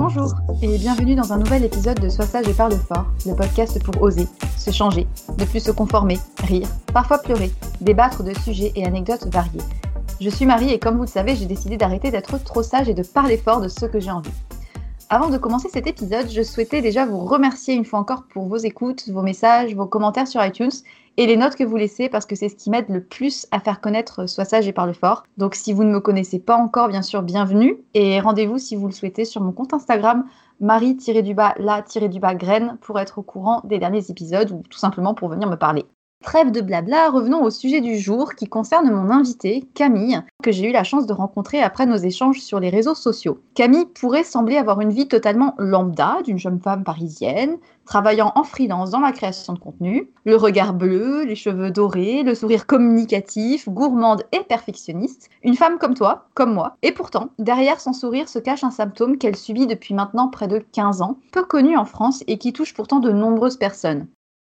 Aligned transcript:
Bonjour 0.00 0.34
et 0.62 0.78
bienvenue 0.78 1.14
dans 1.14 1.34
un 1.34 1.36
nouvel 1.36 1.62
épisode 1.62 2.00
de 2.00 2.08
Sois 2.08 2.24
sage 2.24 2.48
et 2.48 2.54
parle 2.54 2.72
fort, 2.72 3.04
le 3.26 3.34
podcast 3.34 3.84
pour 3.84 4.00
oser, 4.00 4.26
se 4.56 4.70
changer, 4.70 5.06
ne 5.38 5.44
plus 5.44 5.60
se 5.60 5.70
conformer, 5.70 6.18
rire, 6.42 6.66
parfois 6.94 7.18
pleurer, 7.18 7.50
débattre 7.82 8.24
de 8.24 8.32
sujets 8.32 8.72
et 8.76 8.86
anecdotes 8.86 9.26
variés. 9.30 9.60
Je 10.18 10.30
suis 10.30 10.46
Marie 10.46 10.70
et 10.70 10.78
comme 10.78 10.96
vous 10.96 11.02
le 11.02 11.06
savez, 11.06 11.36
j'ai 11.36 11.44
décidé 11.44 11.76
d'arrêter 11.76 12.10
d'être 12.10 12.42
trop 12.42 12.62
sage 12.62 12.88
et 12.88 12.94
de 12.94 13.02
parler 13.02 13.36
fort 13.36 13.60
de 13.60 13.68
ce 13.68 13.84
que 13.84 14.00
j'ai 14.00 14.10
envie. 14.10 14.30
Avant 15.12 15.28
de 15.28 15.38
commencer 15.38 15.68
cet 15.68 15.88
épisode, 15.88 16.30
je 16.30 16.40
souhaitais 16.40 16.82
déjà 16.82 17.04
vous 17.04 17.24
remercier 17.24 17.74
une 17.74 17.84
fois 17.84 17.98
encore 17.98 18.28
pour 18.32 18.46
vos 18.46 18.58
écoutes, 18.58 19.08
vos 19.08 19.22
messages, 19.22 19.74
vos 19.74 19.88
commentaires 19.88 20.28
sur 20.28 20.40
iTunes 20.44 20.70
et 21.16 21.26
les 21.26 21.36
notes 21.36 21.56
que 21.56 21.64
vous 21.64 21.74
laissez 21.74 22.08
parce 22.08 22.26
que 22.26 22.36
c'est 22.36 22.48
ce 22.48 22.54
qui 22.54 22.70
m'aide 22.70 22.88
le 22.88 23.02
plus 23.02 23.44
à 23.50 23.58
faire 23.58 23.80
connaître 23.80 24.28
Sois 24.28 24.44
sage 24.44 24.68
et 24.68 24.72
parle 24.72 24.94
fort. 24.94 25.24
Donc 25.36 25.56
si 25.56 25.72
vous 25.72 25.82
ne 25.82 25.90
me 25.90 25.98
connaissez 25.98 26.38
pas 26.38 26.54
encore, 26.54 26.86
bien 26.86 27.02
sûr, 27.02 27.24
bienvenue 27.24 27.82
et 27.92 28.20
rendez-vous 28.20 28.58
si 28.58 28.76
vous 28.76 28.86
le 28.86 28.92
souhaitez 28.92 29.24
sur 29.24 29.40
mon 29.40 29.50
compte 29.50 29.74
Instagram 29.74 30.26
marie-la-graine 30.60 32.38
graine 32.38 32.78
pour 32.80 33.00
être 33.00 33.18
au 33.18 33.22
courant 33.22 33.62
des 33.64 33.80
derniers 33.80 34.12
épisodes 34.12 34.52
ou 34.52 34.62
tout 34.70 34.78
simplement 34.78 35.14
pour 35.14 35.28
venir 35.28 35.48
me 35.48 35.56
parler. 35.56 35.86
Trêve 36.22 36.52
de 36.52 36.60
blabla, 36.60 37.08
revenons 37.08 37.42
au 37.42 37.48
sujet 37.48 37.80
du 37.80 37.98
jour 37.98 38.34
qui 38.34 38.46
concerne 38.46 38.90
mon 38.90 39.10
invité, 39.10 39.66
Camille, 39.74 40.20
que 40.42 40.52
j'ai 40.52 40.68
eu 40.68 40.72
la 40.72 40.84
chance 40.84 41.06
de 41.06 41.14
rencontrer 41.14 41.62
après 41.62 41.86
nos 41.86 41.96
échanges 41.96 42.40
sur 42.40 42.60
les 42.60 42.68
réseaux 42.68 42.94
sociaux. 42.94 43.40
Camille 43.54 43.86
pourrait 43.86 44.22
sembler 44.22 44.58
avoir 44.58 44.82
une 44.82 44.92
vie 44.92 45.08
totalement 45.08 45.54
lambda 45.56 46.18
d'une 46.22 46.38
jeune 46.38 46.60
femme 46.60 46.84
parisienne, 46.84 47.56
travaillant 47.86 48.32
en 48.34 48.44
freelance 48.44 48.90
dans 48.90 49.00
la 49.00 49.12
création 49.12 49.54
de 49.54 49.58
contenu, 49.58 50.10
le 50.26 50.36
regard 50.36 50.74
bleu, 50.74 51.24
les 51.24 51.34
cheveux 51.34 51.70
dorés, 51.70 52.22
le 52.22 52.34
sourire 52.34 52.66
communicatif, 52.66 53.66
gourmande 53.70 54.24
et 54.32 54.40
perfectionniste, 54.40 55.30
une 55.42 55.56
femme 55.56 55.78
comme 55.78 55.94
toi, 55.94 56.26
comme 56.34 56.52
moi. 56.52 56.76
Et 56.82 56.92
pourtant, 56.92 57.30
derrière 57.38 57.80
son 57.80 57.94
sourire 57.94 58.28
se 58.28 58.38
cache 58.38 58.62
un 58.62 58.70
symptôme 58.70 59.16
qu'elle 59.16 59.36
subit 59.36 59.66
depuis 59.66 59.94
maintenant 59.94 60.28
près 60.28 60.48
de 60.48 60.58
15 60.58 61.00
ans, 61.00 61.16
peu 61.32 61.44
connu 61.44 61.78
en 61.78 61.86
France 61.86 62.22
et 62.26 62.36
qui 62.36 62.52
touche 62.52 62.74
pourtant 62.74 63.00
de 63.00 63.10
nombreuses 63.10 63.56
personnes. 63.56 64.06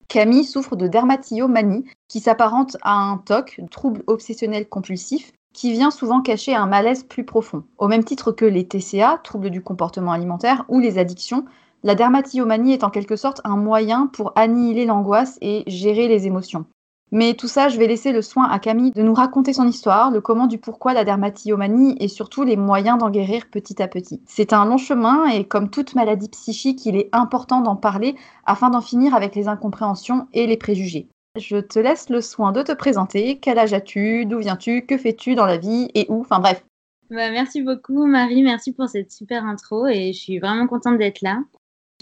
Camille 0.08 0.44
souffre 0.44 0.76
de 0.76 0.86
dermatillomanie, 0.86 1.84
qui 2.08 2.20
s'apparente 2.20 2.76
à 2.82 2.94
un 2.94 3.18
TOC, 3.18 3.60
trouble 3.70 4.02
obsessionnel 4.06 4.68
compulsif, 4.68 5.32
qui 5.52 5.72
vient 5.72 5.90
souvent 5.90 6.20
cacher 6.20 6.54
un 6.54 6.66
malaise 6.66 7.04
plus 7.04 7.24
profond. 7.24 7.64
Au 7.78 7.88
même 7.88 8.04
titre 8.04 8.32
que 8.32 8.44
les 8.44 8.66
TCA, 8.66 9.20
troubles 9.22 9.50
du 9.50 9.62
comportement 9.62 10.12
alimentaire, 10.12 10.64
ou 10.68 10.80
les 10.80 10.98
addictions, 10.98 11.44
la 11.82 11.94
dermatillomanie 11.94 12.72
est 12.72 12.84
en 12.84 12.90
quelque 12.90 13.16
sorte 13.16 13.40
un 13.44 13.56
moyen 13.56 14.06
pour 14.06 14.32
annihiler 14.36 14.86
l'angoisse 14.86 15.38
et 15.40 15.64
gérer 15.66 16.08
les 16.08 16.26
émotions. 16.26 16.66
Mais 17.12 17.34
tout 17.34 17.46
ça, 17.46 17.68
je 17.68 17.78
vais 17.78 17.86
laisser 17.86 18.10
le 18.10 18.22
soin 18.22 18.48
à 18.48 18.58
Camille 18.58 18.90
de 18.92 19.02
nous 19.02 19.12
raconter 19.12 19.52
son 19.52 19.68
histoire, 19.68 20.10
le 20.10 20.22
comment 20.22 20.46
du 20.46 20.56
pourquoi 20.56 20.94
la 20.94 21.04
dermatillomanie 21.04 21.94
et 22.00 22.08
surtout 22.08 22.42
les 22.42 22.56
moyens 22.56 22.98
d'en 22.98 23.10
guérir 23.10 23.50
petit 23.50 23.82
à 23.82 23.86
petit. 23.86 24.22
C'est 24.26 24.54
un 24.54 24.64
long 24.64 24.78
chemin 24.78 25.26
et 25.26 25.44
comme 25.44 25.68
toute 25.68 25.94
maladie 25.94 26.30
psychique, 26.30 26.86
il 26.86 26.96
est 26.96 27.10
important 27.12 27.60
d'en 27.60 27.76
parler 27.76 28.16
afin 28.46 28.70
d'en 28.70 28.80
finir 28.80 29.14
avec 29.14 29.34
les 29.34 29.46
incompréhensions 29.46 30.26
et 30.32 30.46
les 30.46 30.56
préjugés. 30.56 31.06
Je 31.38 31.58
te 31.58 31.78
laisse 31.78 32.08
le 32.08 32.22
soin 32.22 32.50
de 32.50 32.62
te 32.62 32.72
présenter. 32.72 33.38
Quel 33.38 33.58
âge 33.58 33.74
as-tu? 33.74 34.24
D'où 34.24 34.38
viens-tu? 34.38 34.86
Que 34.86 34.96
fais-tu 34.96 35.34
dans 35.34 35.46
la 35.46 35.58
vie? 35.58 35.90
Et 35.94 36.06
où? 36.08 36.20
Enfin 36.22 36.40
bref. 36.40 36.64
Bah, 37.10 37.30
merci 37.30 37.60
beaucoup 37.60 38.06
Marie, 38.06 38.42
merci 38.42 38.72
pour 38.72 38.88
cette 38.88 39.12
super 39.12 39.44
intro 39.44 39.86
et 39.86 40.14
je 40.14 40.18
suis 40.18 40.38
vraiment 40.38 40.66
contente 40.66 40.96
d'être 40.96 41.20
là. 41.20 41.40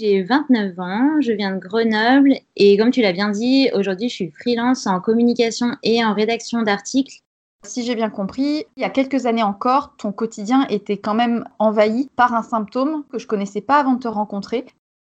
J'ai 0.01 0.23
29 0.23 0.79
ans, 0.79 1.21
je 1.21 1.33
viens 1.33 1.55
de 1.55 1.59
Grenoble 1.59 2.33
et 2.57 2.79
comme 2.79 2.91
tu 2.91 3.03
l'as 3.03 3.13
bien 3.13 3.29
dit, 3.29 3.69
aujourd'hui 3.75 4.09
je 4.09 4.15
suis 4.15 4.31
freelance 4.31 4.87
en 4.87 4.99
communication 4.99 5.77
et 5.83 6.03
en 6.03 6.15
rédaction 6.15 6.63
d'articles. 6.63 7.19
Si 7.67 7.85
j'ai 7.85 7.95
bien 7.95 8.09
compris, 8.09 8.65
il 8.79 8.81
y 8.81 8.85
a 8.85 8.89
quelques 8.89 9.27
années 9.27 9.43
encore, 9.43 9.95
ton 9.99 10.11
quotidien 10.11 10.67
était 10.69 10.97
quand 10.97 11.13
même 11.13 11.45
envahi 11.59 12.09
par 12.17 12.33
un 12.33 12.43
symptôme 12.43 13.05
que 13.13 13.19
je 13.19 13.27
connaissais 13.27 13.61
pas 13.61 13.79
avant 13.79 13.93
de 13.93 13.99
te 13.99 14.09
rencontrer 14.09 14.65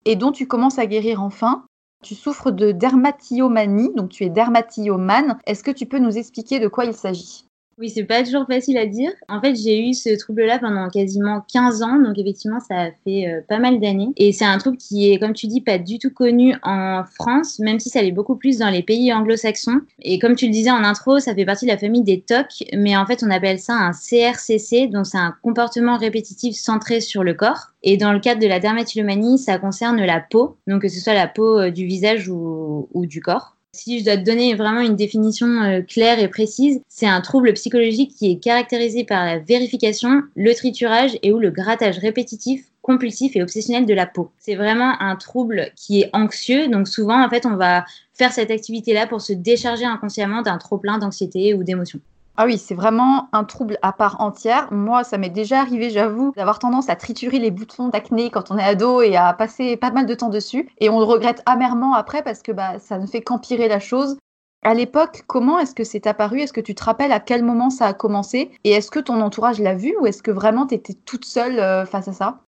et 0.05 0.15
dont 0.15 0.31
tu 0.31 0.47
commences 0.47 0.79
à 0.79 0.87
guérir 0.87 1.21
enfin. 1.21 1.65
Tu 2.03 2.15
souffres 2.15 2.49
de 2.49 2.71
dermatillomanie, 2.71 3.93
donc 3.93 4.09
tu 4.09 4.23
es 4.23 4.29
dermatillomane. 4.29 5.37
Est-ce 5.45 5.63
que 5.63 5.69
tu 5.69 5.85
peux 5.85 5.99
nous 5.99 6.17
expliquer 6.17 6.59
de 6.59 6.67
quoi 6.67 6.85
il 6.85 6.95
s'agit? 6.95 7.45
Oui, 7.79 7.89
c'est 7.89 8.03
pas 8.03 8.23
toujours 8.23 8.45
facile 8.45 8.77
à 8.77 8.85
dire. 8.85 9.11
En 9.29 9.39
fait, 9.39 9.55
j'ai 9.55 9.79
eu 9.87 9.93
ce 9.93 10.17
trouble-là 10.17 10.59
pendant 10.59 10.89
quasiment 10.89 11.41
15 11.51 11.81
ans, 11.81 11.97
donc 11.97 12.17
effectivement, 12.17 12.59
ça 12.59 12.75
a 12.75 12.91
fait 13.05 13.27
euh, 13.27 13.41
pas 13.47 13.59
mal 13.59 13.79
d'années. 13.79 14.09
Et 14.17 14.33
c'est 14.33 14.45
un 14.45 14.57
trouble 14.57 14.75
qui 14.75 15.09
est, 15.09 15.17
comme 15.17 15.33
tu 15.33 15.47
dis, 15.47 15.61
pas 15.61 15.77
du 15.77 15.97
tout 15.97 16.09
connu 16.09 16.55
en 16.63 17.03
France, 17.05 17.57
même 17.59 17.79
si 17.79 17.89
ça 17.89 18.01
l'est 18.01 18.11
beaucoup 18.11 18.35
plus 18.35 18.57
dans 18.57 18.69
les 18.69 18.83
pays 18.83 19.13
anglo-saxons. 19.13 19.79
Et 20.01 20.19
comme 20.19 20.35
tu 20.35 20.47
le 20.47 20.51
disais 20.51 20.71
en 20.71 20.83
intro, 20.83 21.19
ça 21.19 21.33
fait 21.33 21.45
partie 21.45 21.65
de 21.65 21.71
la 21.71 21.77
famille 21.77 22.03
des 22.03 22.19
TOC, 22.19 22.65
mais 22.73 22.97
en 22.97 23.05
fait, 23.05 23.23
on 23.23 23.31
appelle 23.31 23.59
ça 23.59 23.73
un 23.73 23.91
CRCC, 23.91 24.87
donc 24.87 25.05
c'est 25.05 25.17
un 25.17 25.33
comportement 25.41 25.97
répétitif 25.97 26.55
centré 26.55 26.99
sur 26.99 27.23
le 27.23 27.33
corps. 27.33 27.71
Et 27.81 27.95
dans 27.95 28.11
le 28.11 28.19
cadre 28.19 28.41
de 28.41 28.47
la 28.47 28.59
dermatillomanie, 28.59 29.39
ça 29.39 29.57
concerne 29.57 30.03
la 30.03 30.19
peau, 30.19 30.57
donc 30.67 30.81
que 30.81 30.89
ce 30.89 30.99
soit 30.99 31.13
la 31.13 31.27
peau 31.27 31.59
euh, 31.59 31.71
du 31.71 31.85
visage 31.85 32.27
ou, 32.27 32.89
ou 32.93 33.05
du 33.05 33.21
corps. 33.21 33.55
Si 33.71 33.99
je 33.99 34.03
dois 34.03 34.17
te 34.17 34.23
donner 34.23 34.55
vraiment 34.55 34.81
une 34.81 34.95
définition 34.95 35.47
euh, 35.61 35.81
claire 35.81 36.17
et 36.17 36.27
précise, 36.27 36.81
c'est 36.87 37.05
un 37.05 37.21
trouble 37.21 37.53
psychologique 37.53 38.15
qui 38.17 38.31
est 38.31 38.39
caractérisé 38.39 39.03
par 39.03 39.23
la 39.25 39.37
vérification, 39.37 40.23
le 40.35 40.55
triturage 40.55 41.19
et 41.21 41.31
ou 41.31 41.37
le 41.37 41.51
grattage 41.51 41.99
répétitif 41.99 42.65
compulsif 42.81 43.35
et 43.35 43.43
obsessionnel 43.43 43.85
de 43.85 43.93
la 43.93 44.07
peau. 44.07 44.31
C'est 44.39 44.55
vraiment 44.55 44.99
un 44.99 45.15
trouble 45.15 45.71
qui 45.75 46.01
est 46.01 46.09
anxieux, 46.13 46.67
donc 46.67 46.87
souvent 46.87 47.23
en 47.23 47.29
fait 47.29 47.45
on 47.45 47.57
va 47.57 47.85
faire 48.15 48.31
cette 48.31 48.49
activité-là 48.49 49.05
pour 49.05 49.21
se 49.21 49.33
décharger 49.33 49.85
inconsciemment 49.85 50.41
d'un 50.41 50.57
trop-plein 50.57 50.97
d'anxiété 50.97 51.53
ou 51.53 51.63
d'émotions. 51.63 51.99
Ah 52.41 52.45
oui, 52.45 52.57
c'est 52.57 52.73
vraiment 52.73 53.27
un 53.33 53.43
trouble 53.43 53.77
à 53.81 53.91
part 53.91 54.21
entière. 54.21 54.71
Moi, 54.71 55.03
ça 55.03 55.17
m'est 55.17 55.29
déjà 55.29 55.59
arrivé, 55.59 55.89
j'avoue, 55.89 56.31
d'avoir 56.37 56.57
tendance 56.57 56.87
à 56.87 56.95
triturer 56.95 57.37
les 57.37 57.51
boutons 57.51 57.89
d'acné 57.89 58.29
quand 58.29 58.49
on 58.49 58.57
est 58.57 58.63
ado 58.63 59.01
et 59.01 59.17
à 59.17 59.33
passer 59.33 59.75
pas 59.75 59.91
mal 59.91 60.05
de 60.05 60.13
temps 60.13 60.29
dessus. 60.29 60.69
Et 60.79 60.89
on 60.89 60.99
le 60.99 61.03
regrette 61.03 61.43
amèrement 61.45 61.95
après 61.95 62.23
parce 62.23 62.41
que 62.41 62.53
bah, 62.53 62.79
ça 62.79 62.97
ne 62.97 63.07
fait 63.07 63.21
qu'empirer 63.21 63.67
la 63.67 63.81
chose. 63.81 64.17
À 64.63 64.73
l'époque, 64.73 65.23
comment 65.27 65.59
est-ce 65.59 65.75
que 65.75 65.83
c'est 65.83 66.07
apparu? 66.07 66.39
Est-ce 66.39 66.53
que 66.53 66.61
tu 66.61 66.75
te 66.75 66.83
rappelles 66.85 67.11
à 67.11 67.19
quel 67.19 67.43
moment 67.43 67.69
ça 67.69 67.87
a 67.87 67.93
commencé? 67.93 68.51
Et 68.63 68.71
est-ce 68.71 68.89
que 68.89 68.99
ton 68.99 69.19
entourage 69.19 69.59
l'a 69.59 69.75
vu 69.75 69.97
ou 69.99 70.05
est-ce 70.05 70.23
que 70.23 70.31
vraiment 70.31 70.65
tu 70.65 70.75
étais 70.75 70.93
toute 70.93 71.25
seule 71.25 71.59
euh, 71.59 71.85
face 71.85 72.07
à 72.07 72.13
ça? 72.13 72.39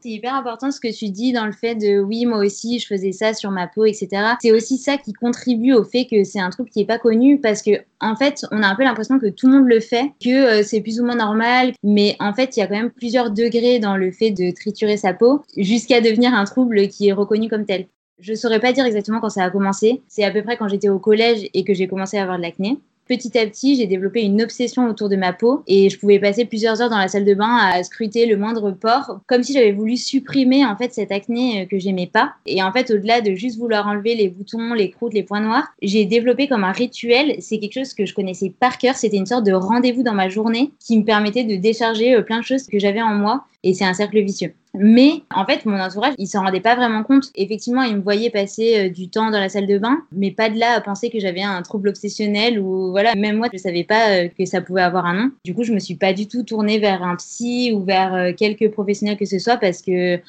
C'est 0.00 0.10
hyper 0.10 0.34
important 0.34 0.70
ce 0.70 0.78
que 0.78 0.92
tu 0.94 1.08
dis 1.08 1.32
dans 1.32 1.46
le 1.46 1.52
fait 1.52 1.74
de 1.74 2.00
oui, 2.00 2.26
moi 2.26 2.38
aussi, 2.38 2.78
je 2.78 2.86
faisais 2.86 3.12
ça 3.12 3.34
sur 3.34 3.50
ma 3.50 3.66
peau, 3.66 3.86
etc. 3.86 4.08
C'est 4.40 4.52
aussi 4.52 4.78
ça 4.78 4.98
qui 4.98 5.12
contribue 5.12 5.72
au 5.72 5.84
fait 5.84 6.06
que 6.06 6.22
c'est 6.22 6.38
un 6.38 6.50
truc 6.50 6.70
qui 6.70 6.80
n'est 6.80 6.86
pas 6.86 6.98
connu 6.98 7.40
parce 7.40 7.62
que, 7.62 7.70
en 8.00 8.14
fait, 8.14 8.44
on 8.52 8.62
a 8.62 8.68
un 8.68 8.74
peu 8.74 8.84
l'impression 8.84 9.18
que 9.18 9.26
tout 9.26 9.46
le 9.48 9.54
monde 9.54 9.68
le 9.68 9.80
fait, 9.80 10.12
que 10.22 10.60
euh, 10.60 10.62
c'est 10.62 10.80
plus 10.80 11.00
ou 11.00 11.04
moins 11.04 11.16
normal, 11.16 11.72
mais 11.82 12.14
en 12.20 12.34
fait, 12.34 12.56
il 12.56 12.60
y 12.60 12.62
a 12.62 12.66
quand 12.66 12.76
même 12.76 12.90
plusieurs 12.90 13.30
degrés 13.30 13.78
dans 13.78 13.96
le 13.96 14.12
fait 14.12 14.30
de 14.30 14.54
triturer 14.54 14.96
sa 14.96 15.14
peau 15.14 15.42
jusqu'à 15.56 16.00
devenir 16.00 16.34
un 16.34 16.44
trouble 16.44 16.88
qui 16.88 17.08
est 17.08 17.12
reconnu 17.12 17.48
comme 17.48 17.64
tel. 17.64 17.86
Je 18.18 18.34
saurais 18.34 18.60
pas 18.60 18.72
dire 18.72 18.84
exactement 18.84 19.20
quand 19.20 19.30
ça 19.30 19.44
a 19.44 19.50
commencé. 19.50 20.02
C'est 20.08 20.24
à 20.24 20.30
peu 20.30 20.42
près 20.42 20.56
quand 20.56 20.68
j'étais 20.68 20.88
au 20.88 20.98
collège 20.98 21.48
et 21.52 21.64
que 21.64 21.74
j'ai 21.74 21.86
commencé 21.86 22.16
à 22.16 22.22
avoir 22.22 22.38
de 22.38 22.42
l'acné 22.42 22.78
petit 23.06 23.38
à 23.38 23.46
petit, 23.46 23.76
j'ai 23.76 23.86
développé 23.86 24.22
une 24.22 24.42
obsession 24.42 24.88
autour 24.88 25.08
de 25.08 25.16
ma 25.16 25.32
peau 25.32 25.62
et 25.66 25.88
je 25.90 25.98
pouvais 25.98 26.18
passer 26.18 26.44
plusieurs 26.44 26.80
heures 26.82 26.90
dans 26.90 26.98
la 26.98 27.08
salle 27.08 27.24
de 27.24 27.34
bain 27.34 27.56
à 27.56 27.82
scruter 27.82 28.26
le 28.26 28.36
moindre 28.36 28.70
pore, 28.72 29.20
comme 29.26 29.42
si 29.42 29.52
j'avais 29.52 29.72
voulu 29.72 29.96
supprimer 29.96 30.64
en 30.64 30.76
fait 30.76 30.92
cette 30.92 31.12
acné 31.12 31.62
euh, 31.62 31.66
que 31.66 31.78
j'aimais 31.78 32.06
pas. 32.06 32.34
Et 32.46 32.62
en 32.62 32.72
fait, 32.72 32.90
au-delà 32.90 33.20
de 33.20 33.34
juste 33.34 33.58
vouloir 33.58 33.86
enlever 33.86 34.14
les 34.14 34.28
boutons, 34.28 34.74
les 34.74 34.90
croûtes, 34.90 35.14
les 35.14 35.22
points 35.22 35.40
noirs, 35.40 35.68
j'ai 35.82 36.04
développé 36.04 36.48
comme 36.48 36.64
un 36.64 36.72
rituel. 36.72 37.36
C'est 37.40 37.58
quelque 37.58 37.74
chose 37.74 37.94
que 37.94 38.06
je 38.06 38.14
connaissais 38.14 38.52
par 38.58 38.78
cœur. 38.78 38.94
C'était 38.94 39.16
une 39.16 39.26
sorte 39.26 39.44
de 39.44 39.52
rendez-vous 39.52 40.02
dans 40.02 40.14
ma 40.14 40.28
journée 40.28 40.72
qui 40.78 40.98
me 40.98 41.04
permettait 41.04 41.44
de 41.44 41.56
décharger 41.56 42.14
euh, 42.14 42.22
plein 42.22 42.40
de 42.40 42.44
choses 42.44 42.66
que 42.66 42.78
j'avais 42.78 43.02
en 43.02 43.14
moi. 43.14 43.44
Et 43.62 43.74
c'est 43.74 43.84
un 43.84 43.94
cercle 43.94 44.20
vicieux. 44.20 44.54
Mais 44.78 45.22
en 45.34 45.46
fait, 45.46 45.64
mon 45.64 45.80
entourage, 45.80 46.14
il 46.18 46.26
s'en 46.26 46.42
rendait 46.42 46.60
pas 46.60 46.76
vraiment 46.76 47.02
compte. 47.02 47.30
Effectivement, 47.34 47.82
il 47.82 47.96
me 47.96 48.02
voyait 48.02 48.30
passer 48.30 48.86
euh, 48.86 48.90
du 48.90 49.08
temps 49.08 49.30
dans 49.30 49.40
la 49.40 49.48
salle 49.48 49.66
de 49.66 49.78
bain, 49.78 50.02
mais 50.12 50.30
pas 50.30 50.50
de 50.50 50.58
là 50.58 50.74
à 50.74 50.80
penser 50.80 51.08
que 51.08 51.18
j'avais 51.18 51.42
un 51.42 51.62
trouble 51.62 51.88
obsessionnel 51.88 52.58
ou 52.58 52.90
voilà. 52.90 53.14
Même 53.14 53.36
moi, 53.36 53.48
je 53.52 53.58
savais 53.58 53.84
pas 53.84 54.10
euh, 54.10 54.28
que 54.28 54.44
ça 54.44 54.60
pouvait 54.60 54.82
avoir 54.82 55.06
un 55.06 55.14
nom. 55.14 55.30
Du 55.44 55.54
coup, 55.54 55.64
je 55.64 55.72
me 55.72 55.78
suis 55.78 55.94
pas 55.94 56.12
du 56.12 56.28
tout 56.28 56.42
tournée 56.42 56.78
vers 56.78 57.02
un 57.02 57.16
psy 57.16 57.72
ou 57.74 57.84
vers 57.84 58.14
euh, 58.14 58.32
quelques 58.36 58.70
professionnels 58.70 59.16
que 59.16 59.24
ce 59.24 59.38
soit 59.38 59.56
parce 59.56 59.80
que 59.82 60.20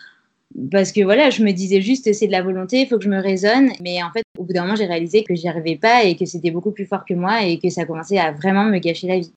parce 0.72 0.94
que 0.94 1.02
voilà, 1.02 1.30
je 1.30 1.44
me 1.44 1.52
disais 1.52 1.82
juste 1.82 2.12
c'est 2.14 2.28
de 2.28 2.32
la 2.32 2.42
volonté, 2.42 2.82
il 2.82 2.88
faut 2.88 2.98
que 2.98 3.04
je 3.04 3.10
me 3.10 3.22
raisonne. 3.22 3.70
Mais 3.82 4.02
en 4.02 4.12
fait, 4.12 4.24
au 4.38 4.44
bout 4.44 4.54
d'un 4.54 4.62
moment, 4.62 4.76
j'ai 4.76 4.86
réalisé 4.86 5.24
que 5.24 5.36
j'y 5.36 5.48
arrivais 5.48 5.76
pas 5.76 6.04
et 6.04 6.16
que 6.16 6.26
c'était 6.26 6.52
beaucoup 6.52 6.72
plus 6.72 6.86
fort 6.86 7.06
que 7.06 7.14
moi 7.14 7.44
et 7.44 7.60
que 7.60 7.70
ça 7.70 7.86
commençait 7.86 8.18
à 8.18 8.32
vraiment 8.32 8.64
me 8.64 8.80
gâcher 8.80 9.08
la 9.08 9.20
vie. 9.20 9.34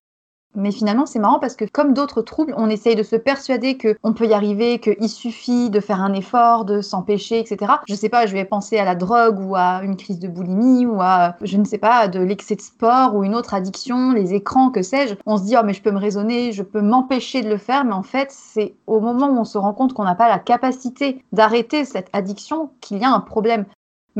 Mais 0.56 0.72
finalement, 0.72 1.06
c'est 1.06 1.20
marrant 1.20 1.38
parce 1.38 1.54
que 1.54 1.64
comme 1.64 1.94
d'autres 1.94 2.22
troubles, 2.22 2.54
on 2.56 2.68
essaye 2.68 2.96
de 2.96 3.04
se 3.04 3.14
persuader 3.14 3.78
qu'on 3.78 4.12
peut 4.12 4.26
y 4.26 4.32
arriver, 4.32 4.80
qu'il 4.80 5.08
suffit 5.08 5.70
de 5.70 5.78
faire 5.78 6.00
un 6.00 6.12
effort, 6.12 6.64
de 6.64 6.80
s'empêcher, 6.80 7.38
etc. 7.38 7.72
Je 7.88 7.94
sais 7.94 8.08
pas, 8.08 8.26
je 8.26 8.32
vais 8.32 8.44
penser 8.44 8.76
à 8.76 8.84
la 8.84 8.96
drogue 8.96 9.38
ou 9.38 9.54
à 9.54 9.80
une 9.84 9.96
crise 9.96 10.18
de 10.18 10.26
boulimie 10.26 10.86
ou 10.86 11.00
à, 11.00 11.36
je 11.42 11.56
ne 11.56 11.64
sais 11.64 11.78
pas, 11.78 12.08
de 12.08 12.18
l'excès 12.20 12.56
de 12.56 12.60
sport 12.60 13.14
ou 13.14 13.22
une 13.22 13.34
autre 13.34 13.54
addiction, 13.54 14.12
les 14.12 14.34
écrans, 14.34 14.70
que 14.70 14.82
sais-je. 14.82 15.14
On 15.24 15.36
se 15.36 15.44
dit, 15.44 15.54
oh 15.56 15.62
mais 15.64 15.72
je 15.72 15.82
peux 15.82 15.92
me 15.92 15.98
raisonner, 15.98 16.52
je 16.52 16.62
peux 16.62 16.82
m'empêcher 16.82 17.42
de 17.42 17.48
le 17.48 17.56
faire, 17.56 17.84
mais 17.84 17.92
en 17.92 18.02
fait, 18.02 18.28
c'est 18.30 18.74
au 18.86 19.00
moment 19.00 19.28
où 19.28 19.38
on 19.38 19.44
se 19.44 19.58
rend 19.58 19.72
compte 19.72 19.92
qu'on 19.92 20.04
n'a 20.04 20.16
pas 20.16 20.28
la 20.28 20.40
capacité 20.40 21.24
d'arrêter 21.32 21.84
cette 21.84 22.08
addiction 22.12 22.70
qu'il 22.80 22.98
y 22.98 23.04
a 23.04 23.10
un 23.10 23.20
problème. 23.20 23.66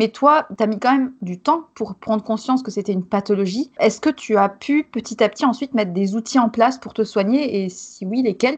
Mais 0.01 0.09
toi, 0.09 0.49
tu 0.57 0.65
as 0.65 0.67
mis 0.67 0.79
quand 0.79 0.93
même 0.93 1.13
du 1.21 1.39
temps 1.39 1.67
pour 1.75 1.95
prendre 1.95 2.25
conscience 2.25 2.63
que 2.63 2.71
c'était 2.71 2.95
une 2.95 3.05
pathologie. 3.05 3.71
Est-ce 3.79 4.01
que 4.01 4.09
tu 4.09 4.39
as 4.39 4.49
pu 4.49 4.83
petit 4.83 5.23
à 5.23 5.29
petit 5.29 5.45
ensuite 5.45 5.75
mettre 5.75 5.93
des 5.93 6.17
outils 6.17 6.39
en 6.39 6.49
place 6.49 6.79
pour 6.79 6.95
te 6.95 7.05
soigner? 7.05 7.63
Et 7.63 7.69
si 7.69 8.07
oui, 8.07 8.23
lesquels? 8.23 8.57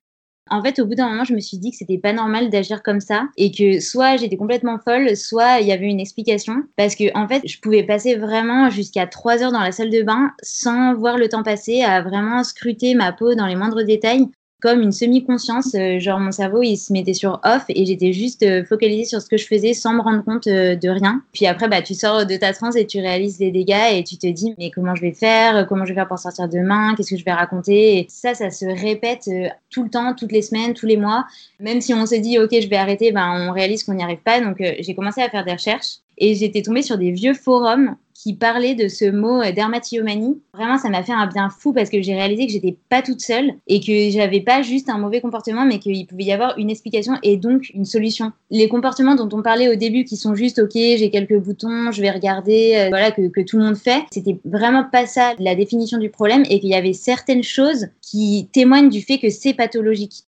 En 0.51 0.63
fait, 0.63 0.79
au 0.79 0.87
bout 0.87 0.95
d'un 0.95 1.09
moment, 1.09 1.25
je 1.25 1.35
me 1.35 1.41
suis 1.41 1.59
dit 1.59 1.73
que 1.73 1.77
c'était 1.77 1.99
pas 1.99 2.13
normal 2.13 2.49
d'agir 2.49 2.85
comme 2.85 3.01
ça 3.01 3.25
et 3.37 3.51
que 3.51 3.81
soit 3.81 4.19
j'étais 4.19 4.37
complètement 4.37 4.79
folle, 4.79 5.17
soit 5.17 5.59
il 5.59 5.67
y 5.67 5.73
avait 5.73 5.87
une 5.87 5.99
explication. 5.99 6.63
Parce 6.77 6.95
que, 6.95 7.11
en 7.19 7.27
fait, 7.27 7.43
je 7.45 7.59
pouvais 7.59 7.83
passer 7.83 8.15
vraiment 8.15 8.71
jusqu'à 8.71 9.09
trois 9.09 9.43
heures 9.43 9.51
dans 9.51 9.63
la 9.63 9.73
salle 9.73 9.91
de 9.91 10.03
bain 10.05 10.31
sans 10.45 10.95
voir 10.95 11.19
le 11.19 11.29
temps 11.29 11.43
passer, 11.43 11.83
à 11.83 12.03
vraiment 12.03 12.45
scruter 12.45 12.95
ma 12.95 13.11
peau 13.11 13.35
dans 13.35 13.47
les 13.47 13.57
moindres 13.57 13.83
détails 13.85 14.29
comme 14.63 14.81
une 14.81 14.93
semi-conscience. 14.93 15.75
Euh, 15.75 15.99
genre, 15.99 16.21
mon 16.21 16.31
cerveau, 16.31 16.63
il 16.63 16.77
se 16.77 16.93
mettait 16.93 17.15
sur 17.15 17.41
off 17.45 17.65
et 17.69 17.85
j'étais 17.85 18.13
juste 18.13 18.45
euh, 18.45 18.65
focalisée 18.65 19.05
sur 19.05 19.21
ce 19.21 19.29
que 19.29 19.37
je 19.37 19.47
faisais 19.47 19.75
sans 19.75 19.93
me 19.93 20.01
rendre 20.01 20.25
compte 20.25 20.47
euh, 20.47 20.77
de 20.77 20.89
rien. 20.89 21.21
Puis 21.33 21.47
après, 21.47 21.69
bah, 21.69 21.83
tu 21.83 21.95
sors 21.95 22.25
de 22.25 22.37
ta 22.37 22.53
transe 22.53 22.77
et 22.77 22.87
tu 22.87 23.01
réalises 23.01 23.41
les 23.41 23.51
dégâts 23.51 23.93
et 23.93 24.05
tu 24.05 24.17
te 24.17 24.27
dis, 24.29 24.55
mais 24.59 24.71
comment 24.71 24.95
je 24.95 25.03
vais 25.03 25.13
faire 25.13 25.67
Comment 25.69 25.85
je 25.85 25.91
vais 25.91 25.97
faire 25.97 26.09
pour 26.09 26.19
sortir 26.19 26.49
demain 26.49 26.95
Qu'est-ce 26.97 27.11
que 27.11 27.17
je 27.17 27.25
vais 27.25 27.33
raconter? 27.33 27.99
Et 27.99 28.07
Ça, 28.09 28.35
ça 28.35 28.51
se 28.51 28.65
répète 28.65 29.29
tout 29.69 29.83
le 29.83 29.91
temps, 29.91 30.15
toutes 30.15 30.33
les 30.33 30.43
semaines, 30.43 30.75
tous 30.75 30.87
les 30.87 30.97
mois. 30.97 31.27
Même 31.59 31.81
si 31.81 31.93
on 31.93 32.07
se 32.07 32.15
dit, 32.15 32.39
OK, 32.39 32.51
je 32.53 32.69
vais 32.69 32.77
arrêter, 32.77 33.11
ben, 33.11 33.49
on 33.49 33.53
réalise 33.53 33.83
qu'on 33.83 33.95
n'y 33.95 34.03
arrive 34.05 34.23
pas. 34.25 34.41
Donc, 34.41 34.59
j'ai 34.59 34.95
commencé 34.95 35.21
à 35.21 35.29
faire 35.29 35.45
des 35.45 35.53
recherches 35.53 35.97
et 36.19 36.37
j'étais 36.37 36.63
tombée 36.63 36.83
sur 36.83 36.99
des 36.99 37.11
vieux 37.11 37.35
forums 37.35 37.97
qui 38.23 38.35
parlait 38.35 38.77
de 38.77 38.87
ce 38.87 39.11
mot 39.11 39.43
euh, 39.43 39.51
dermatillomanie. 39.51 40.41
Vraiment, 40.55 40.79
ça 40.79 40.89
m'a 40.89 41.03
fait 41.03 41.13
un 41.13 41.27
bien 41.27 41.51
fou 41.51 41.73
parce 41.73 41.91
que 41.91 42.01
j'ai 42.01 42.15
réalisé 42.15 42.47
que 42.47 42.53
j'étais 42.53 42.77
pas 42.89 43.03
toute 43.03 43.21
seule 43.21 43.55
et 43.67 43.81
que 43.81 44.11
j'avais 44.11 44.41
pas 44.41 44.63
juste 44.63 44.89
un 44.89 44.99
mauvais 44.99 45.21
comportement, 45.21 45.67
mais 45.67 45.81
qu'il 45.81 46.07
pouvait 46.07 46.23
y 46.23 46.33
avoir 46.33 46.57
une 46.57 46.71
explication 46.71 47.15
et 47.25 47.37
donc 47.37 47.71
une 47.75 47.85
solution. 47.85 48.31
Les 48.51 48.69
comportements 48.69 49.17
dont 49.17 49.29
on 49.37 49.43
parlait 49.43 49.69
au 49.69 49.75
début, 49.75 50.05
qui 50.05 50.17
sont 50.17 50.37
juste 50.37 50.61
ok, 50.61 50.71
j'ai 50.75 51.11
quelques 51.11 51.37
boutons, 51.37 51.91
je 51.91 52.01
vais 52.01 52.13
regarder, 52.13 52.75
euh, 52.77 52.89
voilà 52.91 53.11
que, 53.11 53.27
que 53.27 53.41
tout 53.41 53.59
le 53.59 53.65
monde 53.65 53.77
fait, 53.77 54.05
c'était 54.13 54.39
vraiment 54.45 54.85
pas 54.85 55.07
ça 55.07 55.33
la 55.41 55.57
définition 55.57 55.99
du 55.99 56.09
problème 56.09 56.45
et 56.49 56.61
qu'il 56.61 56.71
y 56.71 56.77
avait 56.77 56.93
certaines 56.93 57.43
choses 57.43 57.89
qui 58.01 58.49
témoignent 58.53 58.91
du 58.91 59.01
fait 59.01 59.19
que 59.19 59.31
c'est 59.31 59.55
pathologique 59.55 60.27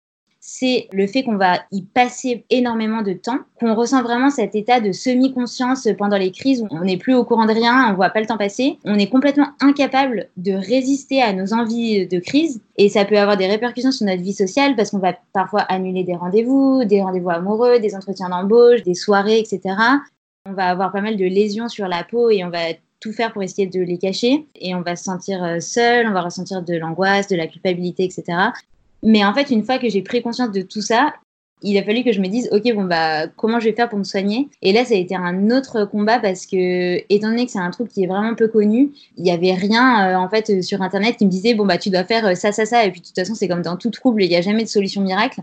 c'est 0.53 0.89
le 0.93 1.07
fait 1.07 1.23
qu'on 1.23 1.37
va 1.37 1.61
y 1.71 1.83
passer 1.83 2.45
énormément 2.51 3.03
de 3.03 3.13
temps, 3.13 3.39
qu'on 3.61 3.77
ressent 3.77 4.03
vraiment 4.03 4.31
cet 4.31 4.57
état 4.57 4.81
de 4.81 4.91
semi-conscience 4.91 5.87
pendant 5.97 6.17
les 6.17 6.33
crises 6.33 6.61
où 6.63 6.67
on 6.73 6.83
n'est 6.83 6.97
plus 6.97 7.15
au 7.15 7.25
courant 7.25 7.47
de 7.47 7.53
rien, 7.53 7.89
on 7.89 7.95
voit 7.95 8.11
pas 8.11 8.21
le 8.21 8.27
temps 8.27 8.37
passer, 8.37 8.77
on 8.85 8.99
est 8.99 9.09
complètement 9.09 9.51
incapable 9.61 10.29
de 10.37 10.53
résister 10.53 11.23
à 11.23 11.33
nos 11.33 11.55
envies 11.55 12.09
de 12.09 12.19
crise 12.19 12.61
et 12.77 12.89
ça 12.89 13.05
peut 13.05 13.17
avoir 13.17 13.37
des 13.37 13.47
répercussions 13.47 13.93
sur 13.93 14.07
notre 14.07 14.23
vie 14.23 14.33
sociale 14.33 14.75
parce 14.75 14.91
qu'on 14.91 14.99
va 14.99 15.15
parfois 15.33 15.61
annuler 15.61 16.03
des 16.03 16.17
rendez-vous, 16.17 16.85
des 16.85 17.01
rendez-vous 17.01 17.31
amoureux, 17.31 17.79
des 17.79 17.95
entretiens 17.95 18.29
d'embauche, 18.29 18.83
des 18.83 18.95
soirées, 18.95 19.39
etc. 19.39 19.61
On 20.47 20.53
va 20.53 20.69
avoir 20.69 20.91
pas 20.91 21.01
mal 21.01 21.17
de 21.17 21.27
lésions 21.27 21.69
sur 21.69 21.87
la 21.87 22.03
peau 22.03 22.29
et 22.29 22.45
on 22.45 22.51
va 22.51 22.73
tout 22.99 23.13
faire 23.13 23.33
pour 23.33 23.45
essayer 23.45 23.69
de 23.69 23.81
les 23.81 23.99
cacher 23.99 24.47
et 24.57 24.75
on 24.75 24.83
va 24.83 24.97
se 24.97 25.05
sentir 25.05 25.43
euh, 25.45 25.61
seul, 25.61 26.09
on 26.09 26.13
va 26.13 26.23
ressentir 26.23 26.63
de 26.63 26.75
l'angoisse, 26.75 27.29
de 27.29 27.37
la 27.37 27.47
culpabilité, 27.47 28.05
etc. 28.05 28.25
Mais 29.03 29.25
en 29.25 29.35
fait, 29.35 29.51
une 29.51 29.65
fois 29.65 29.79
que 29.79 29.89
j'ai 29.89 30.03
pris 30.03 30.23
conscience 30.23 30.53
de 30.53 30.63
tout 30.63 30.83
ça, 30.83 31.15
il 31.63 31.77
a 31.79 31.83
fallu 31.83 32.03
que 32.05 32.13
je 32.13 32.21
me 32.21 32.29
dise, 32.29 32.49
ok, 32.53 32.75
bon 32.75 32.85
bah 32.85 33.27
comment 33.29 33.61
je 33.61 33.67
vais 33.67 33.75
faire 33.75 33.89
pour 33.89 33.99
me 33.99 34.05
soigner? 34.05 34.49
Et 34.63 34.73
là, 34.73 34.85
ça 34.85 34.95
a 34.95 34.97
été 34.97 35.15
un 35.15 35.51
autre 35.51 35.85
combat 35.85 36.19
parce 36.19 36.47
que, 36.47 37.03
étant 37.13 37.29
donné 37.29 37.47
que 37.47 37.53
c'est 37.53 37.59
un 37.59 37.71
truc 37.71 37.89
qui 37.89 38.05
est 38.05 38.07
vraiment 38.07 38.35
peu 38.35 38.49
connu, 38.49 38.93
il 39.17 39.27
y 39.27 39.31
avait 39.31 39.55
rien 39.55 40.11
euh, 40.11 40.17
en 40.17 40.29
fait 40.29 40.51
euh, 40.51 40.63
sur 40.63 40.83
internet 40.83 41.17
qui 41.17 41.27
me 41.27 41.31
disait, 41.31 41.55
bon 41.55 41.67
bah 41.67 41.79
tu 41.79 41.91
dois 41.91 42.05
faire 42.05 42.27
euh, 42.27 42.35
ça, 42.35 42.53
ça, 42.53 42.65
ça. 42.65 42.85
Et 42.85 42.91
puis 42.91 43.01
de 43.01 43.07
toute 43.07 43.17
façon, 43.17 43.35
c'est 43.35 43.49
comme 43.49 43.63
dans 43.63 43.77
tout 43.77 43.91
trouble, 43.91 44.23
il 44.23 44.29
n'y 44.29 44.37
a 44.37 44.41
jamais 44.41 44.63
de 44.65 44.69
solution 44.69 45.03
miracle. 45.03 45.41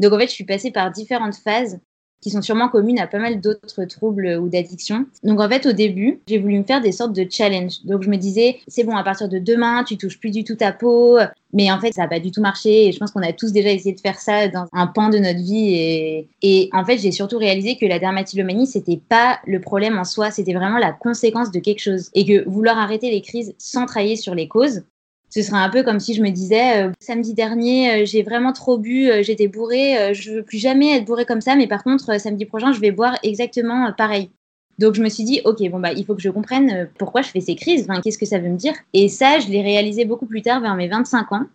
Donc 0.00 0.12
en 0.12 0.18
fait, 0.18 0.26
je 0.26 0.32
suis 0.32 0.44
passée 0.44 0.70
par 0.70 0.90
différentes 0.90 1.36
phases 1.36 1.78
qui 2.20 2.30
sont 2.30 2.42
sûrement 2.42 2.68
communes 2.68 2.98
à 2.98 3.06
pas 3.06 3.18
mal 3.18 3.40
d'autres 3.40 3.84
troubles 3.84 4.38
ou 4.40 4.48
d'addictions. 4.48 5.06
Donc 5.24 5.40
en 5.40 5.48
fait, 5.48 5.66
au 5.66 5.72
début, 5.72 6.20
j'ai 6.26 6.38
voulu 6.38 6.58
me 6.58 6.64
faire 6.64 6.80
des 6.80 6.92
sortes 6.92 7.14
de 7.14 7.26
challenges. 7.28 7.84
Donc 7.84 8.02
je 8.02 8.10
me 8.10 8.16
disais, 8.16 8.58
c'est 8.68 8.84
bon, 8.84 8.96
à 8.96 9.02
partir 9.02 9.28
de 9.28 9.38
demain, 9.38 9.84
tu 9.84 9.96
touches 9.96 10.18
plus 10.18 10.30
du 10.30 10.44
tout 10.44 10.54
ta 10.54 10.72
peau. 10.72 11.18
Mais 11.52 11.70
en 11.72 11.80
fait, 11.80 11.92
ça 11.92 12.02
n'a 12.02 12.08
pas 12.08 12.20
du 12.20 12.30
tout 12.30 12.40
marché. 12.40 12.86
Et 12.86 12.92
je 12.92 12.98
pense 12.98 13.10
qu'on 13.10 13.22
a 13.22 13.32
tous 13.32 13.52
déjà 13.52 13.70
essayé 13.70 13.94
de 13.94 14.00
faire 14.00 14.18
ça 14.18 14.48
dans 14.48 14.66
un 14.72 14.86
pan 14.86 15.08
de 15.08 15.18
notre 15.18 15.40
vie. 15.40 16.26
Et, 16.42 16.70
en 16.72 16.84
fait, 16.84 16.98
j'ai 16.98 17.10
surtout 17.12 17.38
réalisé 17.38 17.76
que 17.76 17.86
la 17.86 17.98
dermatillomanie, 17.98 18.66
c'était 18.66 19.00
pas 19.08 19.40
le 19.46 19.60
problème 19.60 19.98
en 19.98 20.04
soi, 20.04 20.30
c'était 20.30 20.54
vraiment 20.54 20.78
la 20.78 20.92
conséquence 20.92 21.50
de 21.50 21.58
quelque 21.58 21.80
chose. 21.80 22.10
Et 22.14 22.24
que 22.24 22.48
vouloir 22.48 22.78
arrêter 22.78 23.10
les 23.10 23.22
crises 23.22 23.54
sans 23.58 23.86
travailler 23.86 24.16
sur 24.16 24.34
les 24.34 24.46
causes, 24.46 24.82
ce 25.30 25.42
serait 25.42 25.58
un 25.58 25.70
peu 25.70 25.82
comme 25.82 26.00
si 26.00 26.14
je 26.14 26.22
me 26.22 26.30
disais 26.30 26.84
euh, 26.84 26.92
samedi 27.00 27.34
dernier 27.34 28.02
euh, 28.02 28.04
j'ai 28.04 28.22
vraiment 28.22 28.52
trop 28.52 28.78
bu, 28.78 29.08
euh, 29.08 29.22
j'étais 29.22 29.48
bourrée, 29.48 30.12
je 30.12 30.32
veux 30.32 30.42
plus 30.42 30.58
jamais 30.58 30.96
être 30.96 31.04
bourrée 31.04 31.24
comme 31.24 31.40
ça, 31.40 31.56
mais 31.56 31.66
par 31.66 31.82
contre 31.82 32.20
samedi 32.20 32.44
prochain 32.44 32.72
je 32.72 32.80
vais 32.80 32.90
boire 32.90 33.16
exactement 33.22 33.92
pareil. 33.96 34.30
Donc 34.78 34.94
je 34.94 35.02
me 35.02 35.08
suis 35.08 35.24
dit 35.24 35.40
ok 35.44 35.68
bon 35.70 35.78
bah 35.78 35.92
il 35.92 36.04
faut 36.04 36.14
que 36.14 36.22
je 36.22 36.30
comprenne 36.30 36.88
pourquoi 36.98 37.22
je 37.22 37.28
fais 37.28 37.40
ces 37.40 37.54
crises, 37.54 37.86
qu'est-ce 38.02 38.18
que 38.18 38.26
ça 38.26 38.38
veut 38.38 38.48
me 38.48 38.56
dire? 38.56 38.74
Et 38.92 39.08
ça 39.08 39.38
je 39.38 39.48
l'ai 39.48 39.62
réalisé 39.62 40.04
beaucoup 40.04 40.26
plus 40.26 40.42
tard 40.42 40.60
vers 40.60 40.74
mes 40.74 40.88
25 40.88 41.32
ans. 41.32 41.46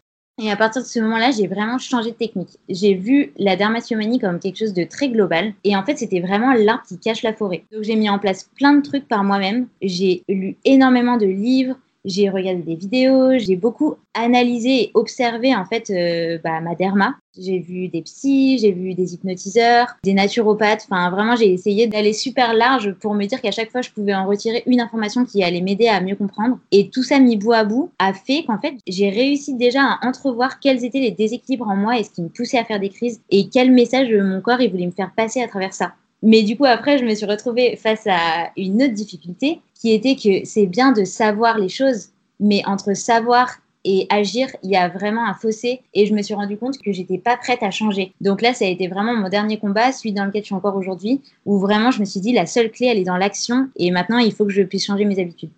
Et 0.41 0.51
à 0.51 0.57
partir 0.57 0.81
de 0.81 0.87
ce 0.87 0.99
moment-là, 0.99 1.31
j'ai 1.31 1.47
vraiment 1.47 1.77
changé 1.77 2.11
de 2.11 2.15
technique. 2.17 2.57
J'ai 2.67 2.93
vu 2.93 3.31
la 3.37 3.55
dermatillomanie 3.55 4.19
comme 4.19 4.39
quelque 4.39 4.57
chose 4.57 4.73
de 4.73 4.83
très 4.83 5.07
global. 5.07 5.53
Et 5.63 5.77
en 5.77 5.85
fait, 5.85 5.97
c'était 5.97 6.19
vraiment 6.19 6.51
l'arbre 6.51 6.83
qui 6.85 6.99
cache 6.99 7.23
la 7.23 7.33
forêt. 7.33 7.63
Donc 7.71 7.83
j'ai 7.83 7.95
mis 7.95 8.09
en 8.09 8.19
place 8.19 8.49
plein 8.57 8.73
de 8.73 8.81
trucs 8.81 9.07
par 9.07 9.23
moi-même. 9.23 9.67
J'ai 9.81 10.23
lu 10.27 10.57
énormément 10.65 11.15
de 11.15 11.25
livres, 11.25 11.77
j'ai 12.05 12.29
regardé 12.29 12.61
des 12.61 12.75
vidéos, 12.75 13.37
j'ai 13.37 13.55
beaucoup 13.55 13.95
analysé 14.13 14.83
et 14.83 14.91
observé 14.93 15.55
en 15.55 15.65
fait 15.65 15.89
euh, 15.89 16.39
bah, 16.43 16.61
ma 16.61 16.75
derma. 16.75 17.15
J'ai 17.37 17.59
vu 17.59 17.89
des 17.89 18.01
psys, 18.03 18.59
j'ai 18.59 18.71
vu 18.71 18.93
des 18.93 19.13
hypnotiseurs, 19.13 19.87
des 20.05 20.13
naturopathes. 20.13 20.87
Enfin, 20.89 21.09
vraiment, 21.09 21.35
j'ai 21.35 21.51
essayé 21.51 21.85
d'aller 21.87 22.13
super 22.13 22.53
large 22.53 22.93
pour 22.93 23.13
me 23.13 23.25
dire 23.25 23.41
qu'à 23.41 23.51
chaque 23.51 23.71
fois, 23.71 23.81
je 23.81 23.89
pouvais 23.89 24.15
en 24.15 24.25
retirer 24.25 24.63
une 24.67 24.79
information 24.79 25.25
qui 25.25 25.43
allait 25.43 25.59
m'aider 25.59 25.87
à 25.87 25.99
mieux 25.99 26.15
comprendre. 26.15 26.59
Et 26.71 26.89
tout 26.89 27.03
ça 27.03 27.19
mis 27.19 27.35
bout 27.35 27.51
à 27.51 27.65
bout 27.65 27.91
a 27.99 28.13
fait 28.13 28.43
qu'en 28.45 28.57
fait, 28.57 28.75
j'ai 28.87 29.09
réussi 29.09 29.55
déjà 29.55 29.81
à 29.81 30.07
entrevoir 30.07 30.61
quels 30.61 30.85
étaient 30.85 30.99
les 30.99 31.11
déséquilibres 31.11 31.67
en 31.67 31.75
moi 31.75 31.99
et 31.99 32.03
ce 32.03 32.11
qui 32.11 32.21
me 32.21 32.29
poussait 32.29 32.57
à 32.57 32.63
faire 32.63 32.79
des 32.79 32.89
crises 32.89 33.19
et 33.29 33.49
quel 33.49 33.71
message 33.71 34.07
mon 34.13 34.39
corps 34.39 34.57
voulait 34.71 34.85
me 34.85 34.91
faire 34.91 35.11
passer 35.13 35.41
à 35.41 35.47
travers 35.49 35.73
ça. 35.73 35.93
Mais 36.25 36.41
du 36.41 36.57
coup, 36.57 36.65
après, 36.65 36.97
je 36.97 37.05
me 37.05 37.13
suis 37.13 37.27
retrouvée 37.27 37.75
face 37.75 38.07
à 38.07 38.49
une 38.57 38.81
autre 38.81 38.93
difficulté 38.93 39.61
qui 39.79 39.93
était 39.93 40.15
que 40.15 40.43
c'est 40.43 40.65
bien 40.65 40.91
de 40.91 41.05
savoir 41.05 41.59
les 41.59 41.69
choses, 41.69 42.09
mais 42.39 42.63
entre 42.65 42.95
savoir 42.95 43.59
et 43.83 44.07
agir, 44.09 44.47
il 44.63 44.71
y 44.71 44.75
a 44.75 44.89
vraiment 44.89 45.23
un 45.27 45.35
fossé 45.35 45.81
et 45.93 46.07
je 46.07 46.15
me 46.15 46.23
suis 46.23 46.33
rendu 46.33 46.57
compte 46.57 46.79
que 46.79 46.91
j'étais 46.91 47.19
pas 47.19 47.37
prête 47.37 47.61
à 47.61 47.69
changer. 47.69 48.11
Donc 48.21 48.41
là, 48.41 48.55
ça 48.55 48.65
a 48.65 48.67
été 48.67 48.87
vraiment 48.87 49.13
mon 49.13 49.29
dernier 49.29 49.59
combat, 49.59 49.91
celui 49.91 50.13
dans 50.13 50.25
lequel 50.25 50.41
je 50.41 50.47
suis 50.47 50.55
encore 50.55 50.75
aujourd'hui, 50.75 51.21
où 51.45 51.59
vraiment 51.59 51.91
je 51.91 51.99
me 51.99 52.05
suis 52.05 52.21
dit 52.21 52.33
la 52.33 52.47
seule 52.47 52.71
clé, 52.71 52.87
elle 52.87 52.97
est 52.97 53.03
dans 53.03 53.17
l'action 53.17 53.69
et 53.75 53.91
maintenant 53.91 54.17
il 54.17 54.33
faut 54.33 54.45
que 54.45 54.51
je 54.51 54.63
puisse 54.63 54.87
changer 54.87 55.05
mes 55.05 55.19
habitudes. 55.19 55.51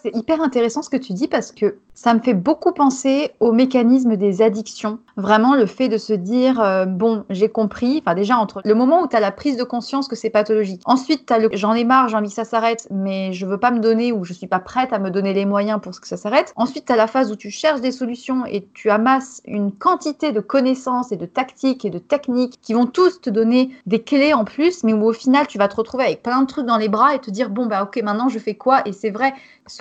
C'est 0.00 0.14
hyper 0.14 0.40
intéressant 0.40 0.82
ce 0.82 0.90
que 0.90 0.96
tu 0.96 1.12
dis 1.12 1.26
parce 1.26 1.50
que 1.50 1.78
ça 1.92 2.14
me 2.14 2.20
fait 2.20 2.34
beaucoup 2.34 2.70
penser 2.70 3.32
au 3.40 3.50
mécanisme 3.50 4.14
des 4.14 4.40
addictions. 4.42 5.00
Vraiment 5.16 5.56
le 5.56 5.66
fait 5.66 5.88
de 5.88 5.98
se 5.98 6.12
dire 6.12 6.60
euh, 6.60 6.84
bon, 6.84 7.24
j'ai 7.30 7.48
compris. 7.48 8.00
Enfin 8.04 8.14
déjà 8.14 8.36
entre 8.36 8.62
le 8.64 8.74
moment 8.76 9.02
où 9.02 9.08
tu 9.08 9.16
as 9.16 9.20
la 9.20 9.32
prise 9.32 9.56
de 9.56 9.64
conscience 9.64 10.06
que 10.06 10.14
c'est 10.14 10.30
pathologique. 10.30 10.82
Ensuite, 10.84 11.26
tu 11.26 11.32
as 11.32 11.40
le 11.40 11.48
j'en 11.54 11.74
ai 11.74 11.82
marre, 11.82 12.08
j'ai 12.08 12.16
envie 12.16 12.28
que 12.28 12.34
ça 12.34 12.44
s'arrête, 12.44 12.86
mais 12.92 13.32
je 13.32 13.44
veux 13.44 13.58
pas 13.58 13.72
me 13.72 13.80
donner 13.80 14.12
ou 14.12 14.22
je 14.22 14.32
suis 14.32 14.46
pas 14.46 14.60
prête 14.60 14.92
à 14.92 15.00
me 15.00 15.10
donner 15.10 15.32
les 15.32 15.44
moyens 15.44 15.80
pour 15.80 15.90
que 16.00 16.06
ça 16.06 16.16
s'arrête. 16.16 16.52
Ensuite, 16.54 16.86
tu 16.86 16.92
as 16.92 16.96
la 16.96 17.08
phase 17.08 17.32
où 17.32 17.36
tu 17.36 17.50
cherches 17.50 17.80
des 17.80 17.90
solutions 17.90 18.46
et 18.46 18.68
tu 18.74 18.90
amasses 18.90 19.42
une 19.46 19.72
quantité 19.72 20.30
de 20.30 20.38
connaissances 20.38 21.10
et 21.10 21.16
de 21.16 21.26
tactiques 21.26 21.84
et 21.84 21.90
de 21.90 21.98
techniques 21.98 22.60
qui 22.62 22.74
vont 22.74 22.86
tous 22.86 23.20
te 23.20 23.30
donner 23.30 23.70
des 23.86 24.00
clés 24.04 24.32
en 24.32 24.44
plus, 24.44 24.84
mais 24.84 24.92
où 24.92 25.04
au 25.04 25.12
final, 25.12 25.48
tu 25.48 25.58
vas 25.58 25.66
te 25.66 25.74
retrouver 25.74 26.04
avec 26.04 26.22
plein 26.22 26.42
de 26.42 26.46
trucs 26.46 26.66
dans 26.66 26.76
les 26.76 26.88
bras 26.88 27.16
et 27.16 27.18
te 27.18 27.32
dire 27.32 27.50
bon 27.50 27.66
bah 27.66 27.82
OK, 27.82 28.00
maintenant 28.04 28.28
je 28.28 28.38
fais 28.38 28.54
quoi? 28.54 28.82
Et 28.86 28.92
c'est 28.92 29.10
vrai, 29.10 29.34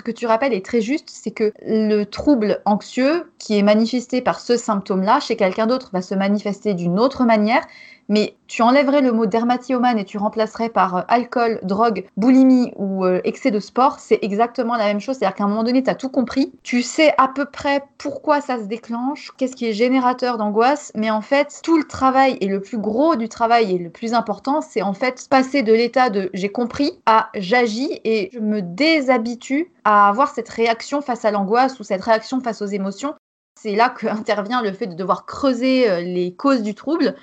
que 0.08 0.12
tu 0.14 0.26
rappelles 0.26 0.54
est 0.54 0.66
très 0.66 0.80
juste, 0.80 1.10
c'est 1.12 1.32
que 1.32 1.52
le 1.66 2.06
trouble 2.06 2.62
anxieux 2.64 3.30
qui 3.40 3.58
est 3.58 3.62
manifesté 3.62 4.22
par 4.22 4.40
ce 4.40 4.56
symptôme-là 4.56 5.20
chez 5.20 5.36
quelqu'un 5.36 5.68
d'autre 5.68 5.90
va 5.92 6.02
se 6.02 6.16
manifester 6.16 6.74
d'une 6.74 6.98
autre 6.98 7.26
manière 7.26 7.68
mais 8.10 8.36
tu 8.48 8.62
enlèverais 8.62 9.02
le 9.02 9.12
mot 9.12 9.26
dermatillomane 9.26 10.00
et 10.00 10.06
tu 10.06 10.18
remplacerais 10.18 10.70
par 10.70 10.96
euh, 10.96 11.02
alcool, 11.08 11.60
drogue, 11.64 12.06
boulimie 12.16 12.72
ou 12.76 13.06
euh, 13.06 13.20
excès 13.24 13.52
de 13.52 13.60
sport, 13.60 14.00
c'est 14.00 14.20
exactement 14.22 14.76
la 14.76 14.86
même 14.86 15.00
chose. 15.00 15.18
C'est-à-dire 15.18 15.36
qu'à 15.36 15.44
un 15.44 15.48
moment 15.48 15.64
donné, 15.64 15.84
tu 15.84 15.90
as 15.90 15.96
tout 15.96 16.10
compris, 16.10 16.54
tu 16.64 16.82
sais 16.82 17.14
à 17.18 17.28
peu 17.28 17.46
près 17.46 17.84
pourquoi 17.98 18.42
ça 18.42 18.58
se 18.58 18.64
déclenche, 18.64 19.32
qu'est-ce 19.38 19.56
qui 19.56 19.66
est 19.66 19.74
générateur 19.74 20.38
d'angoisse, 20.38 20.92
mais 20.96 21.12
en 21.12 21.22
fait, 21.22 21.60
tout 21.64 21.78
le 21.78 21.84
travail 21.84 22.38
et 22.42 22.48
le 22.48 22.62
plus 22.62 22.78
gros 22.78 23.16
du 23.16 23.30
travail 23.30 23.76
et 23.76 23.78
le 23.78 23.90
plus 23.90 24.14
important, 24.14 24.62
c'est 24.62 24.82
en 24.82 24.94
fait 24.94 25.28
passer 25.30 25.64
de 25.64 25.74
l'état 25.74 26.10
de 26.10 26.30
j'ai 26.34 26.50
compris 26.50 27.00
à 27.06 27.30
j'agis 27.36 28.00
et 28.04 28.30
je 28.34 28.40
me 28.40 28.62
déshabitue 28.62 29.72
à 29.84 30.10
avoir 30.10 30.30
cette 30.30 30.50
réaction 30.50 31.02
face 31.02 31.26
à 31.26 31.32
l'angoisse 31.32 31.80
ou 31.80 31.84
cette 31.84 32.02
réaction 32.02 32.40
face 32.40 32.62
aux 32.62 32.68
émotions. 32.68 33.16
C'est 33.60 33.76
là 33.76 33.90
qu'intervient 33.90 34.62
le 34.62 34.72
fait 34.72 34.88
de 34.88 34.94
devoir 34.94 35.26
creuser 35.26 35.90
euh, 35.90 36.02
les 36.02 36.36
causes 36.36 36.62
du 36.62 36.76
trouble 36.76 37.16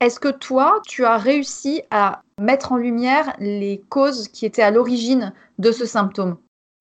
est-ce 0.00 0.20
que 0.20 0.28
toi, 0.28 0.82
tu 0.86 1.04
as 1.04 1.16
réussi 1.16 1.82
à 1.90 2.22
mettre 2.38 2.72
en 2.72 2.76
lumière 2.76 3.34
les 3.40 3.82
causes 3.88 4.28
qui 4.28 4.44
étaient 4.44 4.62
à 4.62 4.70
l'origine 4.70 5.32
de 5.58 5.72
ce 5.72 5.86
symptôme? 5.86 6.36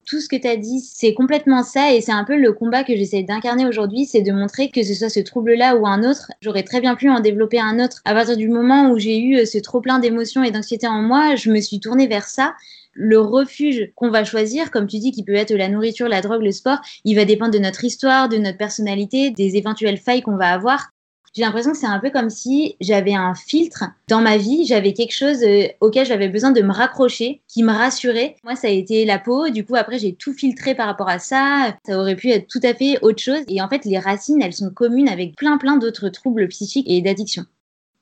Tout 0.06 0.20
ce 0.20 0.28
que 0.28 0.36
tu 0.36 0.48
as 0.48 0.58
dit, 0.58 0.82
c'est 0.82 1.14
complètement 1.14 1.64
ça 1.64 1.94
et 1.94 2.02
c'est 2.02 2.12
un 2.12 2.26
peu 2.26 2.38
le 2.38 2.54
combat 2.54 2.84
que 2.84 2.96
j'essaie 2.96 3.24
d'incarner 3.24 3.66
aujourd'hui, 3.66 4.06
c'est 4.06 4.22
de 4.22 4.32
montrer 4.32 4.70
que 4.70 4.84
ce 4.84 4.94
soit 4.94 5.10
ce 5.10 5.22
trouble-là 5.22 5.78
ou 5.78 5.88
un 5.88 6.04
autre, 6.04 6.30
j'aurais 6.42 6.62
très 6.64 6.82
bien 6.82 6.96
pu 6.96 7.10
en 7.10 7.22
développer 7.22 7.60
un 7.60 7.84
autre. 7.84 8.02
À 8.06 8.14
partir 8.14 8.38
du 8.38 8.50
moment 8.50 8.92
où 8.92 9.00
j'ai 9.00 9.20
eu 9.20 9.46
ce 9.46 9.58
trop 9.58 9.82
plein 9.82 9.98
d'émotions 9.98 10.44
et 10.44 10.52
d'anxiété 10.52 10.86
en 10.86 11.02
moi, 11.02 11.36
je 11.36 11.50
me 11.50 11.62
suis 11.62 11.80
tournée 11.80 12.08
vers 12.08 12.28
ça. 12.28 12.54
Le 12.94 13.20
refuge 13.20 13.92
qu'on 13.96 14.12
va 14.12 14.24
choisir, 14.24 14.72
comme 14.72 14.88
tu 14.88 15.00
dis, 15.00 15.12
qui 15.12 15.24
peut 15.24 15.36
être 15.36 15.54
la 15.54 15.70
nourriture, 15.70 16.08
la 16.08 16.22
drogue, 16.22 16.44
le 16.44 16.52
sport, 16.52 16.78
il 17.04 17.16
va 17.16 17.26
dépendre 17.26 17.52
de 17.52 17.60
notre 17.60 17.84
histoire, 17.84 18.30
de 18.30 18.38
notre 18.38 18.58
personnalité, 18.58 19.32
des 19.32 19.58
éventuelles 19.58 19.98
failles 19.98 20.22
qu'on 20.22 20.38
va 20.38 20.50
avoir 20.50 20.92
j'ai 21.36 21.42
l'impression 21.42 21.72
que 21.72 21.78
c'est 21.78 21.86
un 21.86 22.00
peu 22.00 22.12
comme 22.12 22.30
si 22.30 22.78
j'avais 22.80 23.14
un 23.14 23.36
filtre 23.36 23.84
dans 24.08 24.22
ma 24.22 24.38
vie, 24.38 24.66
j'avais 24.66 24.94
quelque 24.94 25.14
chose 25.14 25.44
euh, 25.44 25.68
auquel 25.82 26.06
j'avais 26.06 26.30
besoin 26.30 26.52
de 26.52 26.62
me 26.62 26.72
raccrocher, 26.72 27.42
qui 27.50 27.62
me 27.62 27.74
rassurait. 27.74 28.38
Moi, 28.44 28.56
ça 28.56 28.68
a 28.68 28.72
été 28.72 29.04
la 29.04 29.20
peau, 29.20 29.50
du 29.50 29.66
coup, 29.66 29.76
après, 29.76 30.00
j'ai 30.00 30.16
tout 30.16 30.34
filtré 30.34 30.76
par 30.76 30.88
rapport 30.88 31.10
à 31.10 31.20
ça. 31.20 31.76
Ça 31.86 32.00
aurait 32.00 32.16
pu 32.16 32.30
être 32.30 32.48
tout 32.48 32.62
à 32.64 32.74
fait 32.74 32.98
autre 33.02 33.22
chose. 33.22 33.42
Et 33.50 33.62
en 33.62 33.68
fait, 33.68 33.84
les 33.84 34.00
racines, 34.00 34.42
elles 34.42 34.54
sont 34.54 34.70
communes 34.70 35.10
avec 35.10 35.36
plein, 35.36 35.58
plein 35.58 35.76
d'autres 35.76 36.08
troubles 36.08 36.48
psychiques 36.48 36.90
et 36.90 37.02
d'addiction. 37.02 37.44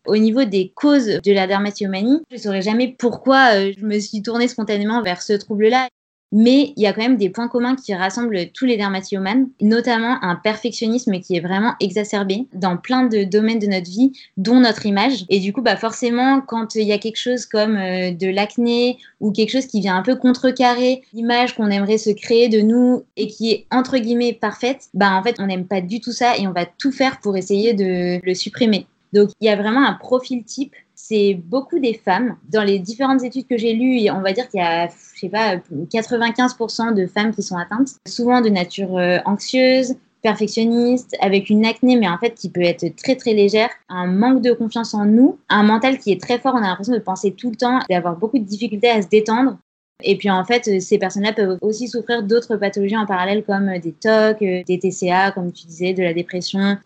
Au 0.05 0.17
niveau 0.17 0.43
des 0.43 0.71
causes 0.75 1.19
de 1.23 1.31
la 1.31 1.47
dermatillomanie, 1.47 2.21
je 2.29 2.35
ne 2.35 2.41
saurais 2.41 2.61
jamais 2.61 2.93
pourquoi 2.99 3.55
euh, 3.55 3.73
je 3.75 3.85
me 3.85 3.99
suis 3.99 4.21
tournée 4.21 4.47
spontanément 4.47 5.01
vers 5.01 5.21
ce 5.21 5.33
trouble-là. 5.33 5.87
Mais 6.35 6.73
il 6.75 6.81
y 6.81 6.87
a 6.87 6.93
quand 6.93 7.03
même 7.03 7.17
des 7.17 7.29
points 7.29 7.47
communs 7.47 7.75
qui 7.75 7.93
rassemblent 7.93 8.49
tous 8.55 8.65
les 8.65 8.75
dermatillomans, 8.75 9.49
notamment 9.61 10.17
un 10.23 10.35
perfectionnisme 10.35 11.19
qui 11.19 11.35
est 11.35 11.39
vraiment 11.39 11.75
exacerbé 11.79 12.47
dans 12.53 12.75
plein 12.75 13.05
de 13.05 13.23
domaines 13.23 13.59
de 13.59 13.67
notre 13.67 13.89
vie, 13.89 14.13
dont 14.35 14.59
notre 14.59 14.87
image. 14.87 15.25
Et 15.29 15.39
du 15.39 15.53
coup, 15.53 15.61
bah 15.61 15.77
forcément, 15.77 16.41
quand 16.41 16.73
il 16.73 16.87
y 16.87 16.91
a 16.91 16.97
quelque 16.97 17.19
chose 17.19 17.45
comme 17.45 17.77
euh, 17.77 18.11
de 18.11 18.27
l'acné 18.27 18.97
ou 19.19 19.31
quelque 19.31 19.51
chose 19.51 19.67
qui 19.67 19.79
vient 19.79 19.95
un 19.95 20.01
peu 20.01 20.15
contrecarrer 20.15 21.03
l'image 21.13 21.55
qu'on 21.55 21.69
aimerait 21.69 21.99
se 21.99 22.09
créer 22.09 22.49
de 22.49 22.61
nous 22.61 23.03
et 23.15 23.27
qui 23.27 23.51
est 23.51 23.67
entre 23.71 23.99
guillemets 23.99 24.33
parfaite, 24.33 24.87
bah 24.95 25.13
en 25.13 25.21
fait, 25.21 25.35
on 25.37 25.45
n'aime 25.45 25.67
pas 25.67 25.81
du 25.81 26.01
tout 26.01 26.13
ça 26.13 26.35
et 26.35 26.47
on 26.47 26.51
va 26.51 26.65
tout 26.65 26.91
faire 26.91 27.19
pour 27.19 27.37
essayer 27.37 27.75
de 27.75 28.19
le 28.25 28.33
supprimer. 28.33 28.87
Donc, 29.13 29.29
il 29.39 29.47
y 29.47 29.49
a 29.49 29.55
vraiment 29.55 29.85
un 29.85 29.93
profil 29.93 30.43
type. 30.43 30.73
C'est 30.95 31.35
beaucoup 31.35 31.79
des 31.79 31.93
femmes. 31.93 32.35
Dans 32.49 32.63
les 32.63 32.79
différentes 32.79 33.23
études 33.23 33.47
que 33.47 33.57
j'ai 33.57 33.73
lues, 33.73 34.09
on 34.09 34.21
va 34.21 34.33
dire 34.33 34.49
qu'il 34.49 34.59
y 34.59 34.63
a, 34.63 34.87
je 34.87 35.19
sais 35.19 35.29
pas, 35.29 35.57
95% 35.57 36.93
de 36.93 37.05
femmes 37.05 37.33
qui 37.33 37.43
sont 37.43 37.57
atteintes, 37.57 37.89
souvent 38.07 38.41
de 38.41 38.49
nature 38.49 38.97
euh, 38.97 39.19
anxieuse, 39.25 39.95
perfectionniste, 40.23 41.15
avec 41.19 41.49
une 41.49 41.65
acné, 41.65 41.97
mais 41.97 42.07
en 42.07 42.17
fait 42.17 42.33
qui 42.33 42.49
peut 42.49 42.61
être 42.61 42.95
très 42.95 43.15
très 43.15 43.33
légère, 43.33 43.69
un 43.89 44.07
manque 44.07 44.41
de 44.41 44.53
confiance 44.53 44.93
en 44.93 45.05
nous, 45.05 45.37
un 45.49 45.63
mental 45.63 45.99
qui 45.99 46.11
est 46.11 46.21
très 46.21 46.39
fort, 46.39 46.53
on 46.55 46.63
a 46.63 46.67
l'impression 46.67 46.93
de 46.93 46.99
penser 46.99 47.33
tout 47.33 47.49
le 47.49 47.57
temps, 47.57 47.79
d'avoir 47.89 48.15
beaucoup 48.15 48.39
de 48.39 48.45
difficultés 48.45 48.89
à 48.89 49.01
se 49.01 49.09
détendre. 49.09 49.57
Et 50.01 50.17
puis 50.17 50.29
en 50.29 50.43
fait, 50.45 50.81
ces 50.81 50.97
personnes-là 50.97 51.33
peuvent 51.33 51.57
aussi 51.61 51.87
souffrir 51.87 52.23
d'autres 52.23 52.55
pathologies 52.55 52.97
en 52.97 53.05
parallèle 53.05 53.43
comme 53.43 53.77
des 53.79 53.91
TOC, 53.91 54.39
des 54.39 54.79
TCA, 54.79 55.31
comme 55.31 55.51
tu 55.51 55.67
disais, 55.67 55.93
de 55.93 56.01
la 56.01 56.13
dépression, 56.13 56.77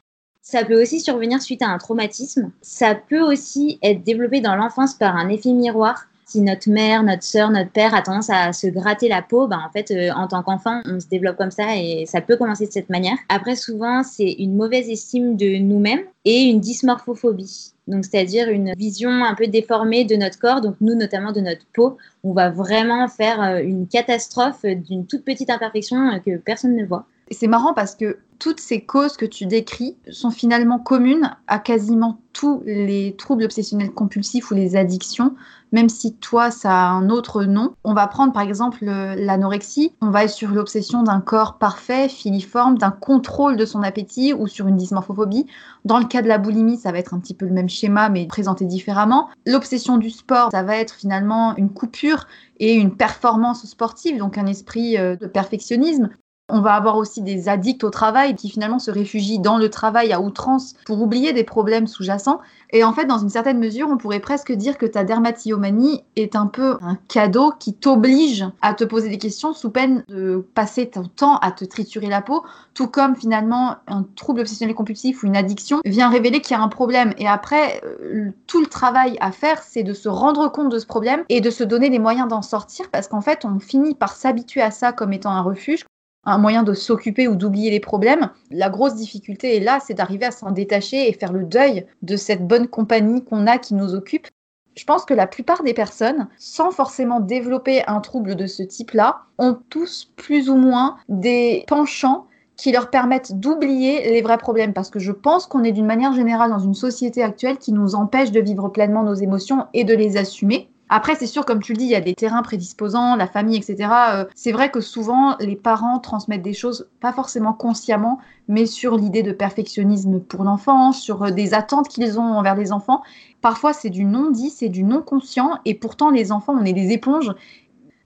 ça 0.49 0.63
peut 0.63 0.81
aussi 0.81 1.01
survenir 1.01 1.41
suite 1.41 1.61
à 1.61 1.67
un 1.67 1.77
traumatisme. 1.77 2.51
Ça 2.61 2.95
peut 2.95 3.19
aussi 3.19 3.79
être 3.83 4.05
développé 4.05 4.39
dans 4.39 4.55
l'enfance 4.55 4.93
par 4.93 5.17
un 5.17 5.27
effet 5.27 5.51
miroir 5.51 6.07
Si 6.23 6.39
notre 6.39 6.69
mère, 6.69 7.03
notre 7.03 7.23
sœur, 7.23 7.51
notre 7.51 7.69
père 7.71 7.93
a 7.93 8.01
tendance 8.01 8.29
à 8.29 8.53
se 8.53 8.67
gratter 8.67 9.09
la 9.09 9.21
peau, 9.21 9.47
ben 9.47 9.59
en 9.65 9.69
fait, 9.69 9.91
euh, 9.91 10.09
en 10.13 10.27
tant 10.27 10.43
qu'enfant, 10.43 10.81
on 10.85 11.01
se 11.01 11.07
développe 11.07 11.35
comme 11.35 11.51
ça 11.51 11.75
et 11.75 12.05
ça 12.05 12.21
peut 12.21 12.37
commencer 12.37 12.65
de 12.65 12.71
cette 12.71 12.89
manière. 12.89 13.17
Après, 13.27 13.57
souvent, 13.57 14.03
c'est 14.03 14.31
une 14.39 14.55
mauvaise 14.55 14.89
estime 14.89 15.35
de 15.35 15.57
nous-mêmes 15.57 16.03
et 16.23 16.43
une 16.43 16.61
dysmorphophobie. 16.61 17.73
Donc, 17.87 18.05
c'est-à-dire 18.05 18.47
une 18.49 18.73
vision 18.77 19.11
un 19.25 19.35
peu 19.35 19.47
déformée 19.47 20.05
de 20.05 20.15
notre 20.15 20.39
corps, 20.39 20.61
donc 20.61 20.75
nous, 20.79 20.95
notamment 20.95 21.33
de 21.33 21.41
notre 21.41 21.65
peau. 21.73 21.97
On 22.23 22.31
va 22.31 22.49
vraiment 22.49 23.09
faire 23.09 23.41
euh, 23.41 23.59
une 23.59 23.85
catastrophe 23.85 24.63
d'une 24.63 25.05
toute 25.05 25.25
petite 25.25 25.49
imperfection 25.49 26.09
euh, 26.09 26.19
que 26.19 26.37
personne 26.37 26.77
ne 26.77 26.85
voit. 26.85 27.05
C'est 27.31 27.47
marrant 27.47 27.73
parce 27.73 27.95
que 27.95 28.19
toutes 28.39 28.59
ces 28.59 28.81
causes 28.81 29.17
que 29.17 29.25
tu 29.25 29.45
décris 29.45 29.97
sont 30.11 30.31
finalement 30.31 30.79
communes 30.79 31.35
à 31.47 31.59
quasiment 31.59 32.19
tous 32.33 32.61
les 32.65 33.15
troubles 33.17 33.43
obsessionnels 33.43 33.91
compulsifs 33.91 34.51
ou 34.51 34.53
les 34.53 34.75
addictions, 34.75 35.35
même 35.71 35.89
si 35.89 36.15
toi, 36.15 36.51
ça 36.51 36.71
a 36.71 36.89
un 36.89 37.09
autre 37.09 37.43
nom. 37.43 37.73
On 37.83 37.93
va 37.93 38.07
prendre 38.07 38.31
par 38.31 38.43
exemple 38.43 38.85
l'anorexie, 38.85 39.93
on 40.01 40.11
va 40.11 40.23
être 40.25 40.31
sur 40.31 40.51
l'obsession 40.51 41.03
d'un 41.03 41.19
corps 41.19 41.57
parfait, 41.57 42.07
filiforme, 42.09 42.77
d'un 42.77 42.91
contrôle 42.91 43.57
de 43.57 43.65
son 43.65 43.81
appétit 43.81 44.33
ou 44.33 44.47
sur 44.47 44.67
une 44.67 44.77
dysmorphophobie. 44.77 45.47
Dans 45.83 45.99
le 45.99 46.05
cas 46.05 46.21
de 46.21 46.27
la 46.27 46.37
boulimie, 46.37 46.77
ça 46.77 46.91
va 46.91 46.99
être 46.99 47.13
un 47.13 47.19
petit 47.19 47.33
peu 47.33 47.45
le 47.45 47.53
même 47.53 47.69
schéma 47.69 48.09
mais 48.09 48.27
présenté 48.27 48.65
différemment. 48.65 49.29
L'obsession 49.45 49.97
du 49.97 50.11
sport, 50.11 50.49
ça 50.51 50.63
va 50.63 50.77
être 50.77 50.93
finalement 50.93 51.55
une 51.57 51.71
coupure 51.71 52.27
et 52.59 52.75
une 52.75 52.95
performance 52.95 53.65
sportive, 53.65 54.17
donc 54.17 54.37
un 54.37 54.45
esprit 54.45 54.97
euh, 54.97 55.15
de 55.15 55.27
perfectionnisme. 55.27 56.09
On 56.49 56.61
va 56.61 56.75
avoir 56.75 56.95
aussi 56.95 57.21
des 57.21 57.49
addicts 57.49 57.83
au 57.83 57.89
travail 57.89 58.33
qui 58.33 58.49
finalement 58.49 58.79
se 58.79 58.89
réfugient 58.89 59.39
dans 59.39 59.57
le 59.57 59.69
travail 59.69 60.13
à 60.13 60.21
outrance 60.21 60.75
pour 60.85 61.01
oublier 61.01 61.33
des 61.33 61.43
problèmes 61.43 61.87
sous-jacents. 61.87 62.39
Et 62.71 62.85
en 62.85 62.93
fait, 62.93 63.03
dans 63.03 63.17
une 63.17 63.27
certaine 63.27 63.59
mesure, 63.59 63.89
on 63.89 63.97
pourrait 63.97 64.21
presque 64.21 64.53
dire 64.53 64.77
que 64.77 64.85
ta 64.85 65.03
dermatillomanie 65.03 66.05
est 66.15 66.37
un 66.37 66.47
peu 66.47 66.77
un 66.79 66.97
cadeau 67.09 67.51
qui 67.59 67.73
t'oblige 67.73 68.45
à 68.61 68.73
te 68.73 68.85
poser 68.85 69.09
des 69.09 69.17
questions 69.17 69.51
sous 69.51 69.71
peine 69.71 70.05
de 70.07 70.47
passer 70.55 70.89
ton 70.89 71.03
temps 71.03 71.35
à 71.39 71.51
te 71.51 71.65
triturer 71.65 72.07
la 72.07 72.21
peau, 72.21 72.45
tout 72.73 72.87
comme 72.87 73.17
finalement 73.17 73.75
un 73.87 74.05
trouble 74.15 74.39
obsessionnel 74.39 74.73
compulsif 74.73 75.23
ou 75.23 75.27
une 75.27 75.35
addiction 75.35 75.81
vient 75.83 76.09
révéler 76.09 76.39
qu'il 76.39 76.55
y 76.55 76.59
a 76.59 76.63
un 76.63 76.69
problème. 76.69 77.13
Et 77.17 77.27
après, 77.27 77.81
euh, 77.83 78.31
tout 78.47 78.61
le 78.61 78.67
travail 78.67 79.17
à 79.19 79.33
faire, 79.33 79.61
c'est 79.63 79.83
de 79.83 79.93
se 79.93 80.07
rendre 80.07 80.49
compte 80.49 80.69
de 80.69 80.79
ce 80.79 80.85
problème 80.85 81.25
et 81.27 81.41
de 81.41 81.49
se 81.49 81.65
donner 81.65 81.89
les 81.89 81.99
moyens 81.99 82.29
d'en 82.29 82.41
sortir 82.41 82.89
parce 82.89 83.09
qu'en 83.09 83.21
fait, 83.21 83.43
on 83.43 83.59
finit 83.59 83.95
par 83.95 84.15
s'habituer 84.15 84.61
à 84.61 84.71
ça 84.71 84.93
comme 84.93 85.11
étant 85.11 85.31
un 85.31 85.41
refuge 85.41 85.83
un 86.27 86.37
moyen 86.37 86.63
de 86.63 86.73
s'occuper 86.73 87.27
ou 87.27 87.35
d'oublier 87.35 87.71
les 87.71 87.79
problèmes. 87.79 88.29
La 88.51 88.69
grosse 88.69 88.95
difficulté 88.95 89.55
est 89.55 89.61
là, 89.61 89.79
c'est 89.79 89.93
d'arriver 89.93 90.25
à 90.25 90.31
s'en 90.31 90.51
détacher 90.51 91.09
et 91.09 91.13
faire 91.13 91.31
le 91.31 91.45
deuil 91.45 91.85
de 92.01 92.17
cette 92.17 92.45
bonne 92.45 92.67
compagnie 92.67 93.23
qu'on 93.23 93.47
a 93.47 93.57
qui 93.57 93.73
nous 93.73 93.95
occupe. 93.95 94.27
Je 94.75 94.83
pense 94.83 95.05
que 95.05 95.13
la 95.13 95.25
plupart 95.25 95.63
des 95.63 95.73
personnes, 95.73 96.27
sans 96.37 96.69
forcément 96.71 97.21
développer 97.21 97.81
un 97.87 98.01
trouble 98.01 98.35
de 98.35 98.45
ce 98.45 98.61
type-là, 98.61 99.21
ont 99.39 99.57
tous 99.69 100.11
plus 100.17 100.49
ou 100.49 100.55
moins 100.55 100.97
des 101.09 101.63
penchants 101.67 102.27
qui 102.57 102.71
leur 102.71 102.89
permettent 102.89 103.39
d'oublier 103.39 104.11
les 104.11 104.21
vrais 104.21 104.37
problèmes. 104.37 104.73
Parce 104.73 104.89
que 104.89 104.99
je 104.99 105.11
pense 105.13 105.47
qu'on 105.47 105.63
est 105.63 105.71
d'une 105.71 105.85
manière 105.85 106.13
générale 106.13 106.49
dans 106.49 106.59
une 106.59 106.73
société 106.73 107.23
actuelle 107.23 107.57
qui 107.57 107.71
nous 107.71 107.95
empêche 107.95 108.31
de 108.31 108.41
vivre 108.41 108.67
pleinement 108.69 109.03
nos 109.03 109.13
émotions 109.13 109.65
et 109.73 109.83
de 109.83 109.95
les 109.95 110.17
assumer. 110.17 110.69
Après, 110.89 111.15
c'est 111.15 111.27
sûr, 111.27 111.45
comme 111.45 111.61
tu 111.61 111.73
le 111.73 111.77
dis, 111.77 111.85
il 111.85 111.91
y 111.91 111.95
a 111.95 112.01
des 112.01 112.15
terrains 112.15 112.41
prédisposants, 112.41 113.15
la 113.17 113.27
famille, 113.27 113.57
etc. 113.57 113.89
Euh, 114.13 114.25
c'est 114.35 114.53
vrai 114.53 114.71
que 114.71 114.79
souvent, 114.79 115.35
les 115.39 115.57
parents 115.57 115.99
transmettent 115.99 116.43
des 116.43 116.53
choses, 116.53 116.89
pas 117.01 117.11
forcément 117.11 117.53
consciemment, 117.53 118.19
mais 118.47 118.65
sur 118.65 118.95
l'idée 118.95 119.23
de 119.23 119.33
perfectionnisme 119.33 120.21
pour 120.21 120.45
l'enfant, 120.45 120.93
sur 120.93 121.23
euh, 121.23 121.31
des 121.31 121.53
attentes 121.53 121.89
qu'ils 121.89 122.19
ont 122.19 122.37
envers 122.37 122.55
les 122.55 122.71
enfants. 122.71 123.03
Parfois, 123.41 123.73
c'est 123.73 123.89
du 123.89 124.05
non-dit, 124.05 124.49
c'est 124.49 124.69
du 124.69 124.83
non-conscient, 124.83 125.59
et 125.65 125.75
pourtant, 125.75 126.09
les 126.09 126.31
enfants, 126.31 126.55
on 126.57 126.63
est 126.65 126.73
des 126.73 126.91
éponges. 126.91 127.33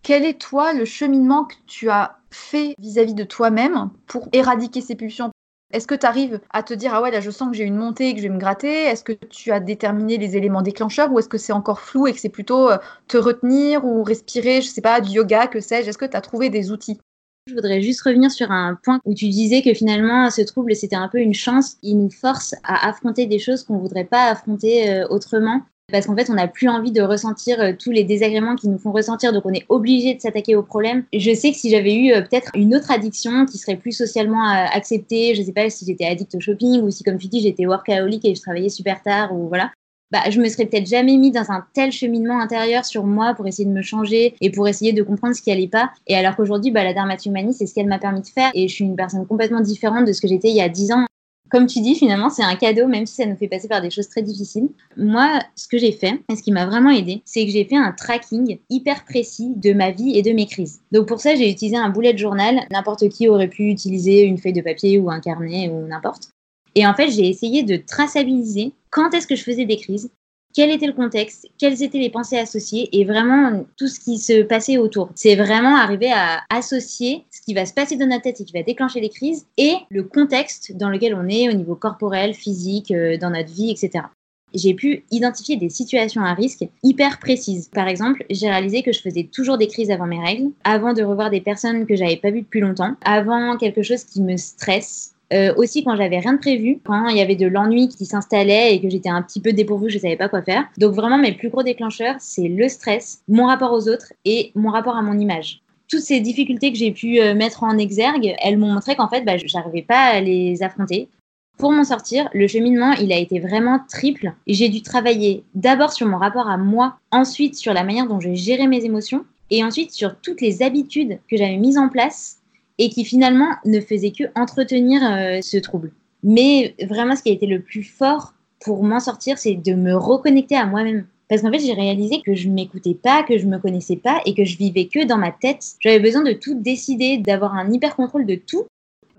Quel 0.04 0.26
est, 0.26 0.40
toi, 0.42 0.74
le 0.74 0.86
cheminement 0.86 1.46
que 1.46 1.56
tu 1.68 1.90
as 1.90 2.18
fait 2.32 2.76
vis-à-vis 2.80 3.14
-vis 3.14 3.16
de 3.16 3.24
toi-même 3.24 3.92
pour 4.08 4.28
éradiquer 4.34 4.82
ces 4.82 4.96
pulsions? 4.96 5.31
Est-ce 5.74 5.88
que 5.88 5.96
tu 5.96 6.06
arrives 6.06 6.40
à 6.52 6.64
te 6.64 6.74
dire, 6.74 6.94
ah 6.94 7.02
ouais, 7.02 7.12
là, 7.12 7.22
je 7.22 7.32
sens 7.32 7.50
que 7.50 7.58
j'ai 7.58 7.64
une 7.64 7.76
montée 7.76 8.10
et 8.10 8.14
que 8.14 8.20
je 8.20 8.24
vais 8.24 8.34
me 8.34 8.40
gratter? 8.40 8.86
Est-ce 8.86 9.04
que 9.04 9.14
tu 9.14 9.52
as 9.52 9.60
déterminé 9.60 10.18
les 10.18 10.38
éléments 10.38 10.62
déclencheurs 10.62 11.12
ou 11.12 11.20
est-ce 11.20 11.30
que 11.30 11.38
c'est 11.38 11.54
encore 11.54 11.82
flou 11.82 12.08
et 12.08 12.14
que 12.14 12.20
c'est 12.20 12.30
plutôt 12.30 12.70
euh, 12.70 12.78
te 13.08 13.18
retenir 13.18 13.86
ou 13.86 14.04
respirer, 14.04 14.62
je 14.62 14.70
sais 14.70 14.82
pas, 14.82 15.02
du 15.02 15.12
yoga, 15.12 15.48
que 15.48 15.60
sais-je? 15.60 15.90
Est-ce 15.90 15.98
que 15.98 16.06
tu 16.06 16.18
as 16.18 16.22
trouvé 16.22 16.50
des 16.50 16.72
outils? 16.72 17.00
Je 17.48 17.56
voudrais 17.56 17.82
juste 17.82 18.02
revenir 18.04 18.30
sur 18.30 18.52
un 18.52 18.78
point 18.84 19.00
où 19.04 19.16
tu 19.16 19.28
disais 19.28 19.64
que 19.64 19.74
finalement 19.74 20.30
ce 20.30 20.42
trouble 20.44 20.76
c'était 20.76 20.96
un 20.96 21.08
peu 21.08 21.18
une 21.18 21.34
chance. 21.34 21.78
Il 21.82 21.98
nous 21.98 22.12
force 22.12 22.54
à 22.64 22.88
affronter 22.88 23.26
des 23.26 23.40
choses 23.40 23.64
qu'on 23.64 23.78
ne 23.78 23.82
voudrait 23.82 24.06
pas 24.06 24.30
affronter 24.30 24.92
euh, 24.92 25.08
autrement 25.10 25.62
parce 25.92 26.06
qu'en 26.06 26.16
fait, 26.16 26.30
on 26.30 26.34
n'a 26.34 26.48
plus 26.48 26.70
envie 26.70 26.92
de 26.92 27.02
ressentir 27.02 27.60
euh, 27.60 27.74
tous 27.78 27.92
les 27.92 28.04
désagréments 28.04 28.56
qui 28.56 28.68
nous 28.68 28.78
font 28.78 28.92
ressentir, 28.92 29.34
donc 29.34 29.46
on 29.46 29.54
est 29.54 29.66
obligé 29.70 30.16
de 30.16 30.22
s'attaquer 30.22 30.56
au 30.56 30.64
problème. 30.64 31.04
Je 31.14 31.34
sais 31.34 31.52
que 31.52 31.58
si 31.58 31.70
j'avais 31.70 31.96
eu 31.96 32.12
euh, 32.12 32.22
peut-être 32.22 32.52
une 32.56 32.76
autre 32.76 32.92
addiction 32.92 33.46
qui 33.46 33.58
serait 33.58 33.78
plus 33.78 33.92
socialement 33.92 34.50
euh, 34.50 34.66
acceptée, 34.74 35.36
je 35.36 35.42
ne 35.42 35.46
sais 35.46 35.54
pas 35.54 35.70
si 35.70 35.86
j'étais 35.86 36.06
addict 36.06 36.34
au 36.36 36.40
shopping 36.40 36.82
ou 36.82 36.90
si, 36.90 37.04
comme 37.04 37.18
tu 37.18 37.28
dis, 37.28 37.42
j'étais 37.42 37.66
workaholic 37.66 38.24
et 38.26 38.36
je 38.36 38.42
travaillais 38.42 38.70
super 38.70 39.02
tard 39.04 39.34
ou 39.34 39.48
voilà. 39.48 39.72
Bah, 40.12 40.30
je 40.30 40.42
me 40.42 40.50
serais 40.50 40.66
peut-être 40.66 40.88
jamais 40.88 41.16
mis 41.16 41.32
dans 41.32 41.50
un 41.52 41.64
tel 41.74 41.92
cheminement 41.94 42.42
intérieur 42.42 42.84
sur 42.84 43.06
moi 43.06 43.34
pour 43.34 43.48
essayer 43.48 43.66
de 43.66 43.74
me 43.74 43.82
changer 43.82 44.36
et 44.42 44.52
pour 44.52 44.68
essayer 44.68 44.92
de 44.92 45.04
comprendre 45.04 45.34
ce 45.34 45.42
qui 45.42 45.52
allait 45.52 45.70
pas. 45.70 45.90
Et 46.06 46.16
alors 46.16 46.36
qu'aujourd'hui, 46.36 46.70
bah, 46.70 46.84
la 46.84 46.94
dermatomanie, 46.94 47.54
c'est 47.54 47.66
ce 47.66 47.74
qu'elle 47.74 47.88
m'a 47.88 47.98
permis 47.98 48.22
de 48.22 48.28
faire 48.28 48.52
et 48.54 48.68
je 48.68 48.74
suis 48.74 48.84
une 48.84 48.98
personne 48.98 49.26
complètement 49.26 49.62
différente 49.62 50.06
de 50.06 50.12
ce 50.12 50.20
que 50.20 50.28
j'étais 50.28 50.50
il 50.50 50.56
y 50.56 50.62
a 50.62 50.68
10 50.68 50.92
ans 50.92 51.06
comme 51.52 51.68
tu 51.68 51.82
dis, 51.82 51.96
finalement, 51.96 52.30
c'est 52.30 52.44
un 52.44 52.56
cadeau, 52.56 52.88
même 52.88 53.06
si 53.06 53.16
ça 53.16 53.26
nous 53.26 53.36
fait 53.36 53.50
passer 53.50 53.68
par 53.68 53.82
des 53.82 53.90
choses 53.90 54.08
très 54.08 54.22
difficiles. 54.22 54.70
Moi, 54.96 55.40
ce 55.56 55.68
que 55.68 55.78
j'ai 55.78 55.92
fait, 55.92 56.22
et 56.30 56.36
ce 56.36 56.42
qui 56.42 56.52
m'a 56.52 56.66
vraiment 56.66 56.92
aidé, 56.92 57.22
c'est 57.26 57.46
que 57.46 57.52
j'ai 57.52 57.66
fait 57.66 57.76
un 57.76 57.92
tracking 57.92 58.58
hyper 58.70 59.04
précis 59.04 59.52
de 59.58 59.74
ma 59.74 59.92
vie 59.92 60.18
et 60.18 60.22
de 60.22 60.32
mes 60.32 60.46
crises. 60.46 60.80
Donc 60.94 61.08
pour 61.08 61.20
ça, 61.20 61.36
j'ai 61.36 61.52
utilisé 61.52 61.76
un 61.76 61.90
bullet 61.90 62.18
journal. 62.18 62.62
N'importe 62.72 63.10
qui 63.10 63.28
aurait 63.28 63.50
pu 63.50 63.70
utiliser 63.70 64.22
une 64.24 64.38
feuille 64.38 64.54
de 64.54 64.62
papier 64.62 64.98
ou 64.98 65.10
un 65.10 65.20
carnet 65.20 65.70
ou 65.70 65.86
n'importe. 65.88 66.30
Et 66.76 66.88
en 66.88 66.94
fait, 66.94 67.10
j'ai 67.10 67.28
essayé 67.28 67.64
de 67.64 67.76
traçabiliser 67.76 68.72
quand 68.90 69.14
est-ce 69.14 69.28
que 69.28 69.36
je 69.36 69.44
faisais 69.44 69.66
des 69.66 69.78
crises, 69.78 70.10
quel 70.54 70.72
était 70.72 70.88
le 70.88 70.94
contexte, 70.94 71.48
quelles 71.58 71.84
étaient 71.84 72.00
les 72.00 72.10
pensées 72.10 72.38
associées 72.38 72.90
et 73.00 73.06
vraiment 73.06 73.66
tout 73.78 73.88
ce 73.88 74.00
qui 74.00 74.18
se 74.18 74.44
passait 74.44 74.78
autour. 74.78 75.10
C'est 75.16 75.36
vraiment 75.36 75.76
arriver 75.76 76.12
à 76.12 76.42
associer 76.50 77.26
ce 77.32 77.42
qui 77.42 77.54
va 77.54 77.66
se 77.66 77.74
passer 77.74 77.96
dans 77.98 78.08
notre 78.08 78.24
tête 78.24 78.42
et 78.42 78.46
qui 78.46 78.54
va 78.54 78.64
déclencher 78.64 79.00
les 79.00 79.10
crises 79.10 79.46
et 79.58 79.76
le 79.90 80.04
contexte 80.04 80.76
dans 80.76 80.90
lequel 80.90 81.16
on 81.16 81.28
est 81.28 81.50
au 81.50 81.54
niveau 81.54 81.76
corporel, 81.76 82.34
physique, 82.34 82.92
euh, 82.92 83.18
dans 83.18 83.30
notre 83.30 83.52
vie, 83.52 83.72
etc. 83.72 84.06
J'ai 84.54 84.74
pu 84.74 85.06
identifier 85.12 85.56
des 85.56 85.70
situations 85.70 86.24
à 86.24 86.34
risque 86.34 86.66
hyper 86.84 87.20
précises. 87.20 87.70
Par 87.70 87.88
exemple, 87.88 88.26
j'ai 88.30 88.50
réalisé 88.50 88.84
que 88.84 88.92
je 88.92 89.02
faisais 89.02 89.30
toujours 89.32 89.58
des 89.58 89.68
crises 89.68 89.92
avant 89.92 90.08
mes 90.08 90.20
règles, 90.20 90.52
avant 90.64 90.94
de 90.94 91.04
revoir 91.04 91.30
des 91.30 91.40
personnes 91.40 91.86
que 91.86 91.96
j'avais 91.96 92.18
pas 92.18 92.32
vues 92.32 92.42
depuis 92.42 92.60
longtemps, 92.60 92.96
avant 93.04 93.58
quelque 93.58 93.82
chose 93.82 94.04
qui 94.04 94.22
me 94.22 94.36
stresse, 94.36 95.11
euh, 95.34 95.54
aussi 95.56 95.84
quand 95.84 95.96
j'avais 95.96 96.20
rien 96.20 96.34
de 96.34 96.40
prévu, 96.40 96.80
quand 96.84 97.08
il 97.08 97.18
y 97.18 97.22
avait 97.22 97.36
de 97.36 97.48
l'ennui 97.48 97.88
qui 97.88 98.06
s'installait 98.06 98.76
et 98.76 98.82
que 98.82 98.90
j'étais 98.90 99.10
un 99.10 99.22
petit 99.22 99.40
peu 99.40 99.54
dépourvue, 99.54 99.90
je 99.90 99.98
savais 99.98 100.18
pas 100.18 100.30
quoi 100.30 100.42
faire. 100.42 100.66
Donc 100.78 100.94
vraiment 100.94 101.18
mes 101.18 101.32
plus 101.32 101.50
gros 101.50 101.64
déclencheurs, 101.64 102.16
c'est 102.20 102.48
le 102.48 102.68
stress, 102.68 103.24
mon 103.28 103.46
rapport 103.46 103.72
aux 103.72 103.88
autres 103.88 104.14
et 104.26 104.52
mon 104.56 104.70
rapport 104.70 104.98
à 104.98 105.02
mon 105.02 105.18
image. 105.18 105.62
Toutes 105.88 106.02
ces 106.02 106.20
difficultés 106.20 106.72
que 106.72 106.78
j'ai 106.78 106.92
pu 106.92 107.20
euh, 107.20 107.34
mettre 107.34 107.64
en 107.64 107.78
exergue, 107.78 108.36
elles 108.42 108.58
m'ont 108.58 108.74
montré 108.74 108.96
qu'en 108.96 109.10
fait, 109.10 109.22
bah, 109.22 109.38
j'arrivais 109.38 109.82
pas 109.82 110.06
à 110.06 110.22
les 110.22 110.64
affronter. 110.64 111.10
Pour 111.58 111.72
m'en 111.72 111.84
sortir, 111.84 112.30
le 112.34 112.48
cheminement, 112.48 112.94
il 112.94 113.12
a 113.14 113.18
été 113.18 113.40
vraiment 113.40 113.80
triple. 113.88 114.34
J'ai 114.48 114.70
dû 114.70 114.82
travailler 114.82 115.44
d'abord 115.54 115.94
sur 115.94 116.08
mon 116.08 116.18
rapport 116.18 116.50
à 116.50 116.58
moi, 116.58 116.96
ensuite 117.12 117.56
sur 117.56 117.74
la 117.74 117.84
manière 117.84 118.08
dont 118.08 118.20
je 118.20 118.34
gérais 118.34 118.68
mes 118.68 118.84
émotions, 118.84 119.26
et 119.50 119.64
ensuite 119.64 119.92
sur 119.92 120.16
toutes 120.22 120.42
les 120.42 120.64
habitudes 120.64 121.20
que 121.30 121.38
j'avais 121.38 121.58
mises 121.58 121.78
en 121.78 121.90
place 121.90 122.41
et 122.82 122.90
qui 122.90 123.06
finalement 123.06 123.52
ne 123.64 123.80
faisait 123.80 124.12
que 124.12 124.24
entretenir 124.36 125.02
euh, 125.04 125.40
ce 125.44 125.58
trouble. 125.58 125.92
Mais 126.24 126.76
vraiment, 126.90 127.16
ce 127.16 127.22
qui 127.22 127.30
a 127.30 127.32
été 127.32 127.46
le 127.46 127.62
plus 127.62 127.84
fort 127.84 128.34
pour 128.60 128.84
m'en 128.84 129.00
sortir, 129.00 129.38
c'est 129.38 129.54
de 129.54 129.74
me 129.76 129.96
reconnecter 129.96 130.56
à 130.56 130.66
moi-même. 130.66 131.06
Parce 131.30 131.44
qu'en 131.44 131.52
fait, 131.52 131.60
j'ai 131.60 131.74
réalisé 131.74 132.24
que 132.26 132.34
je 132.34 132.50
m'écoutais 132.50 132.96
pas, 132.96 133.22
que 133.22 133.38
je 133.38 133.46
me 133.46 133.60
connaissais 133.60 133.98
pas 133.98 134.20
et 134.26 134.34
que 134.34 134.46
je 134.46 134.58
vivais 134.58 134.88
que 134.88 135.06
dans 135.06 135.20
ma 135.20 135.32
tête. 135.32 135.64
J'avais 135.80 136.00
besoin 136.00 136.24
de 136.24 136.34
tout 136.34 136.56
décider, 136.56 137.20
d'avoir 137.20 137.54
un 137.54 137.72
hyper 137.72 137.96
contrôle 137.96 138.26
de 138.26 138.34
tout. 138.34 138.66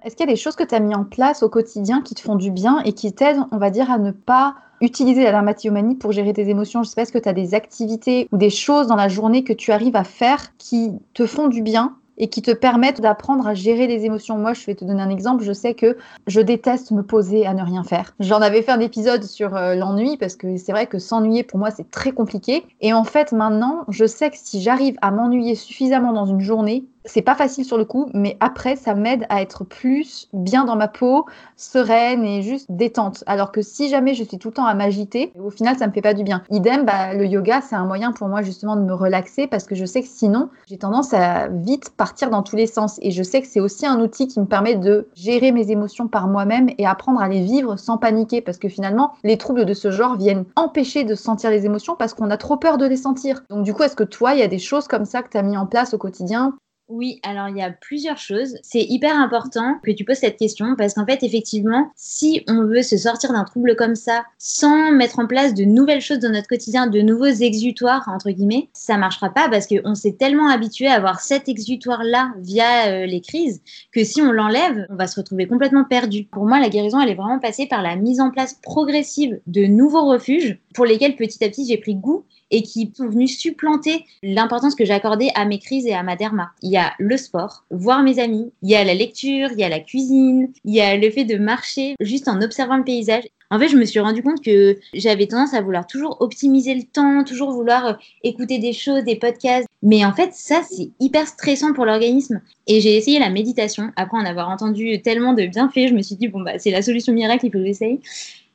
Est-ce 0.05 0.17
qu'il 0.17 0.27
y 0.27 0.29
a 0.29 0.33
des 0.33 0.41
choses 0.41 0.57
que 0.57 0.65
tu 0.65 0.75
as 0.75 0.81
mis 0.81 0.97
en 0.97 1.05
place 1.05 1.45
au 1.45 1.49
quotidien 1.49 2.03
qui 2.03 2.17
te 2.17 2.21
font 2.21 2.35
du 2.35 2.51
bien 2.51 2.81
et 2.81 2.93
qui 2.93 3.13
t'aident, 3.13 3.45
on 3.53 3.59
va 3.59 3.71
dire, 3.71 3.93
à 3.93 3.99
ne 3.99 4.11
pas 4.11 4.57
utiliser 4.81 5.23
la 5.23 5.31
dermatillomanie 5.31 5.95
pour 5.95 6.11
gérer 6.11 6.33
tes 6.33 6.49
émotions? 6.49 6.83
Je 6.83 6.89
sais 6.89 6.97
pas, 6.97 7.03
est-ce 7.03 7.13
que 7.13 7.19
tu 7.19 7.29
as 7.29 7.33
des 7.33 7.55
activités 7.55 8.29
ou 8.33 8.37
des 8.37 8.51
choses 8.51 8.89
dans 8.89 8.97
la 8.97 9.09
journée 9.09 9.45
que 9.45 9.53
tu 9.53 9.71
arrives 9.71 9.95
à 9.95 10.03
faire 10.03 10.57
qui 10.59 10.91
te 11.15 11.27
font 11.27 11.47
du 11.47 11.63
bien 11.63 11.97
et 12.19 12.29
qui 12.29 12.43
te 12.43 12.51
permettent 12.51 13.01
d'apprendre 13.01 13.47
à 13.47 13.55
gérer 13.55 13.87
les 13.87 14.05
émotions. 14.05 14.37
Moi, 14.39 14.53
je 14.53 14.65
vais 14.67 14.75
te 14.75 14.85
donner 14.85 15.03
un 15.03 15.11
exemple. 15.11 15.43
Je 15.45 15.53
sais 15.53 15.75
que 15.75 15.97
je 16.27 16.41
déteste 16.41 16.91
me 16.91 17.03
poser 17.03 17.47
à 17.47 17.55
ne 17.55 17.63
rien 17.63 17.85
faire. 17.85 18.15
J'en 18.21 18.41
avais 18.41 18.63
fait 18.63 18.73
un 18.73 18.81
épisode 18.81 19.25
sur 19.25 19.57
euh, 19.57 19.75
l'ennui 19.75 20.17
parce 20.17 20.37
que 20.37 20.57
c'est 20.57 20.73
vrai 20.73 20.87
que 20.87 20.99
s'ennuyer 20.99 21.43
pour 21.43 21.59
moi 21.59 21.71
c'est 21.71 21.91
très 21.91 22.13
compliqué. 22.13 22.65
Et 22.81 22.93
en 22.93 23.05
fait, 23.05 23.33
maintenant, 23.33 23.85
je 23.89 24.05
sais 24.05 24.31
que 24.31 24.37
si 24.39 24.61
j'arrive 24.63 24.97
à 25.03 25.11
m'ennuyer 25.11 25.55
suffisamment 25.55 26.13
dans 26.13 26.27
une 26.27 26.41
journée, 26.41 26.85
c'est 27.05 27.23
pas 27.23 27.35
facile 27.35 27.65
sur 27.65 27.79
le 27.79 27.85
coup, 27.85 28.09
mais 28.15 28.37
après, 28.41 28.77
ça 28.77 28.95
m'aide 28.95 29.27
à 29.29 29.43
être 29.43 29.65
plus 29.65 30.29
bien 30.33 30.65
dans 30.65 30.77
ma 30.77 30.89
peau, 30.89 31.27
sereine 31.57 32.25
et 32.25 32.43
juste 32.43 32.67
détente. 32.71 33.25
Alors 33.27 33.53
que 33.53 33.63
si 33.63 33.89
jamais 33.89 34.15
je 34.15 34.25
suis 34.25 34.39
tout 34.39 34.49
le 34.49 34.55
temps 34.55 34.67
à 34.67 34.75
m'agiter, 34.75 35.33
au 35.43 35.51
final, 35.51 35.77
ça 35.77 35.87
me 35.87 35.93
fait 35.93 36.03
pas 36.03 36.15
du 36.15 36.25
bien. 36.25 36.43
Idem, 36.51 36.85
bah, 36.85 37.15
le 37.15 37.27
yoga, 37.27 37.61
c'est 37.61 37.75
un 37.75 37.85
moyen 37.85 38.13
pour 38.13 38.29
moi 38.29 38.43
justement 38.43 38.77
de 38.77 38.83
me 38.83 38.95
relaxer 38.95 39.47
parce 39.47 39.65
que 39.65 39.75
je 39.75 39.85
sais 39.85 40.03
que 40.03 40.09
sinon, 40.09 40.49
j'ai 40.69 40.79
tendance 40.79 41.15
à 41.15 41.49
vite 41.49 41.91
partir 41.97 42.31
dans 42.31 42.43
tous 42.43 42.57
les 42.57 42.67
sens. 42.67 42.99
Et 43.03 43.11
je 43.11 43.23
sais 43.23 43.41
que 43.41 43.47
c'est 43.47 43.61
aussi 43.61 43.87
un 43.87 44.01
outil 44.01 44.29
qui 44.29 44.41
me 44.41 44.47
permet 44.47 44.77
de 44.77 45.09
gérer 45.15 45.53
mes 45.53 45.71
émotions 45.71 46.09
par 46.09 46.29
moi-même 46.29 46.69
et 46.79 46.87
apprendre 46.87 47.21
à 47.21 47.29
les 47.29 47.41
vivre 47.41 47.77
sans 47.77 47.99
paniquer 47.99 48.41
parce 48.41 48.59
que 48.59 48.69
finalement, 48.69 49.13
les 49.25 49.39
troubles 49.39 49.65
de 49.65 49.75
ce 49.75 49.91
genre 49.91 50.17
viennent 50.17 50.45
empêcher 50.57 51.05
de 51.05 51.15
sentir 51.15 51.51
les 51.51 51.67
émotions 51.67 51.97
parce 51.97 52.15
qu'on 52.15 52.31
a 52.31 52.37
trop 52.37 52.57
peur 52.57 52.79
de 52.79 52.87
les 52.87 52.97
sentir. 52.97 53.43
Donc 53.51 53.65
du 53.65 53.75
coup, 53.75 53.83
est-ce 53.83 53.97
que 53.97 54.05
toi, 54.05 54.35
il 54.35 54.41
y 54.41 54.43
a 54.43 54.49
des 54.49 54.59
choses 54.59 54.89
comme 54.89 55.05
ça 55.05 55.23
que 55.23 55.31
tu 55.31 55.37
as 55.37 55.43
mis 55.43 55.57
en 55.57 55.67
place 55.67 55.95
au 55.95 55.99
quotidien 55.99 56.55
oui, 56.93 57.21
alors 57.23 57.49
il 57.49 57.57
y 57.57 57.63
a 57.63 57.71
plusieurs 57.71 58.19
choses. 58.19 58.59
C'est 58.63 58.83
hyper 58.83 59.17
important 59.17 59.79
que 59.83 59.91
tu 59.91 60.05
poses 60.05 60.19
cette 60.19 60.37
question 60.37 60.77
parce 60.77 60.93
qu'en 60.93 61.07
fait, 61.07 61.23
effectivement, 61.23 61.91
si 61.97 62.45
on 62.49 62.65
veut 62.67 62.83
se 62.83 62.99
sortir 62.99 63.33
d'un 63.33 63.45
trouble 63.45 63.77
comme 63.77 63.95
ça 63.95 64.25
sans 64.37 64.93
mettre 64.93 65.19
en 65.19 65.27
place 65.27 65.55
de 65.55 65.65
nouvelles 65.65 66.03
choses 66.03 66.19
dans 66.19 66.31
notre 66.31 66.49
quotidien, 66.49 66.87
de 66.87 67.01
nouveaux 67.01 67.25
exutoires, 67.25 68.09
entre 68.09 68.31
guillemets, 68.31 68.69
ça 68.75 68.99
marchera 68.99 69.31
pas 69.31 69.49
parce 69.49 69.67
qu'on 69.67 69.95
s'est 69.95 70.17
tellement 70.19 70.51
habitué 70.51 70.87
à 70.87 70.95
avoir 70.95 71.21
cet 71.21 71.49
exutoire-là 71.49 72.35
via 72.39 72.89
euh, 72.89 73.07
les 73.07 73.23
crises 73.23 73.63
que 73.91 74.05
si 74.05 74.21
on 74.21 74.31
l'enlève, 74.31 74.87
on 74.91 74.97
va 74.97 75.07
se 75.07 75.19
retrouver 75.19 75.47
complètement 75.47 75.85
perdu. 75.85 76.25
Pour 76.25 76.45
moi, 76.45 76.61
la 76.61 76.69
guérison, 76.69 77.01
elle 77.01 77.09
est 77.09 77.15
vraiment 77.15 77.39
passée 77.39 77.67
par 77.67 77.81
la 77.81 77.97
mise 77.97 78.21
en 78.21 78.31
place 78.31 78.59
progressive 78.63 79.41
de 79.47 79.65
nouveaux 79.65 80.07
refuges 80.07 80.59
pour 80.75 80.85
lesquels 80.85 81.17
petit 81.17 81.43
à 81.43 81.49
petit 81.49 81.67
j'ai 81.67 81.79
pris 81.79 81.95
goût 81.95 82.25
et 82.53 82.63
qui 82.63 82.93
sont 82.95 83.09
venus 83.09 83.37
supplanter 83.39 84.05
l'importance 84.23 84.77
que 84.77 84.85
j'accordais 84.85 85.31
à 85.35 85.45
mes 85.45 85.59
crises 85.59 85.87
et 85.87 85.95
à 85.95 86.05
ma 86.05 86.15
derma. 86.15 86.53
Il 86.63 86.71
y 86.71 86.77
a 86.77 86.93
le 86.99 87.17
sport, 87.17 87.65
voir 87.71 88.03
mes 88.03 88.21
amis, 88.21 88.53
il 88.63 88.71
y 88.71 88.77
a 88.77 88.85
la 88.85 88.95
lecture, 88.95 89.49
il 89.53 89.59
y 89.59 89.65
a 89.65 89.69
la 89.69 89.81
cuisine, 89.81 90.53
il 90.65 90.75
y 90.75 90.81
a 90.81 90.97
le 90.97 91.11
fait 91.11 91.25
de 91.25 91.37
marcher 91.37 91.97
juste 91.99 92.29
en 92.29 92.41
observant 92.41 92.77
le 92.77 92.85
paysage. 92.85 93.25
En 93.51 93.59
fait, 93.59 93.69
je 93.69 93.77
me 93.77 93.85
suis 93.85 94.01
rendu 94.01 94.23
compte 94.23 94.43
que 94.43 94.79
j'avais 94.95 95.27
tendance 95.27 95.53
à 95.53 95.61
vouloir 95.61 95.87
toujours 95.87 96.17
optimiser 96.21 96.75
le 96.75 96.85
temps, 96.85 97.23
toujours 97.23 97.53
vouloir 97.53 97.85
euh, 97.85 97.93
écouter 98.23 98.59
des 98.59 98.73
choses, 98.73 99.05
des 99.05 99.17
podcasts. 99.17 99.67
Mais 99.83 100.07
en 100.07 100.15
fait, 100.15 100.31
ça, 100.33 100.63
c'est 100.71 100.89
hyper 101.01 101.29
stressant 101.29 101.75
pour 101.75 101.85
l'organisme. 101.85 102.41
Et 102.67 102.81
j'ai 102.81 102.97
essayé 102.97 103.19
la 103.19 103.29
méditation. 103.29 103.91
Après 103.97 104.17
en 104.17 104.25
avoir 104.25 104.49
entendu 104.49 105.03
tellement 105.03 105.35
de 105.35 105.45
bienfaits, 105.45 105.89
je 105.89 105.95
me 105.95 106.01
suis 106.01 106.17
dit, 106.17 106.29
bon, 106.29 106.41
bah, 106.41 106.59
c'est 106.59 106.71
la 106.71 106.81
solution 106.81 107.13
miracle, 107.13 107.45
il 107.45 107.53
faut 107.53 107.59
que 107.59 107.67
j'essaye. 107.67 108.01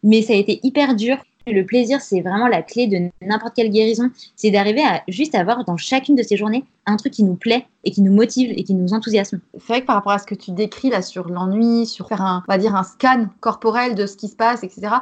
Mais 0.01 0.23
ça 0.23 0.33
a 0.33 0.35
été 0.35 0.59
hyper 0.63 0.95
dur. 0.95 1.17
Le 1.49 1.65
plaisir, 1.65 2.01
c'est 2.01 2.19
vraiment 2.19 2.47
la 2.47 2.61
clé 2.61 2.87
de 2.87 3.09
n'importe 3.25 3.53
quelle 3.55 3.69
guérison. 3.69 4.09
C'est 4.35 4.51
d'arriver 4.51 4.83
à 4.83 5.01
juste 5.07 5.33
avoir 5.33 5.63
dans 5.63 5.77
chacune 5.77 6.15
de 6.15 6.23
ces 6.23 6.35
journées 6.35 6.65
un 6.85 6.97
truc 6.97 7.13
qui 7.13 7.23
nous 7.23 7.35
plaît 7.35 7.65
et 7.85 7.91
qui 7.91 8.01
nous 8.01 8.11
motive 8.11 8.51
et 8.51 8.65
qui 8.65 8.73
nous 8.73 8.93
enthousiasme. 8.93 9.39
C'est 9.53 9.67
vrai 9.67 9.81
que 9.81 9.85
par 9.85 9.95
rapport 9.95 10.11
à 10.11 10.19
ce 10.19 10.25
que 10.25 10.35
tu 10.35 10.51
décris 10.51 10.89
là 10.89 11.01
sur 11.01 11.29
l'ennui, 11.29 11.85
sur 11.85 12.09
faire 12.09 12.21
un, 12.21 12.43
on 12.45 12.51
va 12.51 12.57
dire 12.57 12.75
un 12.75 12.83
scan 12.83 13.27
corporel 13.39 13.95
de 13.95 14.05
ce 14.05 14.17
qui 14.17 14.27
se 14.27 14.35
passe, 14.35 14.63
etc. 14.63 14.95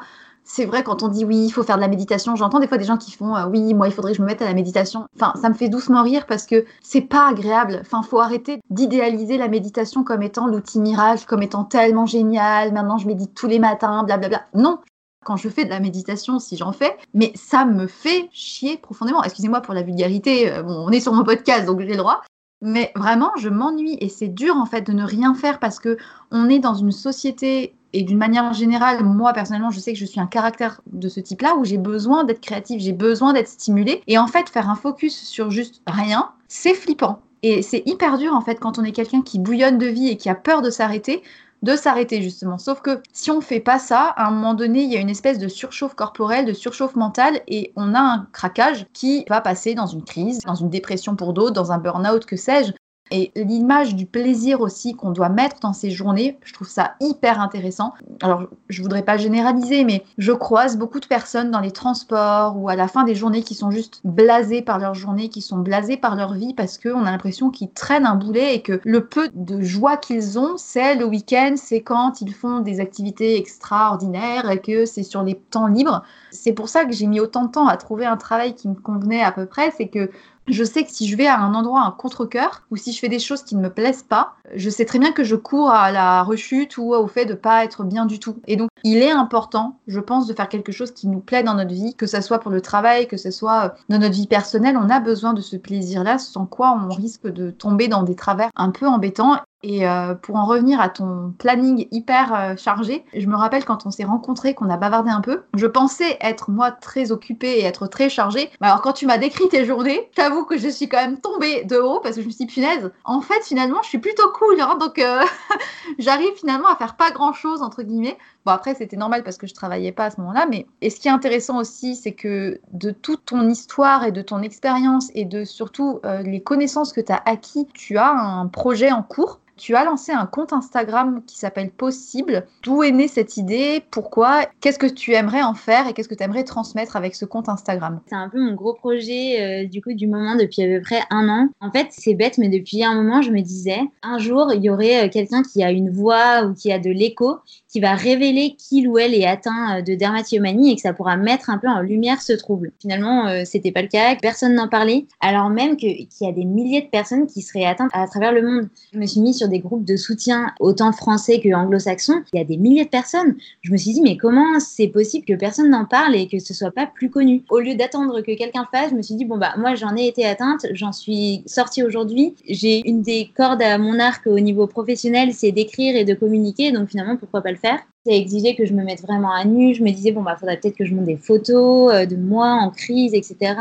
C'est 0.44 0.66
vrai 0.66 0.84
quand 0.84 1.02
on 1.02 1.08
dit 1.08 1.26
oui, 1.26 1.46
il 1.46 1.50
faut 1.50 1.64
faire 1.64 1.78
de 1.78 1.82
la 1.82 1.88
méditation. 1.88 2.36
J'entends 2.36 2.60
des 2.60 2.68
fois 2.68 2.78
des 2.78 2.86
gens 2.86 2.98
qui 2.98 3.12
font 3.12 3.36
euh, 3.36 3.48
oui, 3.48 3.74
moi 3.74 3.88
il 3.88 3.94
faudrait 3.94 4.12
que 4.12 4.18
je 4.18 4.22
me 4.22 4.28
mette 4.28 4.44
à 4.44 4.46
la 4.46 4.54
méditation. 4.54 5.08
Enfin, 5.16 5.34
ça 5.42 5.50
me 5.50 5.56
fait 5.56 5.70
doucement 5.70 6.04
rire 6.04 6.28
parce 6.28 6.46
que 6.46 6.66
c'est 6.84 7.02
pas 7.02 7.28
agréable. 7.28 7.80
Enfin, 7.82 8.04
faut 8.04 8.20
arrêter 8.20 8.60
d'idéaliser 8.70 9.40
la 9.40 9.48
méditation 9.48 10.04
comme 10.04 10.22
étant 10.22 10.46
l'outil 10.46 10.80
miracle, 10.80 11.26
comme 11.26 11.42
étant 11.42 11.64
tellement 11.64 12.06
génial. 12.06 12.72
Maintenant, 12.72 13.00
je 13.00 13.08
médite 13.08 13.34
tous 13.34 13.48
les 13.48 13.58
matins, 13.58 14.04
blablabla. 14.04 14.44
Non, 14.54 14.78
quand 15.26 15.36
je 15.36 15.50
fais 15.50 15.66
de 15.66 15.70
la 15.70 15.82
méditation, 15.82 16.40
si 16.40 16.56
j'en 16.56 16.72
fais, 16.72 16.96
mais 17.14 17.34
ça 17.36 17.66
me 17.66 17.88
fait 17.88 18.30
chier 18.32 18.78
profondément. 18.78 19.24
Excusez-moi 19.24 19.60
pour 19.60 19.74
la 19.74 19.82
vulgarité, 19.82 20.52
euh, 20.52 20.64
bon, 20.64 20.86
on 20.88 20.92
est 20.92 21.02
sur 21.02 21.12
mon 21.12 21.24
podcast, 21.24 21.66
donc 21.66 21.82
j'ai 21.82 21.88
le 21.88 21.98
droit. 21.98 22.22
Mais 22.62 22.92
vraiment, 22.96 23.32
je 23.38 23.50
m'ennuie 23.50 23.98
et 24.00 24.08
c'est 24.08 24.30
dur 24.30 24.56
en 24.56 24.66
fait 24.66 24.82
de 24.82 24.94
ne 24.94 25.04
rien 25.04 25.34
faire 25.34 25.60
parce 25.60 25.80
que 25.80 25.98
on 26.32 26.48
est 26.48 26.60
dans 26.60 26.76
une 26.76 26.92
société 26.92 27.76
et 27.92 28.04
d'une 28.04 28.18
manière 28.18 28.54
générale, 28.54 29.04
moi 29.04 29.34
personnellement, 29.34 29.72
je 29.72 29.80
sais 29.80 29.94
que 29.94 30.00
je 30.00 30.06
suis 30.06 30.20
un 30.20 30.28
caractère 30.28 30.82
de 30.92 31.10
ce 31.10 31.20
type-là 31.20 31.56
où 31.56 31.66
j'ai 31.66 31.78
besoin 31.78 32.24
d'être 32.24 32.42
créatif, 32.42 32.82
j'ai 32.82 32.94
besoin 32.94 33.34
d'être 33.34 33.48
stimulé 33.48 34.02
et 34.08 34.18
en 34.18 34.28
fait 34.28 34.50
faire 34.50 34.70
un 34.70 34.76
focus 34.76 35.16
sur 35.16 35.50
juste 35.50 35.82
rien, 35.88 36.30
c'est 36.48 36.74
flippant. 36.74 37.20
Et 37.42 37.62
c'est 37.62 37.84
hyper 37.86 38.18
dur 38.18 38.34
en 38.34 38.42
fait 38.42 38.60
quand 38.60 38.80
on 38.80 38.84
est 38.84 38.92
quelqu'un 38.92 39.22
qui 39.22 39.40
bouillonne 39.40 39.78
de 39.78 39.86
vie 39.86 40.10
et 40.10 40.18
qui 40.18 40.30
a 40.30 40.36
peur 40.36 40.62
de 40.62 40.70
s'arrêter 40.70 41.24
de 41.66 41.76
s'arrêter 41.76 42.22
justement. 42.22 42.60
Sauf 42.60 42.82
que 42.82 43.02
si 43.12 43.32
on 43.32 43.42
fait 43.42 43.60
pas 43.60 43.80
ça, 43.80 44.14
à 44.16 44.28
un 44.28 44.32
moment 44.32 44.54
donné, 44.54 44.84
il 44.84 44.94
y 44.94 44.98
a 44.98 45.00
une 45.00 45.10
espèce 45.10 45.40
de 45.40 45.48
surchauffe 45.48 45.96
corporelle, 45.96 46.46
de 46.46 46.54
surchauffe 46.54 46.96
mentale 46.96 47.42
et 47.48 47.74
on 47.76 47.96
a 47.96 48.00
un 48.00 48.28
craquage 48.32 48.86
qui 48.94 49.26
va 49.30 49.42
passer 49.42 49.74
dans 49.74 49.88
une 49.88 50.04
crise, 50.04 50.40
dans 50.46 50.56
une 50.56 50.70
dépression 50.70 51.16
pour 51.16 51.34
d'autres, 51.34 51.54
dans 51.54 51.72
un 51.72 51.80
burn-out, 51.80 52.26
que 52.26 52.38
sais-je. 52.38 52.72
Et 53.12 53.32
l'image 53.36 53.96
du 53.96 54.08
plaisir 54.08 54.62
aussi 54.62 54.96
qu'on 54.96 55.12
doit 55.12 55.30
mettre 55.30 55.60
dans 55.60 55.74
ces 55.74 55.92
journées, 55.92 56.40
je 56.44 56.54
trouve 56.54 56.68
ça 56.68 56.96
hyper 57.00 57.40
intéressant. 57.40 57.94
Alors, 58.24 58.48
je 58.68 58.82
voudrais 58.82 59.04
pas 59.04 59.16
généraliser, 59.18 59.84
mais 59.84 60.04
je 60.18 60.32
croise 60.32 60.76
beaucoup 60.76 61.00
de 61.00 61.06
personnes 61.06 61.52
dans 61.52 61.60
les 61.60 61.70
transports 61.70 62.58
ou 62.58 62.68
à 62.68 62.76
la 62.76 62.88
fin 62.88 63.04
des 63.04 63.14
journées 63.14 63.44
qui 63.44 63.54
sont 63.54 63.70
juste 63.70 64.02
blasées 64.04 64.64
par 64.64 64.80
leur 64.80 64.96
journée, 64.96 65.30
qui 65.30 65.42
sont 65.42 65.60
blasées 65.60 65.98
par 65.98 66.16
leur 66.16 66.34
vie 66.34 66.56
parce 66.56 66.80
qu'on 66.80 67.06
a 67.06 67.12
l'impression 67.12 67.52
qu'ils 67.52 67.70
traînent 67.70 68.08
un 68.08 68.16
boulet 68.16 68.56
et 68.56 68.64
que 68.64 68.82
le 68.84 69.06
peu 69.06 69.30
de 69.36 69.62
joie 69.62 69.98
qu'ils 69.98 70.40
ont, 70.40 70.56
c'est 70.58 70.96
le 70.96 71.06
week-end, 71.06 71.54
c'est 71.58 71.82
quand 71.82 72.22
ils 72.22 72.34
font 72.34 72.62
des 72.62 72.80
activités 72.80 73.38
extraordinaires 73.38 74.50
et 74.50 74.60
que 74.60 74.86
c'est 74.86 75.04
sur 75.04 75.22
les 75.22 75.36
temps 75.36 75.68
libres. 75.68 76.02
C'est 76.32 76.54
pour 76.54 76.70
ça 76.70 76.86
que 76.86 76.92
j'ai 76.92 77.06
mis 77.06 77.20
autant 77.20 77.46
de 77.46 77.52
temps 77.52 77.68
à 77.68 77.78
trouver 77.78 78.08
un 78.08 78.18
travail 78.18 78.56
qui 78.56 78.68
me 78.68 78.74
convenait 78.74 79.22
à 79.22 79.32
peu 79.32 79.46
près, 79.46 79.72
c'est 79.78 79.90
que 79.90 80.10
je 80.48 80.64
sais 80.64 80.84
que 80.84 80.92
si 80.92 81.08
je 81.08 81.16
vais 81.16 81.28
à 81.28 81.40
un 81.40 81.54
endroit, 81.54 81.82
un 81.82 81.92
contre-coeur, 81.92 82.64
ou 82.72 82.76
si 82.76 82.94
je 82.94 83.00
fais 83.00 83.10
des 83.10 83.20
choses 83.20 83.44
qui 83.44 83.56
ne 83.56 83.62
me 83.62 83.70
plaisent 83.70 84.04
pas, 84.04 84.36
je 84.54 84.70
sais 84.70 84.86
très 84.86 85.00
bien 85.00 85.12
que 85.12 85.24
je 85.24 85.36
cours 85.36 85.72
à 85.72 85.92
la 85.92 86.24
rechute 86.24 86.78
ou 86.78 86.94
au 86.94 87.08
fait 87.08 87.26
de 87.26 87.34
pas 87.34 87.64
être 87.64 87.84
bien 87.84 88.06
du 88.06 88.20
tout. 88.20 88.38
Et 88.48 88.56
donc, 88.56 88.70
il 88.84 88.98
est 88.98 89.12
important, 89.12 89.80
je 89.88 90.00
pense, 90.00 90.28
de 90.28 90.34
faire 90.34 90.50
quelque 90.50 90.72
chose 90.72 90.92
qui 90.92 91.08
nous 91.08 91.20
plaît 91.20 91.44
dans 91.44 91.56
notre 91.56 91.74
vie, 91.74 91.96
que 91.96 92.08
ce 92.08 92.22
soit 92.22 92.40
pour 92.40 92.52
le 92.52 92.62
travail, 92.62 93.08
que 93.08 93.18
ce 93.18 93.32
soit 93.32 93.76
dans 93.90 94.00
notre 94.00 94.14
vie 94.14 94.28
personnelle. 94.28 94.78
On 94.78 94.90
a 94.90 95.00
besoin 95.00 95.34
de 95.34 95.42
ce 95.42 95.56
plaisir-là, 95.56 96.20
sans 96.20 96.46
quoi 96.46 96.80
on 96.80 96.94
risque 96.94 97.28
de 97.28 97.50
tomber 97.52 97.88
dans 97.88 98.04
des 98.04 98.16
travers 98.16 98.50
un 98.56 98.72
peu 98.72 98.88
embêtants. 98.88 99.38
Et 99.64 99.88
euh, 99.88 100.14
pour 100.14 100.36
en 100.36 100.46
revenir 100.46 100.80
à 100.80 100.90
ton 100.90 101.34
planning 101.40 101.88
hyper 101.92 102.34
euh, 102.34 102.56
chargé, 102.56 103.04
je 103.16 103.26
me 103.26 103.36
rappelle 103.36 103.66
quand 103.66 103.86
on 103.88 103.92
s'est 103.92 104.04
rencontrés, 104.04 104.54
qu'on 104.54 104.70
a 104.70 104.78
bavardé 104.78 105.10
un 105.10 105.22
peu, 105.22 105.44
je 105.56 105.66
pensais 105.66 106.18
être 106.22 106.52
moi 106.52 106.72
très 106.72 107.12
occupée 107.12 107.60
et 107.60 107.64
être 107.64 107.88
très 107.88 108.10
chargée. 108.10 108.52
Mais 108.62 108.68
alors 108.68 108.82
quand 108.82 108.94
tu 108.94 109.08
m'as 109.08 109.18
décrit 109.18 109.48
tes 109.50 109.66
journées, 109.66 110.12
j'avoue 110.16 110.46
que 110.46 110.58
je 110.58 110.68
suis 110.68 110.88
quand 110.88 111.02
même 111.02 111.20
tombée 111.20 111.64
de 111.64 111.78
haut 111.78 112.00
parce 112.00 112.16
que 112.16 112.22
je 112.22 112.28
me 112.28 112.32
suis 112.32 112.46
dit, 112.46 112.54
punaise, 112.54 112.92
en 113.06 113.22
fait 113.22 113.44
finalement 113.44 113.82
je 113.82 113.90
suis 113.90 113.98
plutôt 113.98 114.30
cool, 114.34 114.62
hein, 114.62 114.78
donc 114.80 115.00
euh, 115.00 115.22
j'arrive 116.00 116.36
finalement 116.36 116.68
à 116.68 116.76
faire 116.76 116.96
pas 116.96 117.10
grand 117.12 117.34
chose 117.34 117.64
entre 117.64 117.82
guillemets. 117.82 118.18
Bon 118.46 118.52
après 118.52 118.76
c'était 118.76 118.98
normal 118.98 119.24
parce 119.24 119.38
que 119.38 119.48
je 119.48 119.54
travaillais 119.54 119.92
pas 119.92 120.06
à 120.06 120.10
ce 120.12 120.22
moment-là, 120.22 120.46
mais 120.50 120.68
et 120.82 120.90
ce 120.90 121.00
qui 121.00 121.08
est 121.08 121.12
intéressant 121.12 121.58
aussi, 121.58 121.96
c'est 121.96 122.14
que 122.14 122.60
de 122.74 122.92
toute 122.92 123.26
ton 123.26 123.50
histoire 123.50 124.06
et 124.06 124.12
de 124.12 124.22
ton 124.22 124.42
expérience 124.42 125.10
et 125.16 125.26
de 125.26 125.44
surtout 125.44 126.00
les 126.24 126.42
connaissances 126.42 126.94
que 126.94 127.02
tu 127.02 127.12
as 127.12 127.22
acquis, 127.26 127.68
tu 127.74 127.98
as 127.98 128.12
un 128.12 128.48
projet 128.48 128.92
en 128.92 129.02
cours 129.02 129.40
tu 129.58 129.76
as 129.76 129.86
lancé 129.86 130.12
un 130.12 130.26
compte 130.26 130.54
Instagram 130.54 131.22
qui 131.26 131.38
s'appelle 131.38 131.72
Possible. 131.72 132.46
D'où 132.64 132.84
est 132.84 132.92
née 132.92 133.08
cette 133.08 133.38
idée? 133.38 133.82
Pourquoi? 133.92 134.46
Qu'est-ce 134.60 134.80
que 134.80 134.86
tu 134.86 135.14
aimerais 135.14 135.44
en 135.44 135.54
faire? 135.54 135.88
Et 135.88 135.94
qu'est-ce 135.94 136.10
que 136.10 136.16
tu 136.16 136.24
aimerais 136.24 136.44
transmettre 136.44 136.96
avec 136.96 137.16
ce 137.16 137.26
compte 137.26 137.50
Instagram? 137.50 138.02
C'est 138.08 138.16
un 138.16 138.30
peu 138.30 138.40
mon 138.40 138.54
gros 138.54 138.74
projet 138.74 139.64
euh, 139.64 139.68
du 139.68 139.82
coup 139.82 139.94
du 139.94 140.08
moment 140.08 140.36
depuis 140.36 140.64
à 140.64 140.68
peu 140.68 140.82
près 140.82 141.02
un 141.10 141.30
an. 141.30 141.50
En 141.62 141.72
fait, 141.72 141.88
c'est 141.92 142.14
bête, 142.14 142.38
mais 142.38 142.50
depuis 142.50 142.84
un 142.84 142.96
moment, 142.96 143.22
je 143.22 143.32
me 143.32 143.42
disais, 143.42 143.80
un 144.04 144.18
jour, 144.18 144.52
il 144.54 144.64
y 144.64 144.70
aurait 144.70 145.06
euh, 145.06 145.10
quelqu'un 145.10 145.42
qui 145.42 145.64
a 145.64 145.72
une 145.72 145.90
voix 145.90 146.44
ou 146.46 146.54
qui 146.54 146.72
a 146.72 146.80
de 146.80 146.90
l'écho 146.90 147.38
qui 147.70 147.80
va 147.80 147.94
révéler 147.94 148.56
qu'il 148.58 148.88
ou 148.88 148.98
elle 148.98 149.14
est 149.14 149.26
atteint 149.26 149.80
euh, 149.80 149.82
de 149.82 149.96
dermatillomanie 149.96 150.72
et 150.72 150.76
que 150.76 150.82
ça 150.82 150.94
pourra 150.94 151.18
mettre 151.18 151.50
un 151.50 151.58
peu 151.58 151.68
en 151.68 151.82
lumière 151.82 152.22
ce 152.22 152.34
trouble. 152.34 152.72
Finalement, 152.80 153.46
c'était 153.46 153.72
pas 153.72 153.82
le 153.82 153.88
cas, 153.88 154.16
personne 154.22 154.56
n'en 154.56 154.68
parlait, 154.68 155.06
alors 155.22 155.50
même 155.50 155.78
qu'il 155.78 156.08
y 156.22 156.28
a 156.28 156.32
des 156.32 156.46
milliers 156.46 156.82
de 156.82 156.88
personnes 156.88 157.28
qui 157.28 157.42
seraient 157.42 157.66
atteintes 157.66 157.92
à 157.94 158.08
travers 158.08 158.32
le 158.32 158.42
monde. 158.42 158.70
Je 158.94 159.00
me 159.00 159.06
suis 159.06 159.22
mis 159.22 159.34
sur 159.34 159.45
des 159.48 159.60
groupes 159.60 159.86
de 159.86 159.96
soutien 159.96 160.52
autant 160.60 160.92
français 160.92 161.40
que 161.40 161.54
anglo-saxons, 161.54 162.22
il 162.34 162.38
y 162.38 162.42
a 162.42 162.46
des 162.46 162.58
milliers 162.58 162.86
de 162.86 162.90
personnes. 162.90 163.36
Je 163.62 163.72
me 163.72 163.78
suis 163.78 163.94
dit, 163.94 164.02
mais 164.02 164.18
comment 164.18 164.60
c'est 164.60 164.88
possible 164.88 165.26
que 165.26 165.34
personne 165.34 165.70
n'en 165.70 165.86
parle 165.86 166.16
et 166.16 166.28
que 166.28 166.40
ce 166.40 166.54
soit 166.54 166.72
pas 166.72 166.88
plus 166.88 167.10
connu? 167.10 167.44
Au 167.50 167.60
lieu 167.60 167.76
d'attendre 167.76 168.22
que 168.22 168.36
quelqu'un 168.36 168.68
fasse, 168.72 168.92
je 168.92 168.96
me 168.96 169.02
suis 169.02 169.16
dit, 169.16 169.26
bon, 169.26 169.38
bah, 169.38 169.54
moi, 169.58 169.76
j'en 169.76 169.96
ai 169.96 170.08
été 170.08 170.26
atteinte, 170.26 170.66
j'en 170.72 170.92
suis 170.92 171.44
sortie 171.46 171.84
aujourd'hui. 171.84 172.36
J'ai 172.48 172.88
une 172.88 173.02
des 173.02 173.32
cordes 173.36 173.62
à 173.62 173.78
mon 173.78 174.00
arc 174.00 174.28
au 174.28 174.40
niveau 174.40 174.68
professionnel, 174.68 175.34
c'est 175.34 175.52
d'écrire 175.52 175.96
et 175.96 176.06
de 176.06 176.14
communiquer, 176.14 176.72
donc 176.72 176.90
finalement, 176.90 177.18
pourquoi 177.18 177.42
pas 177.42 177.52
le 177.52 177.58
faire? 177.58 177.80
Ça 178.06 178.14
exigeait 178.14 178.54
que 178.54 178.66
je 178.66 178.74
me 178.74 178.84
mette 178.84 179.02
vraiment 179.02 179.32
à 179.32 179.46
nu. 179.46 179.74
Je 179.74 179.82
me 179.82 179.90
disais, 179.90 180.12
bon, 180.12 180.22
bah, 180.22 180.36
faudrait 180.40 180.58
peut-être 180.58 180.76
que 180.76 180.86
je 180.86 180.94
monte 180.94 181.06
des 181.06 181.18
photos 181.18 181.92
euh, 181.92 182.06
de 182.06 182.16
moi 182.16 182.52
en 182.52 182.70
crise, 182.70 183.16
etc. 183.16 183.56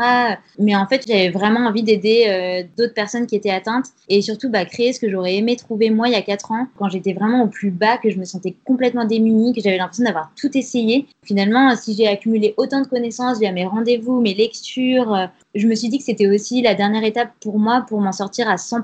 Mais 0.59 0.75
en 0.75 0.85
fait, 0.85 1.03
j'avais 1.07 1.29
vraiment 1.29 1.61
envie 1.61 1.81
d'aider 1.81 2.25
euh, 2.27 2.63
d'autres 2.77 2.93
personnes 2.93 3.25
qui 3.25 3.35
étaient 3.35 3.49
atteintes 3.49 3.87
et 4.07 4.21
surtout 4.21 4.49
bah, 4.49 4.65
créer 4.65 4.93
ce 4.93 4.99
que 4.99 5.09
j'aurais 5.09 5.35
aimé 5.35 5.55
trouver 5.55 5.89
moi 5.89 6.09
il 6.09 6.11
y 6.11 6.15
a 6.15 6.21
4 6.21 6.51
ans, 6.51 6.67
quand 6.77 6.89
j'étais 6.89 7.13
vraiment 7.13 7.43
au 7.43 7.47
plus 7.47 7.71
bas, 7.71 7.97
que 7.97 8.11
je 8.11 8.19
me 8.19 8.25
sentais 8.25 8.55
complètement 8.65 9.05
démunie, 9.05 9.53
que 9.53 9.61
j'avais 9.61 9.77
l'impression 9.77 10.03
d'avoir 10.03 10.29
tout 10.39 10.55
essayé. 10.55 11.07
Finalement, 11.23 11.75
si 11.75 11.95
j'ai 11.95 12.07
accumulé 12.07 12.53
autant 12.57 12.81
de 12.81 12.87
connaissances 12.87 13.39
via 13.39 13.51
mes 13.51 13.65
rendez-vous, 13.65 14.21
mes 14.21 14.35
lectures, 14.35 15.13
euh, 15.13 15.25
je 15.55 15.67
me 15.67 15.73
suis 15.73 15.89
dit 15.89 15.97
que 15.97 16.03
c'était 16.03 16.27
aussi 16.27 16.61
la 16.61 16.75
dernière 16.75 17.03
étape 17.03 17.29
pour 17.39 17.57
moi 17.57 17.85
pour 17.87 18.01
m'en 18.01 18.11
sortir 18.11 18.47
à 18.49 18.57
100%. 18.57 18.83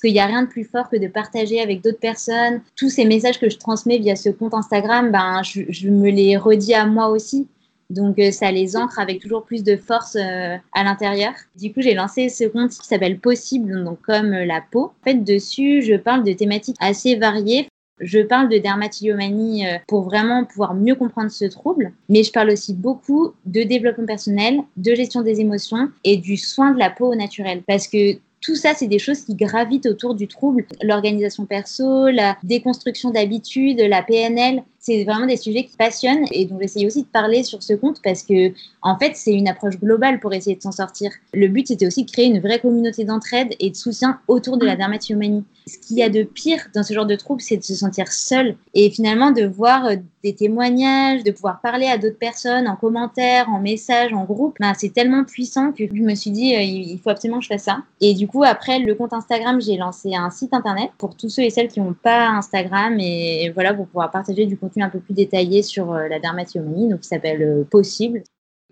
qu'il 0.00 0.12
n'y 0.12 0.20
a 0.20 0.26
rien 0.26 0.42
de 0.42 0.48
plus 0.48 0.64
fort 0.64 0.88
que 0.88 0.96
de 0.96 1.06
partager 1.06 1.60
avec 1.60 1.82
d'autres 1.82 2.00
personnes 2.00 2.60
tous 2.76 2.90
ces 2.90 3.04
messages 3.04 3.38
que 3.38 3.48
je 3.48 3.58
transmets 3.58 3.98
via 3.98 4.16
ce 4.16 4.28
compte 4.28 4.54
Instagram. 4.54 4.89
Ben, 4.90 5.42
je, 5.42 5.88
me 5.88 6.10
les 6.10 6.36
redis 6.36 6.74
à 6.74 6.86
moi 6.86 7.08
aussi. 7.08 7.46
Donc 7.90 8.18
euh, 8.18 8.30
ça 8.30 8.52
les 8.52 8.76
ancre 8.76 8.98
avec 8.98 9.20
toujours 9.20 9.44
plus 9.44 9.64
de 9.64 9.76
force 9.76 10.16
euh, 10.16 10.56
à 10.72 10.84
l'intérieur. 10.84 11.32
Du 11.56 11.72
coup, 11.72 11.80
j'ai 11.80 11.94
lancé 11.94 12.28
ce 12.28 12.44
compte 12.44 12.70
qui 12.70 12.86
s'appelle 12.86 13.18
Possible, 13.18 13.84
donc 13.84 14.00
comme 14.02 14.30
la 14.30 14.60
peau. 14.60 14.92
En 15.00 15.04
fait, 15.04 15.24
dessus, 15.24 15.82
je 15.82 15.94
parle 15.94 16.24
de 16.24 16.32
thématiques 16.32 16.76
assez 16.80 17.16
variées. 17.16 17.68
Je 18.00 18.20
parle 18.20 18.48
de 18.48 18.58
dermatillomanie 18.58 19.66
euh, 19.66 19.78
pour 19.86 20.02
vraiment 20.02 20.44
pouvoir 20.44 20.74
mieux 20.74 20.94
comprendre 20.94 21.30
ce 21.30 21.44
trouble, 21.44 21.92
mais 22.08 22.22
je 22.22 22.32
parle 22.32 22.50
aussi 22.50 22.74
beaucoup 22.74 23.32
de 23.44 23.62
développement 23.62 24.06
personnel, 24.06 24.60
de 24.76 24.94
gestion 24.94 25.22
des 25.22 25.40
émotions 25.40 25.90
et 26.04 26.16
du 26.16 26.36
soin 26.36 26.72
de 26.72 26.78
la 26.78 26.90
peau 26.90 27.12
au 27.12 27.14
naturel. 27.14 27.62
Parce 27.66 27.86
que 27.86 28.18
tout 28.40 28.56
ça, 28.56 28.72
c'est 28.74 28.86
des 28.86 28.98
choses 28.98 29.20
qui 29.20 29.34
gravitent 29.34 29.86
autour 29.86 30.14
du 30.14 30.26
trouble. 30.26 30.64
L'organisation 30.82 31.44
perso, 31.44 32.08
la 32.08 32.38
déconstruction 32.42 33.10
d'habitudes, 33.10 33.80
la 33.80 34.02
PNL, 34.02 34.62
c'est 34.80 35.04
vraiment 35.04 35.26
des 35.26 35.36
sujets 35.36 35.64
qui 35.64 35.76
passionnent 35.76 36.24
et 36.32 36.46
dont 36.46 36.58
j'essaye 36.58 36.86
aussi 36.86 37.02
de 37.02 37.06
parler 37.06 37.42
sur 37.42 37.62
ce 37.62 37.74
compte 37.74 38.00
parce 38.02 38.22
que, 38.22 38.52
en 38.80 38.98
fait, 38.98 39.12
c'est 39.14 39.34
une 39.34 39.46
approche 39.46 39.78
globale 39.78 40.20
pour 40.20 40.32
essayer 40.32 40.56
de 40.56 40.62
s'en 40.62 40.72
sortir. 40.72 41.10
Le 41.34 41.48
but, 41.48 41.68
c'était 41.68 41.86
aussi 41.86 42.04
de 42.04 42.10
créer 42.10 42.26
une 42.26 42.40
vraie 42.40 42.60
communauté 42.60 43.04
d'entraide 43.04 43.54
et 43.60 43.70
de 43.70 43.76
soutien 43.76 44.20
autour 44.26 44.56
de 44.56 44.64
la 44.64 44.76
dermatillomanie. 44.76 45.44
Ce 45.66 45.76
qu'il 45.78 45.98
y 45.98 46.02
a 46.02 46.08
de 46.08 46.22
pire 46.22 46.66
dans 46.74 46.82
ce 46.82 46.94
genre 46.94 47.04
de 47.04 47.14
trouble, 47.14 47.42
c'est 47.42 47.58
de 47.58 47.62
se 47.62 47.74
sentir 47.74 48.10
seul 48.10 48.56
et 48.72 48.90
finalement 48.90 49.30
de 49.30 49.44
voir 49.44 49.84
euh, 49.84 49.96
des 50.24 50.34
témoignages, 50.34 51.24
de 51.24 51.30
pouvoir 51.30 51.60
parler 51.60 51.86
à 51.86 51.98
d'autres 51.98 52.18
personnes 52.18 52.66
en 52.66 52.76
commentaire, 52.76 53.48
en 53.50 53.60
message, 53.60 54.14
en 54.14 54.24
groupe. 54.24 54.56
Ben, 54.60 54.72
c'est 54.76 54.92
tellement 54.92 55.24
puissant 55.24 55.72
que 55.72 55.84
je 55.86 56.02
me 56.02 56.14
suis 56.14 56.30
dit, 56.30 56.54
euh, 56.56 56.62
il 56.62 56.98
faut 56.98 57.10
absolument 57.10 57.38
que 57.38 57.44
je 57.44 57.50
fasse 57.50 57.64
ça. 57.64 57.82
Et 58.00 58.14
du 58.14 58.26
coup, 58.26 58.42
après 58.44 58.78
le 58.78 58.94
compte 58.94 59.12
Instagram, 59.12 59.60
j'ai 59.60 59.76
lancé 59.76 60.14
un 60.14 60.30
site 60.30 60.54
internet 60.54 60.90
pour 60.96 61.16
tous 61.16 61.28
ceux 61.28 61.42
et 61.42 61.50
celles 61.50 61.68
qui 61.68 61.80
n'ont 61.80 61.94
pas 61.94 62.28
Instagram 62.28 62.98
et 62.98 63.50
voilà, 63.54 63.74
pour 63.74 63.86
pouvoir 63.86 64.10
partager 64.10 64.46
du 64.46 64.56
contenu 64.56 64.79
un 64.82 64.90
peu 64.90 65.00
plus 65.00 65.14
détaillé 65.14 65.62
sur 65.62 65.92
euh, 65.92 66.08
la 66.08 66.18
dermatillomanie, 66.18 66.88
donc 66.88 67.00
qui 67.00 67.08
s'appelle 67.08 67.42
euh, 67.42 67.64
Possible. 67.64 68.22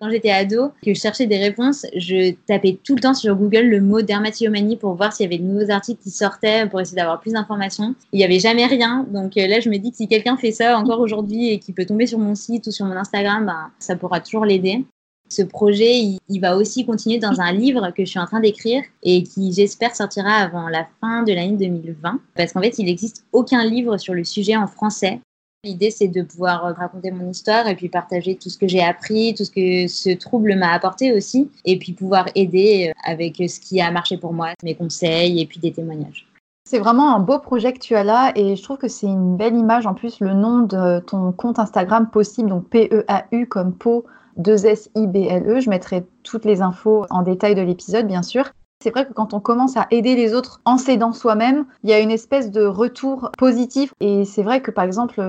Quand 0.00 0.10
j'étais 0.10 0.30
ado, 0.30 0.68
que 0.84 0.94
je 0.94 1.00
cherchais 1.00 1.26
des 1.26 1.38
réponses, 1.38 1.84
je 1.96 2.32
tapais 2.46 2.78
tout 2.84 2.94
le 2.94 3.00
temps 3.00 3.14
sur 3.14 3.34
Google 3.34 3.62
le 3.62 3.80
mot 3.80 4.00
dermatillomanie 4.00 4.76
pour 4.76 4.94
voir 4.94 5.12
s'il 5.12 5.24
y 5.24 5.26
avait 5.26 5.42
de 5.42 5.48
nouveaux 5.48 5.70
articles 5.70 6.00
qui 6.00 6.10
sortaient 6.10 6.68
pour 6.68 6.80
essayer 6.80 6.96
d'avoir 6.96 7.20
plus 7.20 7.32
d'informations. 7.32 7.96
Il 8.12 8.18
n'y 8.18 8.24
avait 8.24 8.38
jamais 8.38 8.66
rien. 8.66 9.06
Donc 9.10 9.36
euh, 9.36 9.48
là, 9.48 9.58
je 9.58 9.68
me 9.68 9.76
dis 9.78 9.90
que 9.90 9.96
si 9.96 10.06
quelqu'un 10.06 10.36
fait 10.36 10.52
ça 10.52 10.78
encore 10.78 11.00
aujourd'hui 11.00 11.50
et 11.50 11.58
qui 11.58 11.72
peut 11.72 11.84
tomber 11.84 12.06
sur 12.06 12.18
mon 12.18 12.36
site 12.36 12.68
ou 12.68 12.70
sur 12.70 12.86
mon 12.86 12.96
Instagram, 12.96 13.46
ben, 13.46 13.70
ça 13.80 13.96
pourra 13.96 14.20
toujours 14.20 14.44
l'aider. 14.44 14.84
Ce 15.28 15.42
projet, 15.42 16.00
il, 16.28 16.40
va 16.40 16.56
aussi 16.56 16.86
continuer 16.86 17.18
dans 17.18 17.40
un 17.40 17.52
livre 17.52 17.90
que 17.90 18.04
je 18.04 18.10
suis 18.10 18.18
en 18.18 18.24
train 18.24 18.40
d'écrire 18.40 18.82
et 19.02 19.22
qui, 19.22 19.52
j'espère, 19.52 19.94
sortira 19.94 20.30
avant 20.30 20.68
la 20.68 20.86
fin 21.02 21.22
de 21.22 21.34
l'année 21.34 21.56
2020. 21.56 22.18
Parce 22.34 22.52
qu'en 22.52 22.62
fait, 22.62 22.78
il 22.78 22.86
n'existe 22.86 23.26
aucun 23.32 23.62
livre 23.64 23.98
sur 23.98 24.14
le 24.14 24.24
sujet 24.24 24.56
en 24.56 24.66
français. 24.66 25.20
L'idée, 25.64 25.90
c'est 25.90 26.06
de 26.06 26.22
pouvoir 26.22 26.64
euh, 26.64 26.72
raconter 26.72 27.10
mon 27.10 27.30
histoire 27.30 27.66
et 27.66 27.74
puis 27.74 27.88
partager 27.88 28.36
tout 28.36 28.48
ce 28.48 28.56
que 28.56 28.68
j'ai 28.68 28.80
appris, 28.80 29.34
tout 29.34 29.44
ce 29.44 29.50
que 29.50 29.88
ce 29.88 30.16
trouble 30.16 30.54
m'a 30.54 30.72
apporté 30.72 31.12
aussi, 31.12 31.50
et 31.64 31.76
puis 31.80 31.92
pouvoir 31.92 32.26
aider 32.36 32.90
euh, 32.90 32.92
avec 33.04 33.36
ce 33.38 33.58
qui 33.58 33.80
a 33.80 33.90
marché 33.90 34.18
pour 34.18 34.32
moi, 34.32 34.50
mes 34.62 34.76
conseils 34.76 35.40
et 35.40 35.46
puis 35.46 35.58
des 35.58 35.72
témoignages. 35.72 36.28
C'est 36.64 36.78
vraiment 36.78 37.12
un 37.12 37.18
beau 37.18 37.40
projet 37.40 37.72
que 37.72 37.80
tu 37.80 37.96
as 37.96 38.04
là 38.04 38.30
et 38.36 38.54
je 38.54 38.62
trouve 38.62 38.76
que 38.76 38.86
c'est 38.86 39.08
une 39.08 39.36
belle 39.36 39.56
image. 39.56 39.86
En 39.86 39.94
plus, 39.94 40.20
le 40.20 40.32
nom 40.32 40.60
de 40.60 41.00
ton 41.00 41.32
compte 41.32 41.58
Instagram 41.58 42.08
possible, 42.08 42.50
donc 42.50 42.68
P-E-A-U 42.68 43.46
comme 43.46 43.72
Po 43.72 44.04
2-S-I-B-L-E. 44.38 45.60
Je 45.60 45.70
mettrai 45.70 46.04
toutes 46.22 46.44
les 46.44 46.62
infos 46.62 47.04
en 47.10 47.22
détail 47.22 47.56
de 47.56 47.62
l'épisode, 47.62 48.06
bien 48.06 48.22
sûr. 48.22 48.52
C'est 48.80 48.90
vrai 48.90 49.06
que 49.06 49.12
quand 49.12 49.34
on 49.34 49.40
commence 49.40 49.76
à 49.76 49.88
aider 49.90 50.14
les 50.14 50.34
autres 50.34 50.60
en 50.64 50.78
s'aidant 50.78 51.12
soi-même, 51.12 51.66
il 51.82 51.90
y 51.90 51.92
a 51.92 51.98
une 51.98 52.12
espèce 52.12 52.52
de 52.52 52.64
retour 52.64 53.32
positif. 53.36 53.92
Et 53.98 54.24
c'est 54.24 54.44
vrai 54.44 54.62
que 54.62 54.70
par 54.70 54.84
exemple, 54.84 55.20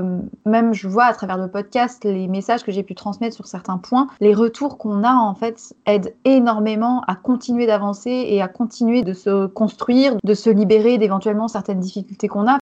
même 0.45 0.73
je 0.75 0.87
vois 0.87 1.05
à 1.05 1.13
travers 1.13 1.37
le 1.37 1.49
podcast 1.49 2.03
les 2.03 2.27
messages 2.27 2.63
que 2.63 2.71
j'ai 2.71 2.83
pu 2.83 2.93
transmettre 2.93 3.35
sur 3.35 3.47
certains 3.47 3.79
points, 3.79 4.05
les 4.19 4.35
retours 4.35 4.77
qu'on 4.77 5.03
a 5.03 5.13
en 5.13 5.33
fait 5.33 5.73
aident 5.87 6.13
énormément 6.25 7.01
à 7.07 7.15
continuer 7.15 7.65
d'avancer 7.65 8.11
et 8.11 8.39
à 8.39 8.47
continuer 8.47 9.01
de 9.01 9.13
se 9.13 9.47
construire, 9.47 10.17
de 10.23 10.33
se 10.35 10.51
libérer 10.51 10.99
d'éventuellement 10.99 11.47
certaines 11.47 11.79
difficultés 11.79 12.27
qu'on 12.27 12.47
a. 12.47 12.59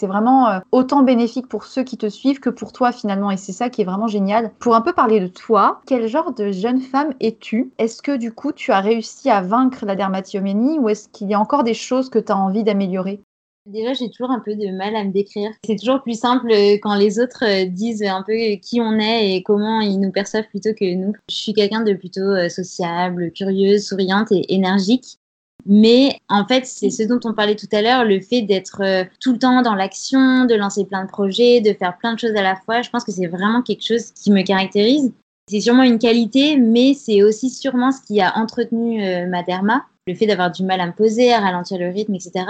C'est 0.00 0.06
vraiment 0.06 0.48
euh, 0.48 0.60
autant 0.72 1.02
bénéfique 1.02 1.46
pour 1.46 1.66
ceux 1.66 1.84
qui 1.84 1.98
te 1.98 2.08
suivent 2.08 2.40
que 2.40 2.48
pour 2.48 2.72
toi 2.72 2.90
finalement 2.90 3.30
et 3.30 3.36
c'est 3.36 3.52
ça 3.52 3.68
qui 3.68 3.82
est 3.82 3.84
vraiment 3.84 4.06
génial. 4.06 4.50
Pour 4.58 4.74
un 4.74 4.80
peu 4.80 4.94
parler 4.94 5.20
de 5.20 5.26
toi, 5.26 5.82
quel 5.86 6.08
genre 6.08 6.32
de 6.32 6.52
jeune 6.52 6.80
femme 6.80 7.12
es-tu? 7.20 7.70
Est-ce 7.76 8.00
que 8.00 8.16
du 8.16 8.32
coup 8.32 8.52
tu 8.52 8.72
as 8.72 8.80
réussi 8.80 9.28
à 9.28 9.42
vaincre 9.42 9.84
la 9.84 9.96
dermatillomanie 9.96 10.78
ou 10.78 10.88
est-ce 10.88 11.10
qu'il 11.10 11.28
y 11.28 11.34
a 11.34 11.38
encore 11.38 11.64
des 11.64 11.74
choses 11.74 12.08
que 12.08 12.18
tu 12.18 12.32
as 12.32 12.36
envie 12.38 12.64
d'améliorer? 12.64 13.20
Déjà, 13.66 13.92
j'ai 13.92 14.08
toujours 14.08 14.30
un 14.30 14.40
peu 14.40 14.54
de 14.54 14.74
mal 14.74 14.96
à 14.96 15.04
me 15.04 15.12
décrire. 15.12 15.50
C'est 15.66 15.76
toujours 15.76 16.02
plus 16.02 16.18
simple 16.18 16.50
quand 16.80 16.94
les 16.94 17.20
autres 17.20 17.44
euh, 17.44 17.66
disent 17.66 18.02
un 18.02 18.22
peu 18.26 18.32
qui 18.62 18.80
on 18.80 18.98
est 18.98 19.36
et 19.36 19.42
comment 19.42 19.82
ils 19.82 20.00
nous 20.00 20.10
perçoivent 20.10 20.48
plutôt 20.48 20.72
que 20.72 20.94
nous. 20.94 21.12
Je 21.28 21.34
suis 21.34 21.52
quelqu'un 21.52 21.82
de 21.82 21.92
plutôt 21.92 22.22
euh, 22.22 22.48
sociable, 22.48 23.30
curieuse, 23.32 23.86
souriante 23.86 24.32
et 24.32 24.54
énergique. 24.54 25.19
Mais 25.66 26.18
en 26.28 26.46
fait, 26.46 26.66
c'est 26.66 26.90
ce 26.90 27.02
dont 27.02 27.20
on 27.24 27.34
parlait 27.34 27.56
tout 27.56 27.68
à 27.72 27.82
l'heure, 27.82 28.04
le 28.04 28.20
fait 28.20 28.42
d'être 28.42 28.82
euh, 28.82 29.04
tout 29.20 29.32
le 29.32 29.38
temps 29.38 29.62
dans 29.62 29.74
l'action, 29.74 30.44
de 30.44 30.54
lancer 30.54 30.84
plein 30.84 31.04
de 31.04 31.10
projets, 31.10 31.60
de 31.60 31.72
faire 31.72 31.96
plein 31.98 32.14
de 32.14 32.18
choses 32.18 32.34
à 32.36 32.42
la 32.42 32.56
fois. 32.56 32.82
Je 32.82 32.90
pense 32.90 33.04
que 33.04 33.12
c'est 33.12 33.26
vraiment 33.26 33.62
quelque 33.62 33.84
chose 33.84 34.12
qui 34.12 34.30
me 34.30 34.42
caractérise. 34.42 35.12
C'est 35.48 35.60
sûrement 35.60 35.82
une 35.82 35.98
qualité, 35.98 36.56
mais 36.56 36.94
c'est 36.94 37.22
aussi 37.22 37.50
sûrement 37.50 37.90
ce 37.90 38.00
qui 38.02 38.20
a 38.20 38.36
entretenu 38.38 39.02
euh, 39.02 39.26
ma 39.26 39.42
derma 39.42 39.84
le 40.10 40.16
fait 40.16 40.26
d'avoir 40.26 40.50
du 40.50 40.64
mal 40.64 40.80
à 40.80 40.86
me 40.86 40.92
poser, 40.92 41.32
à 41.32 41.40
ralentir 41.40 41.78
le 41.78 41.88
rythme, 41.88 42.14
etc., 42.14 42.44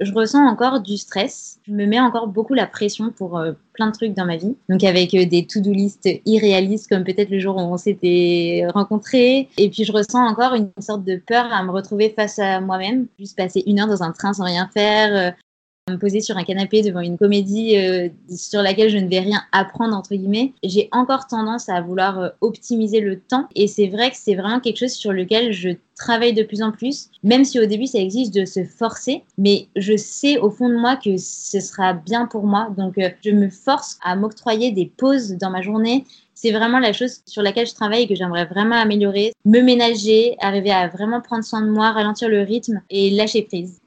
je 0.00 0.12
ressens 0.12 0.44
encore 0.46 0.80
du 0.80 0.96
stress. 0.96 1.58
Je 1.66 1.72
me 1.72 1.86
mets 1.86 2.00
encore 2.00 2.26
beaucoup 2.26 2.54
la 2.54 2.66
pression 2.66 3.10
pour 3.10 3.38
euh, 3.38 3.52
plein 3.72 3.88
de 3.88 3.92
trucs 3.92 4.14
dans 4.14 4.24
ma 4.24 4.36
vie. 4.36 4.56
Donc 4.68 4.82
avec 4.84 5.14
euh, 5.14 5.26
des 5.26 5.46
to-do 5.46 5.72
list 5.72 6.08
irréalistes 6.26 6.88
comme 6.88 7.04
peut-être 7.04 7.30
le 7.30 7.38
jour 7.38 7.56
où 7.56 7.60
on 7.60 7.76
s'était 7.76 8.66
rencontrés. 8.72 9.48
Et 9.58 9.68
puis 9.70 9.84
je 9.84 9.92
ressens 9.92 10.26
encore 10.26 10.54
une 10.54 10.70
sorte 10.78 11.04
de 11.04 11.16
peur 11.16 11.52
à 11.52 11.62
me 11.62 11.70
retrouver 11.70 12.10
face 12.10 12.38
à 12.38 12.60
moi-même. 12.60 13.06
Juste 13.18 13.36
passer 13.36 13.62
une 13.66 13.80
heure 13.80 13.88
dans 13.88 14.02
un 14.02 14.12
train 14.12 14.32
sans 14.32 14.44
rien 14.44 14.68
faire, 14.72 15.12
euh, 15.12 15.43
me 15.90 15.98
poser 15.98 16.22
sur 16.22 16.38
un 16.38 16.44
canapé 16.44 16.80
devant 16.80 17.00
une 17.00 17.18
comédie 17.18 17.76
euh, 17.76 18.08
sur 18.34 18.62
laquelle 18.62 18.88
je 18.88 18.96
ne 18.96 19.06
vais 19.06 19.20
rien 19.20 19.42
apprendre 19.52 19.94
entre 19.94 20.14
guillemets, 20.14 20.54
j'ai 20.62 20.88
encore 20.92 21.26
tendance 21.26 21.68
à 21.68 21.82
vouloir 21.82 22.18
euh, 22.18 22.28
optimiser 22.40 23.00
le 23.00 23.20
temps 23.20 23.48
et 23.54 23.66
c'est 23.66 23.88
vrai 23.88 24.10
que 24.10 24.16
c'est 24.16 24.34
vraiment 24.34 24.60
quelque 24.60 24.78
chose 24.78 24.92
sur 24.92 25.12
lequel 25.12 25.52
je 25.52 25.70
travaille 25.94 26.32
de 26.32 26.42
plus 26.42 26.62
en 26.62 26.72
plus, 26.72 27.10
même 27.22 27.44
si 27.44 27.60
au 27.60 27.66
début 27.66 27.86
ça 27.86 27.98
exige 27.98 28.30
de 28.30 28.46
se 28.46 28.64
forcer, 28.64 29.24
mais 29.36 29.68
je 29.76 29.94
sais 29.94 30.38
au 30.38 30.50
fond 30.50 30.70
de 30.70 30.74
moi 30.74 30.96
que 30.96 31.18
ce 31.18 31.60
sera 31.60 31.92
bien 31.92 32.24
pour 32.24 32.46
moi, 32.46 32.70
donc 32.78 32.96
euh, 32.96 33.10
je 33.22 33.32
me 33.32 33.50
force 33.50 33.98
à 34.02 34.16
m'octroyer 34.16 34.72
des 34.72 34.86
pauses 34.86 35.32
dans 35.32 35.50
ma 35.50 35.60
journée, 35.60 36.06
c'est 36.32 36.50
vraiment 36.50 36.78
la 36.78 36.94
chose 36.94 37.20
sur 37.26 37.42
laquelle 37.42 37.66
je 37.66 37.74
travaille 37.74 38.04
et 38.04 38.08
que 38.08 38.14
j'aimerais 38.14 38.46
vraiment 38.46 38.76
améliorer. 38.76 39.32
Me 39.44 39.60
ménager, 39.60 40.36
arriver 40.40 40.72
à 40.72 40.88
vraiment 40.88 41.20
prendre 41.20 41.44
soin 41.44 41.60
de 41.60 41.70
moi, 41.70 41.92
ralentir 41.92 42.28
le 42.28 42.40
rythme 42.40 42.80
et 42.90 43.10
lâcher 43.10 43.42
prise. 43.42 43.83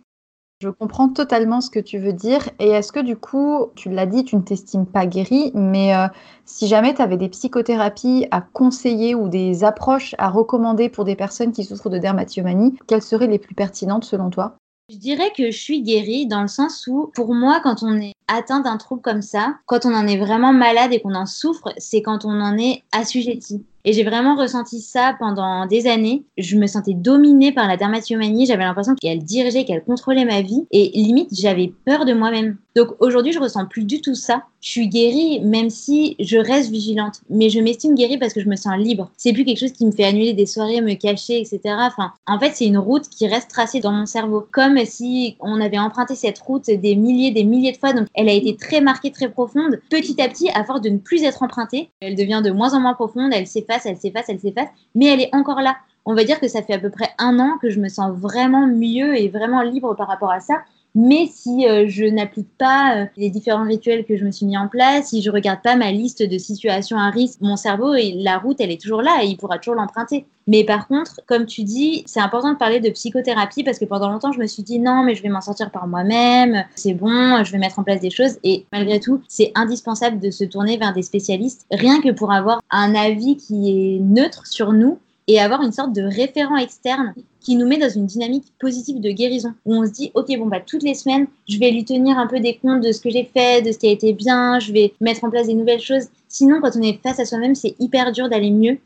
Je 0.60 0.70
comprends 0.70 1.10
totalement 1.10 1.62
ce 1.62 1.70
que 1.70 1.80
tu 1.80 2.00
veux 2.00 2.14
dire. 2.14 2.50
Et 2.60 2.70
est-ce 2.70 2.92
que 2.92 3.00
du 3.00 3.16
coup, 3.16 3.68
tu 3.76 3.90
l'as 3.90 4.08
dit, 4.08 4.26
tu 4.26 4.36
ne 4.36 4.42
t'estimes 4.42 4.88
pas 4.88 5.06
guérie, 5.06 5.52
mais 5.54 5.96
euh, 5.96 6.08
si 6.46 6.68
jamais 6.68 6.96
tu 6.96 7.02
avais 7.02 7.18
des 7.18 7.30
psychothérapies 7.30 8.26
à 8.32 8.42
conseiller 8.42 9.14
ou 9.14 9.30
des 9.30 9.64
approches 9.64 10.16
à 10.18 10.30
recommander 10.30 10.90
pour 10.90 11.06
des 11.06 11.16
personnes 11.16 11.52
qui 11.52 11.64
souffrent 11.64 11.92
de 11.92 12.00
dermatillomanie, 12.00 12.76
quelles 12.88 13.04
seraient 13.04 13.28
les 13.28 13.38
plus 13.38 13.54
pertinentes 13.54 14.04
selon 14.04 14.32
toi? 14.32 14.56
Je 14.90 14.98
dirais 14.98 15.32
que 15.36 15.52
je 15.52 15.58
suis 15.60 15.84
guérie 15.84 16.26
dans 16.26 16.42
le 16.42 16.48
sens 16.48 16.88
où, 16.88 17.12
pour 17.14 17.36
moi, 17.36 17.60
quand 17.62 17.84
on 17.84 17.96
est 17.98 18.14
atteint 18.28 18.60
d'un 18.60 18.78
trouble 18.78 19.02
comme 19.02 19.22
ça, 19.22 19.56
quand 19.66 19.86
on 19.86 19.94
en 19.94 20.08
est 20.08 20.18
vraiment 20.18 20.54
malade 20.54 20.94
et 20.94 21.00
qu'on 21.00 21.16
en 21.16 21.26
souffre, 21.26 21.74
c'est 21.78 22.02
quand 22.02 22.26
on 22.26 22.42
en 22.42 22.58
est 22.58 22.84
assujetti. 22.92 23.64
Et 23.88 23.94
j'ai 23.94 24.04
vraiment 24.04 24.36
ressenti 24.36 24.82
ça 24.82 25.16
pendant 25.18 25.66
des 25.66 25.88
années. 25.88 26.26
Je 26.38 26.58
me 26.58 26.68
sentais 26.68 26.94
dominée 26.94 27.54
par 27.54 27.70
la 27.70 27.78
dermatillomanie. 27.78 28.46
J'avais 28.46 28.66
l'impression 28.66 28.96
qu'elle 28.96 29.24
dirigeait, 29.24 29.64
qu'elle 29.64 29.82
contrôlait 29.82 30.26
ma 30.26 30.42
vie. 30.42 30.68
Et 30.72 30.90
limite, 30.94 31.30
j'avais 31.32 31.72
peur 31.86 32.04
de 32.04 32.12
moi-même. 32.12 32.58
Donc 32.76 32.90
aujourd'hui, 33.00 33.32
je 33.32 33.40
ressens 33.40 33.66
plus 33.66 33.86
du 33.86 34.02
tout 34.02 34.14
ça. 34.14 34.44
Je 34.60 34.72
suis 34.72 34.90
guérie, 34.90 35.40
même 35.40 35.70
si 35.70 36.18
je 36.20 36.38
reste 36.38 36.70
vigilante. 36.70 37.22
Mais 37.30 37.50
je 37.50 37.62
m'estime 37.62 37.96
guérie 37.96 38.18
parce 38.18 38.34
que 38.34 38.42
je 38.42 38.50
me 38.50 38.58
sens 38.58 38.78
libre. 38.78 39.10
C'est 39.16 39.32
plus 39.32 39.46
quelque 39.46 39.60
chose 39.60 39.72
qui 39.72 39.86
me 39.86 39.92
fait 39.92 40.04
annuler 40.04 40.34
des 40.34 40.46
soirées, 40.46 40.82
me 40.82 40.96
cacher, 40.96 41.40
etc. 41.40 41.60
Enfin, 41.80 42.12
en 42.28 42.38
fait, 42.40 42.52
c'est 42.56 42.66
une 42.66 42.78
route 42.78 43.08
qui 43.08 43.26
reste 43.26 43.50
tracée 43.50 43.80
dans 43.80 43.94
mon 43.94 44.06
cerveau. 44.06 44.46
Comme 44.52 44.78
si 44.84 45.38
on 45.40 45.62
avait 45.62 45.80
emprunté 45.80 46.16
cette 46.16 46.40
route 46.40 46.66
des 46.66 46.96
milliers, 46.98 47.32
des 47.32 47.46
milliers 47.46 47.72
de 47.72 47.78
fois. 47.78 47.94
Elle 48.18 48.30
a 48.30 48.34
été 48.34 48.58
très 48.58 48.82
marquée, 48.82 49.12
très 49.12 49.30
profonde. 49.30 49.80
Petit 49.90 50.20
à 50.22 50.28
petit, 50.28 50.50
à 50.50 50.64
force 50.64 50.82
de 50.82 50.90
ne 50.90 50.98
plus 50.98 51.24
être 51.24 51.44
empruntée, 51.44 51.92
elle 52.02 52.16
devient 52.16 52.42
de 52.44 52.52
moins 52.52 52.74
en 52.74 52.80
moins 52.80 52.96
profonde, 52.96 53.32
elle 53.34 53.48
s'efface, 53.48 53.86
elle 53.86 53.98
s'efface, 53.98 54.26
elle 54.28 54.40
s'efface, 54.40 54.70
mais 54.96 55.06
elle 55.06 55.22
est 55.22 55.34
encore 55.34 55.62
là. 55.62 55.78
On 56.06 56.16
va 56.16 56.24
dire 56.24 56.40
que 56.40 56.48
ça 56.48 56.64
fait 56.64 56.74
à 56.74 56.80
peu 56.80 56.90
près 56.90 57.10
un 57.20 57.38
an 57.40 57.58
que 57.62 57.70
je 57.70 57.80
me 57.80 57.90
sens 57.90 58.18
vraiment 58.18 58.66
mieux 58.66 59.20
et 59.20 59.30
vraiment 59.30 59.62
libre 59.62 59.94
par 59.96 60.08
rapport 60.08 60.32
à 60.32 60.40
ça. 60.40 60.64
Mais 61.00 61.28
si 61.32 61.68
euh, 61.68 61.86
je 61.88 62.06
n'applique 62.06 62.50
pas 62.58 62.98
euh, 62.98 63.06
les 63.18 63.30
différents 63.30 63.66
rituels 63.66 64.04
que 64.04 64.18
je 64.18 64.26
me 64.26 64.32
suis 64.32 64.48
mis 64.48 64.58
en 64.58 64.68
place, 64.68 65.10
si 65.10 65.22
je 65.22 65.30
regarde 65.30 65.62
pas 65.62 65.76
ma 65.76 65.92
liste 65.92 66.28
de 66.28 66.38
situations 66.40 66.98
à 66.98 67.12
risque, 67.12 67.40
mon 67.40 67.56
cerveau 67.56 67.94
et 67.94 68.14
la 68.14 68.40
route, 68.40 68.60
elle 68.60 68.72
est 68.72 68.82
toujours 68.82 69.04
là 69.04 69.20
et 69.22 69.28
il 69.28 69.38
pourra 69.38 69.60
toujours 69.60 69.76
l'emprunter. 69.76 70.26
Mais 70.48 70.64
par 70.64 70.88
contre, 70.88 71.22
comme 71.28 71.46
tu 71.46 71.62
dis, 71.62 72.02
c'est 72.08 72.20
important 72.20 72.52
de 72.52 72.58
parler 72.58 72.80
de 72.80 72.90
psychothérapie 72.90 73.64
parce 73.64 73.78
que 73.78 73.86
pendant 73.86 74.10
longtemps, 74.10 74.32
je 74.32 74.40
me 74.40 74.48
suis 74.48 74.64
dit 74.64 74.80
non, 74.80 75.04
mais 75.04 75.14
je 75.14 75.22
vais 75.22 75.30
m'en 75.30 75.42
sortir 75.42 75.70
par 75.70 75.86
moi-même, 75.86 76.66
c'est 76.74 76.96
bon, 76.96 77.44
je 77.44 77.52
vais 77.52 77.60
mettre 77.60 77.78
en 77.78 77.84
place 77.84 78.00
des 78.00 78.10
choses. 78.10 78.40
Et 78.44 78.66
malgré 78.72 79.00
tout, 79.00 79.22
c'est 79.28 79.52
indispensable 79.54 80.20
de 80.20 80.32
se 80.32 80.46
tourner 80.46 80.78
vers 80.78 80.94
des 80.94 81.04
spécialistes, 81.04 81.68
rien 81.70 82.02
que 82.02 82.10
pour 82.10 82.32
avoir 82.32 82.60
un 82.72 82.96
avis 82.96 83.38
qui 83.38 83.70
est 83.70 84.00
neutre 84.00 84.48
sur 84.48 84.74
nous 84.74 84.98
et 85.28 85.40
avoir 85.40 85.62
une 85.62 85.74
sorte 85.74 85.94
de 85.94 86.02
référent 86.02 86.58
externe 86.58 87.14
qui 87.48 87.56
nous 87.56 87.66
met 87.66 87.78
dans 87.78 87.88
une 87.88 88.06
dynamique 88.06 88.44
positive 88.60 89.00
de 89.00 89.10
guérison 89.10 89.54
où 89.64 89.74
on 89.74 89.86
se 89.86 89.92
dit 89.92 90.12
ok 90.16 90.38
bon 90.38 90.48
bah 90.48 90.60
toutes 90.60 90.84
les 90.84 90.96
semaines 90.96 91.28
je 91.48 91.58
vais 91.58 91.72
lui 91.72 91.86
tenir 91.86 92.18
un 92.18 92.28
peu 92.28 92.42
des 92.42 92.58
comptes 92.58 92.84
de 92.84 92.92
ce 92.92 93.00
que 93.00 93.10
j'ai 93.10 93.24
fait 93.24 93.62
de 93.62 93.72
ce 93.72 93.78
qui 93.78 93.88
a 93.88 93.92
été 93.92 94.12
bien 94.12 94.60
je 94.60 94.74
vais 94.74 94.94
mettre 95.00 95.24
en 95.24 95.30
place 95.30 95.48
des 95.48 95.54
nouvelles 95.54 95.80
choses. 95.80 96.10
Sinon 96.28 96.60
quand 96.60 96.76
on 96.76 96.82
est 96.82 97.02
face 97.02 97.22
à 97.22 97.26
soi-même 97.26 97.56
c'est 97.56 97.74
hyper 97.80 98.12
dur 98.12 98.28
d'aller 98.28 98.52
mieux. 98.52 98.80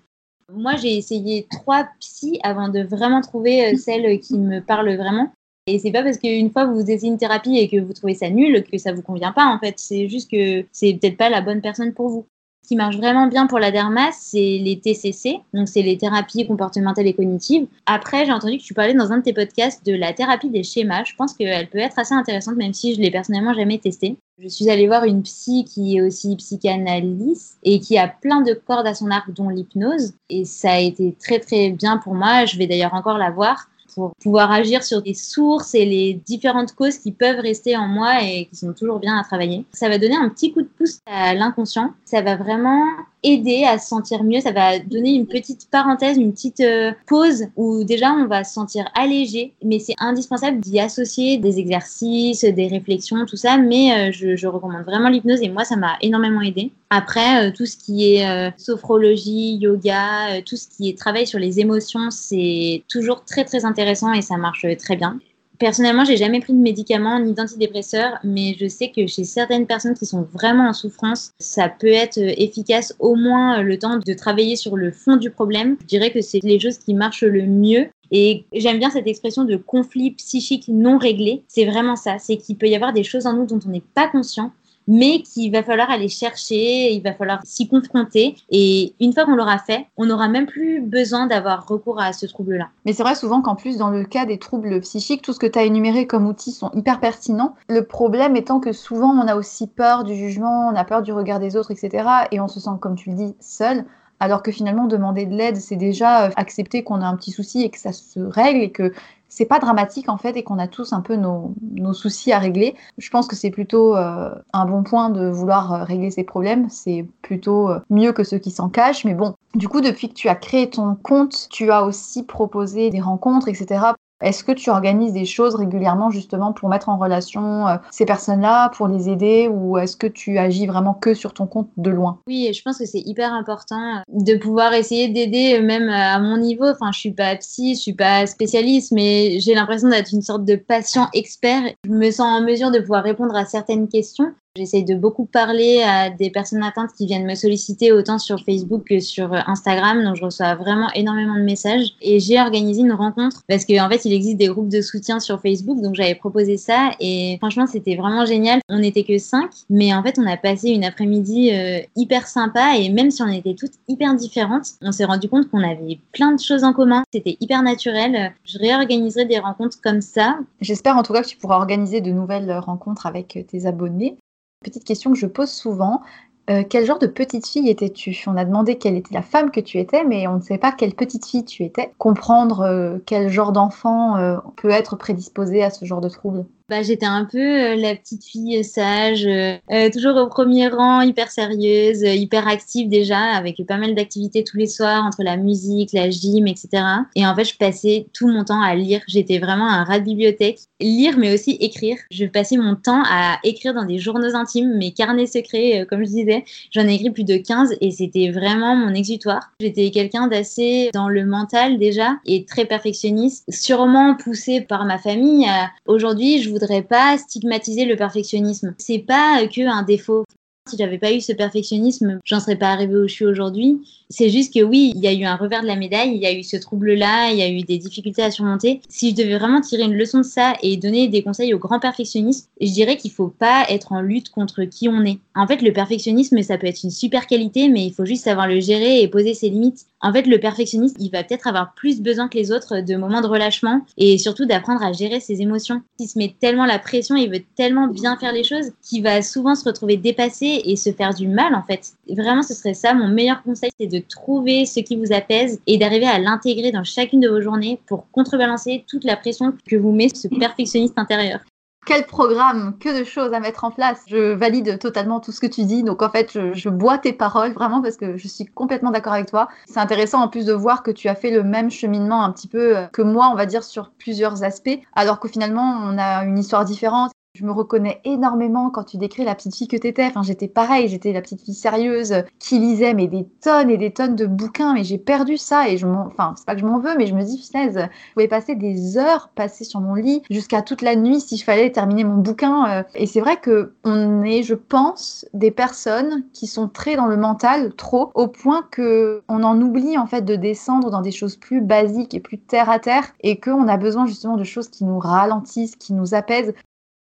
Moi 0.54 0.76
j'ai 0.76 0.96
essayé 0.96 1.48
trois 1.50 1.88
psys 2.00 2.40
avant 2.44 2.70
de 2.70 2.84
vraiment 2.84 3.22
trouver 3.22 3.66
euh, 3.66 3.78
celle 3.78 4.20
qui 4.20 4.38
me 4.38 4.60
parle 4.60 4.96
vraiment. 4.96 5.32
Et 5.66 5.80
c'est 5.80 5.92
pas 5.92 6.04
parce 6.04 6.20
qu'une 6.20 6.52
fois 6.52 6.66
vous 6.66 6.82
essayez 6.82 7.12
une 7.12 7.18
thérapie 7.18 7.58
et 7.58 7.68
que 7.68 7.78
vous 7.78 7.94
trouvez 7.94 8.14
ça 8.14 8.30
nul 8.30 8.64
que 8.72 8.78
ça 8.78 8.94
vous 8.94 9.02
convient 9.02 9.32
pas 9.32 9.46
en 9.46 9.58
fait. 9.58 9.74
C'est 9.80 10.08
juste 10.08 10.30
que 10.30 10.64
c'est 10.72 10.94
peut-être 11.02 11.18
pas 11.18 11.32
la 11.32 11.42
bonne 11.42 11.62
personne 11.62 11.94
pour 11.94 12.10
vous 12.10 12.28
ce 12.64 12.68
qui 12.68 12.76
marche 12.76 12.98
vraiment 12.98 13.28
bien 13.28 13.48
pour 13.48 13.60
la 13.60 13.72
derma, 13.72 14.12
c'est 14.12 14.60
les 14.62 14.80
TCC, 14.80 15.40
donc 15.54 15.68
c'est 15.68 15.82
les 15.82 15.98
thérapies 15.98 16.46
comportementales 16.46 17.08
et 17.08 17.14
cognitives. 17.14 17.66
Après, 17.88 18.26
j'ai 18.26 18.32
entendu 18.32 18.60
que 18.60 18.64
tu 18.64 18.76
parlais 18.76 18.94
dans 18.94 19.12
un 19.12 19.18
de 19.18 19.24
tes 19.24 19.34
podcasts 19.34 19.84
de 19.86 19.94
la 19.94 20.14
thérapie 20.14 20.50
des 20.50 20.64
schémas. 20.64 21.04
Je 21.04 21.16
pense 21.16 21.34
qu'elle 21.34 21.70
peut 21.70 21.80
être 21.80 21.98
assez 21.98 22.14
intéressante, 22.14 22.58
même 22.58 22.74
si 22.74 22.94
je 22.94 23.02
l'ai 23.02 23.10
personnellement 23.10 23.54
jamais 23.54 23.80
testée. 23.80 24.18
Je 24.38 24.48
suis 24.48 24.70
allée 24.70 24.88
voir 24.88 25.06
une 25.06 25.24
psy 25.24 25.66
qui 25.66 25.98
est 25.98 26.02
aussi 26.02 26.36
psychanalyste 26.36 27.58
et 27.64 27.80
qui 27.80 27.98
a 27.98 28.08
plein 28.08 28.42
de 28.42 28.54
cordes 28.54 28.88
à 28.88 28.94
son 28.94 29.10
arc, 29.10 29.32
dont 29.32 29.50
l'hypnose. 29.50 30.14
Et 30.30 30.46
ça 30.46 30.74
a 30.74 30.80
été 30.80 31.16
très 31.20 31.40
très 31.40 31.72
bien 31.72 31.98
pour 31.98 32.14
moi. 32.14 32.46
Je 32.46 32.58
vais 32.58 32.68
d'ailleurs 32.68 32.94
encore 32.94 33.18
la 33.18 33.32
voir 33.32 33.68
pour 33.94 34.14
pouvoir 34.22 34.52
agir 34.52 34.84
sur 34.84 35.02
des 35.02 35.14
sources 35.14 35.76
et 35.76 35.86
les 35.86 36.14
différentes 36.14 36.74
causes 36.74 36.98
qui 36.98 37.12
peuvent 37.12 37.40
rester 37.40 37.78
en 37.78 37.88
moi 37.88 38.24
et 38.24 38.46
qui 38.46 38.56
sont 38.56 38.74
toujours 38.74 39.00
bien 39.00 39.18
à 39.18 39.24
travailler. 39.24 39.66
Ça 39.72 39.90
va 39.90 39.98
donner 39.98 40.16
un 40.16 40.30
petit 40.30 40.54
coup 40.54 40.62
de 40.62 40.70
pouce 40.78 41.00
à 41.06 41.34
l'inconscient. 41.34 41.94
Ça 42.06 42.22
va 42.22 42.36
vraiment 42.36 42.84
aider 43.24 43.64
à 43.64 43.78
se 43.78 43.88
sentir 43.88 44.24
mieux. 44.24 44.42
Ça 44.42 44.52
va 44.52 44.80
donner 44.80 45.12
une 45.12 45.28
petite 45.28 45.70
parenthèse, 45.70 46.18
une 46.18 46.34
petite 46.34 46.60
euh, 46.62 46.92
pause 47.08 47.46
où 47.56 47.84
déjà 47.84 48.12
on 48.12 48.28
va 48.28 48.44
se 48.44 48.54
sentir 48.54 48.86
allégé. 48.96 49.54
Mais 49.64 49.80
c'est 49.80 49.96
indispensable 50.00 50.60
d'y 50.60 50.80
associer 50.80 51.38
des 51.38 51.60
exercices, 51.60 52.44
des 52.44 52.68
réflexions, 52.68 53.26
tout 53.26 53.38
ça. 53.38 53.58
Mais 53.58 54.10
euh, 54.10 54.12
je, 54.12 54.36
je, 54.36 54.48
recommande 54.48 54.84
vraiment 54.84 55.10
l'hypnose 55.10 55.42
et 55.42 55.50
moi 55.50 55.64
ça 55.64 55.76
m'a 55.76 55.98
énormément 56.02 56.42
aidé. 56.42 56.72
Après, 56.90 57.48
euh, 57.48 57.52
tout 57.56 57.66
ce 57.66 57.78
qui 57.78 58.16
est 58.16 58.52
sophrologie, 58.58 59.56
yoga, 59.56 60.42
tout 60.46 60.58
ce 60.58 60.68
qui 60.68 60.90
est 60.90 60.98
travail 60.98 61.26
sur 61.26 61.40
les 61.40 61.60
émotions, 61.60 62.12
c'est 62.12 62.84
toujours 62.90 63.24
très 63.24 63.46
très 63.46 63.66
intéressant 63.66 64.12
et 64.14 64.22
ça 64.22 64.38
marche 64.38 64.66
très 64.78 64.96
bien. 64.96 65.20
Personnellement, 65.62 66.06
j'ai 66.06 66.18
jamais 66.18 66.40
pris 66.40 66.54
de 66.54 66.58
médicaments 66.58 67.20
ni 67.20 67.36
d'antidépresseurs, 67.36 68.18
mais 68.24 68.56
je 68.60 68.68
sais 68.68 68.90
que 68.90 69.06
chez 69.06 69.26
certaines 69.26 69.68
personnes 69.68 69.94
qui 69.94 70.08
sont 70.08 70.24
vraiment 70.34 70.68
en 70.68 70.74
souffrance, 70.74 71.34
ça 71.38 71.70
peut 71.70 71.86
être 71.86 72.18
efficace 72.18 72.96
au 72.98 73.14
moins 73.14 73.62
le 73.62 73.78
temps 73.78 74.00
de 74.00 74.14
travailler 74.16 74.56
sur 74.56 74.76
le 74.76 74.90
fond 74.90 75.18
du 75.18 75.30
problème. 75.30 75.78
Je 75.82 75.86
dirais 75.86 76.10
que 76.10 76.22
c'est 76.22 76.40
les 76.42 76.60
choses 76.60 76.80
qui 76.80 76.96
marchent 76.96 77.22
le 77.22 77.46
mieux. 77.46 77.90
Et 78.10 78.44
j'aime 78.54 78.80
bien 78.80 78.90
cette 78.90 79.06
expression 79.06 79.44
de 79.44 79.56
conflit 79.56 80.12
psychique 80.12 80.68
non 80.68 80.98
réglé. 80.98 81.44
C'est 81.48 81.66
vraiment 81.66 81.96
ça. 81.96 82.18
C'est 82.18 82.38
qu'il 82.38 82.58
peut 82.58 82.68
y 82.68 82.76
avoir 82.76 82.92
des 82.92 83.04
choses 83.04 83.28
en 83.28 83.34
nous 83.34 83.46
dont 83.46 83.60
on 83.64 83.70
n'est 83.70 83.84
pas 83.94 84.08
conscient 84.08 84.52
mais 84.92 85.22
qu'il 85.22 85.54
va 85.54 85.64
falloir 85.64 85.90
aller 85.90 86.10
chercher, 86.10 86.92
il 86.92 87.02
va 87.02 87.14
falloir 87.14 87.40
s'y 87.46 87.70
confronter. 87.70 88.36
Et 88.50 88.94
une 89.00 89.14
fois 89.14 89.24
qu'on 89.24 89.36
l'aura 89.36 89.58
fait, 89.58 89.88
on 89.96 90.06
n'aura 90.06 90.28
même 90.28 90.46
plus 90.46 90.82
besoin 90.82 91.28
d'avoir 91.28 91.66
recours 91.66 92.02
à 92.02 92.12
ce 92.12 92.26
trouble-là. 92.26 92.68
Mais 92.86 92.92
c'est 92.92 93.04
vrai 93.04 93.16
souvent 93.16 93.42
qu'en 93.42 93.56
plus, 93.56 93.78
dans 93.78 93.90
le 93.90 94.04
cas 94.04 94.26
des 94.26 94.38
troubles 94.38 94.82
psychiques, 94.82 95.22
tout 95.22 95.32
ce 95.32 95.40
que 95.40 95.48
tu 95.48 95.58
as 95.58 95.64
énuméré 95.64 96.08
comme 96.08 96.28
outils 96.28 96.52
sont 96.52 96.72
hyper 96.74 97.00
pertinents. 97.00 97.56
Le 97.70 97.86
problème 97.86 98.36
étant 98.36 98.60
que 98.60 98.74
souvent, 98.74 99.12
on 99.12 99.28
a 99.28 99.36
aussi 99.36 99.66
peur 99.66 100.04
du 100.04 100.14
jugement, 100.14 100.68
on 100.68 100.76
a 100.76 100.84
peur 100.84 101.04
du 101.04 101.14
regard 101.14 101.40
des 101.40 101.56
autres, 101.56 101.72
etc. 101.72 102.06
Et 102.32 102.42
on 102.42 102.50
se 102.50 102.60
sent, 102.60 102.72
comme 102.82 102.96
tu 102.96 103.12
le 103.12 103.16
dis, 103.16 103.36
seul 103.40 103.86
alors 104.22 104.44
que 104.44 104.52
finalement 104.52 104.86
demander 104.86 105.26
de 105.26 105.36
l'aide, 105.36 105.58
c'est 105.58 105.76
déjà 105.76 106.28
euh, 106.28 106.30
accepter 106.36 106.84
qu'on 106.84 107.02
a 107.02 107.08
un 107.08 107.16
petit 107.16 107.32
souci 107.32 107.64
et 107.64 107.72
que 107.72 107.80
ça 107.80 107.92
se 107.92 108.20
règle 108.20 108.60
et 108.62 108.72
que 108.72 108.94
c'est 109.32 109.46
pas 109.46 109.60
dramatique 109.60 110.10
en 110.10 110.18
fait 110.18 110.36
et 110.36 110.44
qu'on 110.44 110.60
a 110.60 110.68
tous 110.68 110.92
un 110.92 111.00
peu 111.00 111.16
nos, 111.16 111.56
soucis 111.94 112.34
à 112.34 112.38
régler. 112.38 112.76
Je 112.98 113.10
pense 113.10 113.28
que 113.28 113.36
c'est 113.36 113.50
plutôt 113.50 113.96
euh, 113.96 114.30
un 114.52 114.66
bon 114.66 114.84
point 114.84 115.10
de 115.10 115.30
vouloir 115.30 115.74
euh, 115.74 115.84
régler 115.84 116.12
ces 116.12 116.26
problèmes. 116.26 116.70
C'est 116.70 117.06
plutôt 117.22 117.70
euh, 117.70 117.80
mieux 117.90 118.12
que 118.12 118.26
ceux 118.26 118.40
qui 118.40 118.52
s'en 118.52 118.68
cachent. 118.68 119.06
Mais 119.06 119.14
bon, 119.14 119.36
du 119.56 119.70
coup, 119.70 119.80
depuis 119.80 120.10
que 120.10 120.14
tu 120.14 120.28
as 120.28 120.36
créé 120.36 120.70
ton 120.70 120.96
compte, 120.96 121.48
tu 121.50 121.72
as 121.72 121.84
aussi 121.86 122.24
proposé 122.24 122.90
des 122.90 123.00
rencontres, 123.00 123.48
etc. 123.48 123.94
Est-ce 124.22 124.44
que 124.44 124.52
tu 124.52 124.70
organises 124.70 125.14
des 125.14 125.26
choses 125.26 125.56
régulièrement 125.56 126.10
justement 126.10 126.54
pour 126.54 126.70
mettre 126.70 126.90
en 126.90 126.98
relation 126.98 127.68
euh, 127.68 127.76
ces 127.92 128.06
personnes-là, 128.06 128.70
pour 128.70 128.88
les 128.88 129.10
aider, 129.10 129.48
ou 129.48 129.78
est-ce 129.78 129.96
que 129.98 130.08
tu 130.08 130.38
agis 130.38 130.68
vraiment 130.68 130.94
que 130.94 131.14
sur 131.14 131.34
ton 131.34 131.48
compte 131.48 131.70
de 131.78 131.90
loin? 131.90 132.20
Oui, 132.28 132.52
je 132.54 132.62
pense 132.62 132.78
que 132.78 132.86
c'est 132.86 133.02
hyper 133.06 133.34
important 133.34 134.04
de 134.10 134.36
pouvoir 134.36 134.74
essayer 134.74 135.10
d'aider 135.10 135.58
euh, 135.60 135.64
même 135.64 135.90
à 135.90 136.20
mon 136.20 136.38
niveau. 136.38 136.66
Enfin, 136.66 136.92
je 136.94 137.00
suis 137.00 137.14
pas 137.14 137.36
psy, 137.38 137.76
je 137.76 137.82
suis 137.82 137.94
pas 137.94 138.28
spécialiste, 138.28 138.92
mais 138.92 139.40
j'ai 139.40 139.56
l'impression 139.56 139.90
d'être 139.90 140.14
une 140.14 140.22
sorte 140.22 140.46
de 140.46 140.56
patient 140.56 141.08
expert. 141.14 141.64
Je 141.86 141.92
me 141.92 142.12
sens 142.12 142.42
en 142.42 142.46
mesure 142.46 142.72
de 142.72 142.80
pouvoir 142.80 143.04
répondre 143.04 143.36
à 143.36 143.46
certaines 143.46 143.88
questions. 143.88 144.34
J'essaie 144.58 144.82
de 144.82 144.96
beaucoup 144.96 145.24
parler 145.24 145.82
à 145.82 146.10
des 146.10 146.30
personnes 146.30 146.62
atteintes 146.62 146.90
qui 146.98 147.06
viennent 147.06 147.26
me 147.26 147.36
solliciter 147.36 147.94
autant 147.94 148.20
sur 148.20 148.44
Facebook 148.44 148.84
que 148.84 149.00
sur 149.00 149.34
Instagram. 149.34 150.04
Donc, 150.04 150.18
je 150.18 150.26
reçois 150.26 150.56
vraiment 150.56 150.90
énormément 150.94 151.38
de 151.38 151.44
messages. 151.44 151.94
Et 152.02 152.20
j'ai 152.20 152.38
organisé 152.38 152.82
une 152.82 152.92
rencontre 152.92 153.44
parce 153.48 153.64
qu'en 153.64 153.86
en 153.86 153.90
fait, 153.90 154.04
il 154.04 154.12
existe 154.12 154.36
des 154.36 154.50
groupes 154.50 154.68
de 154.68 154.82
soutien 154.82 155.22
sur 155.22 155.42
Facebook. 155.42 155.80
Donc, 155.80 155.96
j'avais 155.96 156.16
proposé 156.16 156.58
ça. 156.58 156.92
Et 157.00 157.38
franchement, 157.38 157.66
c'était 157.66 157.96
vraiment 157.96 158.26
génial. 158.26 158.60
On 158.68 158.80
n'était 158.80 159.06
que 159.06 159.18
cinq. 159.20 159.52
Mais 159.70 159.94
en 159.94 160.04
fait, 160.04 160.20
on 160.20 160.28
a 160.28 160.36
passé 160.36 160.72
une 160.72 160.84
après-midi 160.84 161.52
euh, 161.54 161.80
hyper 161.96 162.28
sympa. 162.28 162.76
Et 162.78 162.90
même 162.90 163.10
si 163.10 163.24
on 163.24 163.30
était 163.30 163.56
toutes 163.56 163.76
hyper 163.88 164.14
différentes, 164.16 164.72
on 164.82 164.92
s'est 164.92 165.06
rendu 165.06 165.30
compte 165.30 165.50
qu'on 165.50 165.64
avait 165.64 166.00
plein 166.12 166.34
de 166.34 166.42
choses 166.42 166.66
en 166.66 166.74
commun. 166.74 167.04
C'était 167.14 167.38
hyper 167.40 167.64
naturel. 167.64 168.34
Je 168.44 168.60
réorganiserai 168.60 169.24
des 169.24 169.40
rencontres 169.40 169.78
comme 169.82 170.02
ça. 170.02 170.40
J'espère 170.60 170.98
en 170.98 171.04
tout 171.04 171.14
cas 171.14 171.22
que 171.22 171.28
tu 171.30 171.38
pourras 171.38 171.56
organiser 171.56 172.02
de 172.02 172.12
nouvelles 172.12 172.52
rencontres 172.52 173.06
avec 173.06 173.46
tes 173.50 173.66
abonnés. 173.66 174.18
Petite 174.64 174.84
question 174.84 175.12
que 175.12 175.18
je 175.18 175.26
pose 175.26 175.50
souvent. 175.50 176.02
Euh, 176.50 176.64
quel 176.68 176.86
genre 176.86 177.00
de 177.00 177.08
petite 177.08 177.48
fille 177.48 177.70
étais-tu? 177.70 178.16
On 178.28 178.38
a 178.38 178.46
demandé 178.46 178.78
quelle 178.78 178.96
était 178.96 179.14
la 179.14 179.22
femme 179.24 179.50
que 179.50 179.60
tu 179.60 179.80
étais, 179.80 180.04
mais 180.04 180.28
on 180.28 180.36
ne 180.36 180.42
sait 180.42 180.58
pas 180.58 180.72
quelle 180.72 180.94
petite 180.94 181.26
fille 181.26 181.46
tu 181.46 181.64
étais. 181.64 181.94
Comprendre 181.98 182.62
euh, 182.62 182.98
quel 183.06 183.30
genre 183.30 183.52
d'enfant 183.52 184.18
euh, 184.18 184.38
peut 184.58 184.70
être 184.70 184.96
prédisposé 184.96 185.64
à 185.64 185.72
ce 185.72 185.86
genre 185.86 186.02
de 186.02 186.10
trouble. 186.10 186.46
Bah, 186.72 186.84
j'étais 186.84 187.06
un 187.06 187.26
peu 187.26 187.38
euh, 187.38 187.76
la 187.76 187.98
petite 187.98 188.24
fille 188.24 188.64
sage, 188.64 189.26
euh, 189.26 189.58
euh, 189.74 189.90
toujours 189.90 190.16
au 190.16 190.28
premier 190.28 190.70
rang, 190.70 191.02
hyper 191.02 191.30
sérieuse, 191.30 192.00
hyper 192.04 192.48
active 192.48 192.88
déjà, 192.88 193.20
avec 193.20 193.62
pas 193.68 193.76
mal 193.76 193.94
d'activités 193.94 194.46
tous 194.46 194.56
les 194.56 194.68
soirs 194.68 195.04
entre 195.04 195.22
la 195.22 195.36
musique, 195.36 195.92
la 195.92 196.10
gym, 196.10 196.48
etc. 196.48 196.70
Et 197.16 197.28
en 197.28 197.36
fait, 197.36 197.44
je 197.44 197.58
passais 197.58 198.06
tout 198.14 198.30
mon 198.30 198.46
temps 198.46 198.62
à 198.62 198.74
lire. 198.74 199.02
J'étais 199.10 199.38
vraiment 199.38 199.68
un 199.68 199.84
rat 199.84 200.00
de 200.00 200.06
bibliothèque. 200.06 200.60
Lire, 200.80 201.18
mais 201.18 201.34
aussi 201.34 201.58
écrire. 201.60 201.98
Je 202.10 202.26
passais 202.26 202.56
mon 202.56 202.76
temps 202.76 203.04
à 203.06 203.38
écrire 203.44 203.74
dans 203.74 203.84
des 203.84 204.00
journaux 204.00 204.34
intimes, 204.34 204.74
mes 204.78 204.94
carnets 204.94 205.28
secrets, 205.28 205.86
comme 205.90 206.06
je 206.06 206.10
disais. 206.10 206.46
J'en 206.72 206.88
ai 206.88 206.94
écrit 206.94 207.10
plus 207.10 207.26
de 207.26 207.36
15 207.36 207.76
et 207.82 207.92
c'était 207.92 208.32
vraiment 208.32 208.78
mon 208.78 208.94
exutoire. 208.94 209.52
J'étais 209.60 209.92
quelqu'un 209.92 210.28
d'assez 210.28 210.90
dans 210.94 211.10
le 211.10 211.26
mental 211.26 211.78
déjà 211.78 212.16
et 212.26 212.46
très 212.46 212.64
perfectionniste, 212.64 213.44
sûrement 213.50 214.16
poussé 214.16 214.62
par 214.62 214.86
ma 214.86 214.98
famille. 214.98 215.46
Aujourd'hui, 215.86 216.42
je 216.42 216.50
vous 216.50 216.61
voudrais 216.62 216.84
pas 216.84 217.18
stigmatiser 217.18 217.86
le 217.86 217.96
perfectionnisme. 217.96 218.74
C'est 218.78 219.00
pas 219.00 219.46
que 219.48 219.62
un 219.68 219.84
défaut. 219.84 220.26
Si 220.70 220.78
j'avais 220.78 221.00
pas 221.00 221.12
eu 221.12 221.22
ce 221.22 221.34
perfectionnisme, 221.34 222.20
j'en 222.24 222.40
serais 222.40 222.56
pas 222.56 222.70
arrivée 222.70 222.96
où 222.96 223.08
je 223.08 223.14
suis 223.14 223.26
aujourd'hui. 223.26 223.82
C'est 224.12 224.30
juste 224.30 224.54
que 224.54 224.62
oui, 224.62 224.92
il 224.96 225.02
y 225.02 225.08
a 225.08 225.14
eu 225.14 225.24
un 225.24 225.36
revers 225.36 225.64
de 225.64 225.68
la 225.68 225.76
médaille, 225.76 226.14
il 226.14 226.22
y 226.22 226.28
a 226.28 226.32
eu 226.32 226.44
ce 226.44 226.56
trouble-là, 226.56 227.32
il 227.32 227.40
y 227.40 227.42
a 227.42 227.50
eu 227.50 227.64
des 227.64 227.80
difficultés 227.80 228.22
à 228.22 228.30
surmonter. 228.30 228.80
Si 228.88 229.10
je 229.10 229.16
devais 229.16 229.40
vraiment 229.40 229.60
tirer 229.60 229.84
une 229.84 229.96
leçon 229.96 230.20
de 230.20 230.24
ça 230.24 230.54
et 230.62 230.78
donner 230.78 231.08
des 231.08 231.24
conseils 231.24 231.56
aux 231.56 231.58
grands 231.58 231.80
perfectionnistes, 231.80 232.48
je 232.62 232.72
dirais 232.72 232.96
qu'il 232.96 233.12
faut 233.12 233.30
pas 233.30 233.66
être 233.70 233.92
en 233.92 234.02
lutte 234.02 234.30
contre 234.30 234.64
qui 234.66 234.88
on 234.88 235.04
est. 235.04 235.18
En 235.36 235.48
fait, 235.48 235.64
le 235.64 235.74
perfectionnisme, 235.74 236.40
ça 236.44 236.60
peut 236.60 236.68
être 236.68 236.84
une 236.84 236.92
super 236.92 237.26
qualité, 237.26 237.68
mais 237.68 237.88
il 237.88 237.94
faut 237.94 238.06
juste 238.06 238.24
savoir 238.24 238.48
le 238.48 238.60
gérer 238.60 239.02
et 239.02 239.08
poser 239.08 239.34
ses 239.34 239.50
limites. 239.50 239.88
En 240.02 240.12
fait, 240.12 240.26
le 240.26 240.40
perfectionniste, 240.40 240.98
il 241.00 241.12
va 241.12 241.24
peut-être 241.24 241.48
avoir 241.48 241.74
plus 241.74 242.02
besoin 242.02 242.28
que 242.28 242.38
les 242.38 242.52
autres 242.52 242.80
de 242.80 242.96
moments 242.96 243.22
de 243.22 243.28
relâchement 243.28 243.82
et 243.98 244.18
surtout 244.18 244.46
d'apprendre 244.46 244.84
à 244.84 244.94
gérer 244.94 245.20
ses 245.20 245.42
émotions. 245.42 245.82
Il 246.00 246.08
se 246.08 246.18
met 246.18 246.36
tellement 246.40 246.66
la 246.66 246.80
pression, 246.80 247.16
il 247.16 247.30
veut 247.30 247.44
tellement 247.56 247.88
bien 247.88 248.18
faire 248.18 248.34
les 248.34 248.44
choses 248.44 248.72
qu'il 248.82 249.04
va 249.04 249.22
souvent 249.22 249.54
se 249.54 249.64
retrouver 249.64 249.98
dépassé 249.98 250.62
et 250.66 250.76
se 250.76 250.92
faire 250.92 251.14
du 251.14 251.28
mal 251.28 251.54
en 251.54 251.64
fait. 251.64 251.92
Vraiment, 252.10 252.42
ce 252.42 252.56
serait 252.56 252.74
ça 252.74 252.94
mon 252.94 253.08
meilleur 253.08 253.44
conseil, 253.44 253.70
c'est 253.80 253.88
de 253.88 254.00
trouver 254.00 254.66
ce 254.66 254.80
qui 254.80 254.96
vous 254.96 255.14
apaise 255.14 255.62
et 255.68 255.78
d'arriver 255.78 256.08
à 256.08 256.20
l'intégrer 256.20 256.72
dans 256.72 256.84
chacune 256.84 257.20
de 257.20 257.30
vos 257.30 257.42
journées 257.42 257.80
pour 257.86 258.10
contrebalancer 258.12 258.84
toute 258.88 259.04
la 259.04 259.18
pression 259.18 259.54
que 259.68 259.76
vous 259.76 259.92
met 259.92 260.10
ce 260.14 260.28
perfectionniste 260.28 260.98
intérieur. 260.98 261.42
Quel 261.86 262.06
programme, 262.06 262.78
que 262.80 263.00
de 263.00 263.04
choses 263.04 263.34
à 263.34 263.40
mettre 263.40 263.64
en 263.64 263.72
place. 263.72 264.04
Je 264.08 264.34
valide 264.34 264.78
totalement 264.78 265.20
tout 265.20 265.32
ce 265.32 265.40
que 265.40 265.48
tu 265.48 265.64
dis. 265.64 265.84
Donc 265.84 266.04
en 266.04 266.10
fait, 266.10 266.54
je, 266.54 266.70
bois 266.70 267.00
tes 267.00 267.12
paroles 267.12 267.54
vraiment 267.54 267.82
parce 267.82 267.98
que 267.98 268.18
je 268.18 268.28
suis 268.28 268.46
complètement 268.46 268.92
d'accord 268.92 269.14
avec 269.14 269.26
toi. 269.26 269.48
C'est 269.66 269.80
intéressant 269.80 270.22
en 270.22 270.28
plus 270.28 270.46
de 270.46 270.54
voir 270.54 270.84
que 270.84 270.92
tu 270.92 271.08
as 271.08 271.16
fait 271.16 271.32
le 271.32 271.44
même 271.44 271.72
cheminement 271.72 272.24
un 272.24 272.32
petit 272.32 272.48
peu 272.48 272.78
euh, 272.78 272.86
que 272.88 273.02
moi, 273.02 273.30
on 273.32 273.36
va 273.36 273.48
dire, 273.48 273.64
sur 273.64 273.90
plusieurs 273.98 274.44
aspects, 274.44 274.80
alors 274.96 275.20
que 275.20 275.28
finalement, 275.28 275.82
on 275.84 275.98
a 275.98 276.24
une 276.24 276.38
histoire 276.38 276.66
différente. 276.66 277.12
Je 277.42 277.46
me 277.48 277.52
reconnais 277.54 278.00
énormément 278.04 278.70
quand 278.70 278.84
tu 278.84 278.98
décris 278.98 279.24
la 279.24 279.34
petite 279.34 279.56
fille 279.56 279.68
que 279.68 279.76
tu 279.76 279.88
étais. 279.88 280.06
Enfin, 280.06 280.22
j'étais 280.22 280.48
pareil, 280.48 280.88
j'étais 280.88 281.12
la 281.12 281.22
petite 281.22 281.42
fille 281.42 281.56
sérieuse 281.56 282.24
qui 282.38 282.60
lisait 282.60 282.94
mais 282.94 283.08
des 283.08 283.26
tonnes 283.42 283.72
et 283.72 283.78
des 283.78 283.92
tonnes 283.92 284.16
de 284.16 284.28
bouquins, 284.28 284.76
mais 284.76 284.84
j'ai 284.84 285.00
perdu 285.00 285.38
ça 285.38 285.68
et 285.68 285.78
je 285.78 285.88
m'en, 285.88 286.06
enfin, 286.06 286.36
c'est 286.38 286.46
pas 286.46 286.54
que 286.54 286.62
je 286.62 286.68
m'en 286.68 286.78
veux, 286.78 286.96
mais 287.00 287.08
je 287.08 287.16
me 287.16 287.24
dis, 287.24 287.40
finaise, 287.40 287.80
je 287.80 288.14
pouvais 288.14 288.28
passer 288.28 288.54
des 288.54 289.00
heures 289.00 289.30
passées 289.34 289.64
sur 289.64 289.80
mon 289.80 289.96
lit 289.96 290.22
jusqu'à 290.30 290.62
toute 290.62 290.84
la 290.84 290.96
nuit 290.96 291.20
si 291.20 291.36
je 291.36 291.44
fallait 291.44 291.72
terminer 291.72 292.04
mon 292.04 292.18
bouquin. 292.18 292.70
Euh. 292.70 292.84
Et 292.94 293.08
c'est 293.08 293.22
vrai 293.22 293.38
que 293.38 293.74
on 293.84 294.22
est, 294.22 294.44
je 294.44 294.54
pense, 294.54 295.26
des 295.34 295.50
personnes 295.50 296.26
qui 296.34 296.46
sont 296.46 296.68
très 296.68 296.96
dans 296.96 297.08
le 297.08 297.18
mental, 297.18 297.74
trop, 297.74 298.12
au 298.14 298.28
point 298.28 298.68
que 298.70 299.24
on 299.28 299.42
en 299.42 299.60
oublie 299.60 299.98
en 299.98 300.06
fait 300.06 300.22
de 300.22 300.36
descendre 300.36 300.92
dans 300.92 301.02
des 301.02 301.12
choses 301.12 301.38
plus 301.38 301.62
basiques 301.62 302.14
et 302.14 302.20
plus 302.20 302.38
terre 302.38 302.70
à 302.70 302.78
terre 302.78 303.14
et 303.22 303.40
qu'on 303.40 303.68
a 303.68 303.78
besoin 303.78 304.06
justement 304.06 304.38
de 304.38 304.44
choses 304.44 304.70
qui 304.70 304.86
nous 304.86 305.00
ralentissent, 305.00 305.76
qui 305.76 305.94
nous 305.94 306.14
apaisent. 306.14 306.54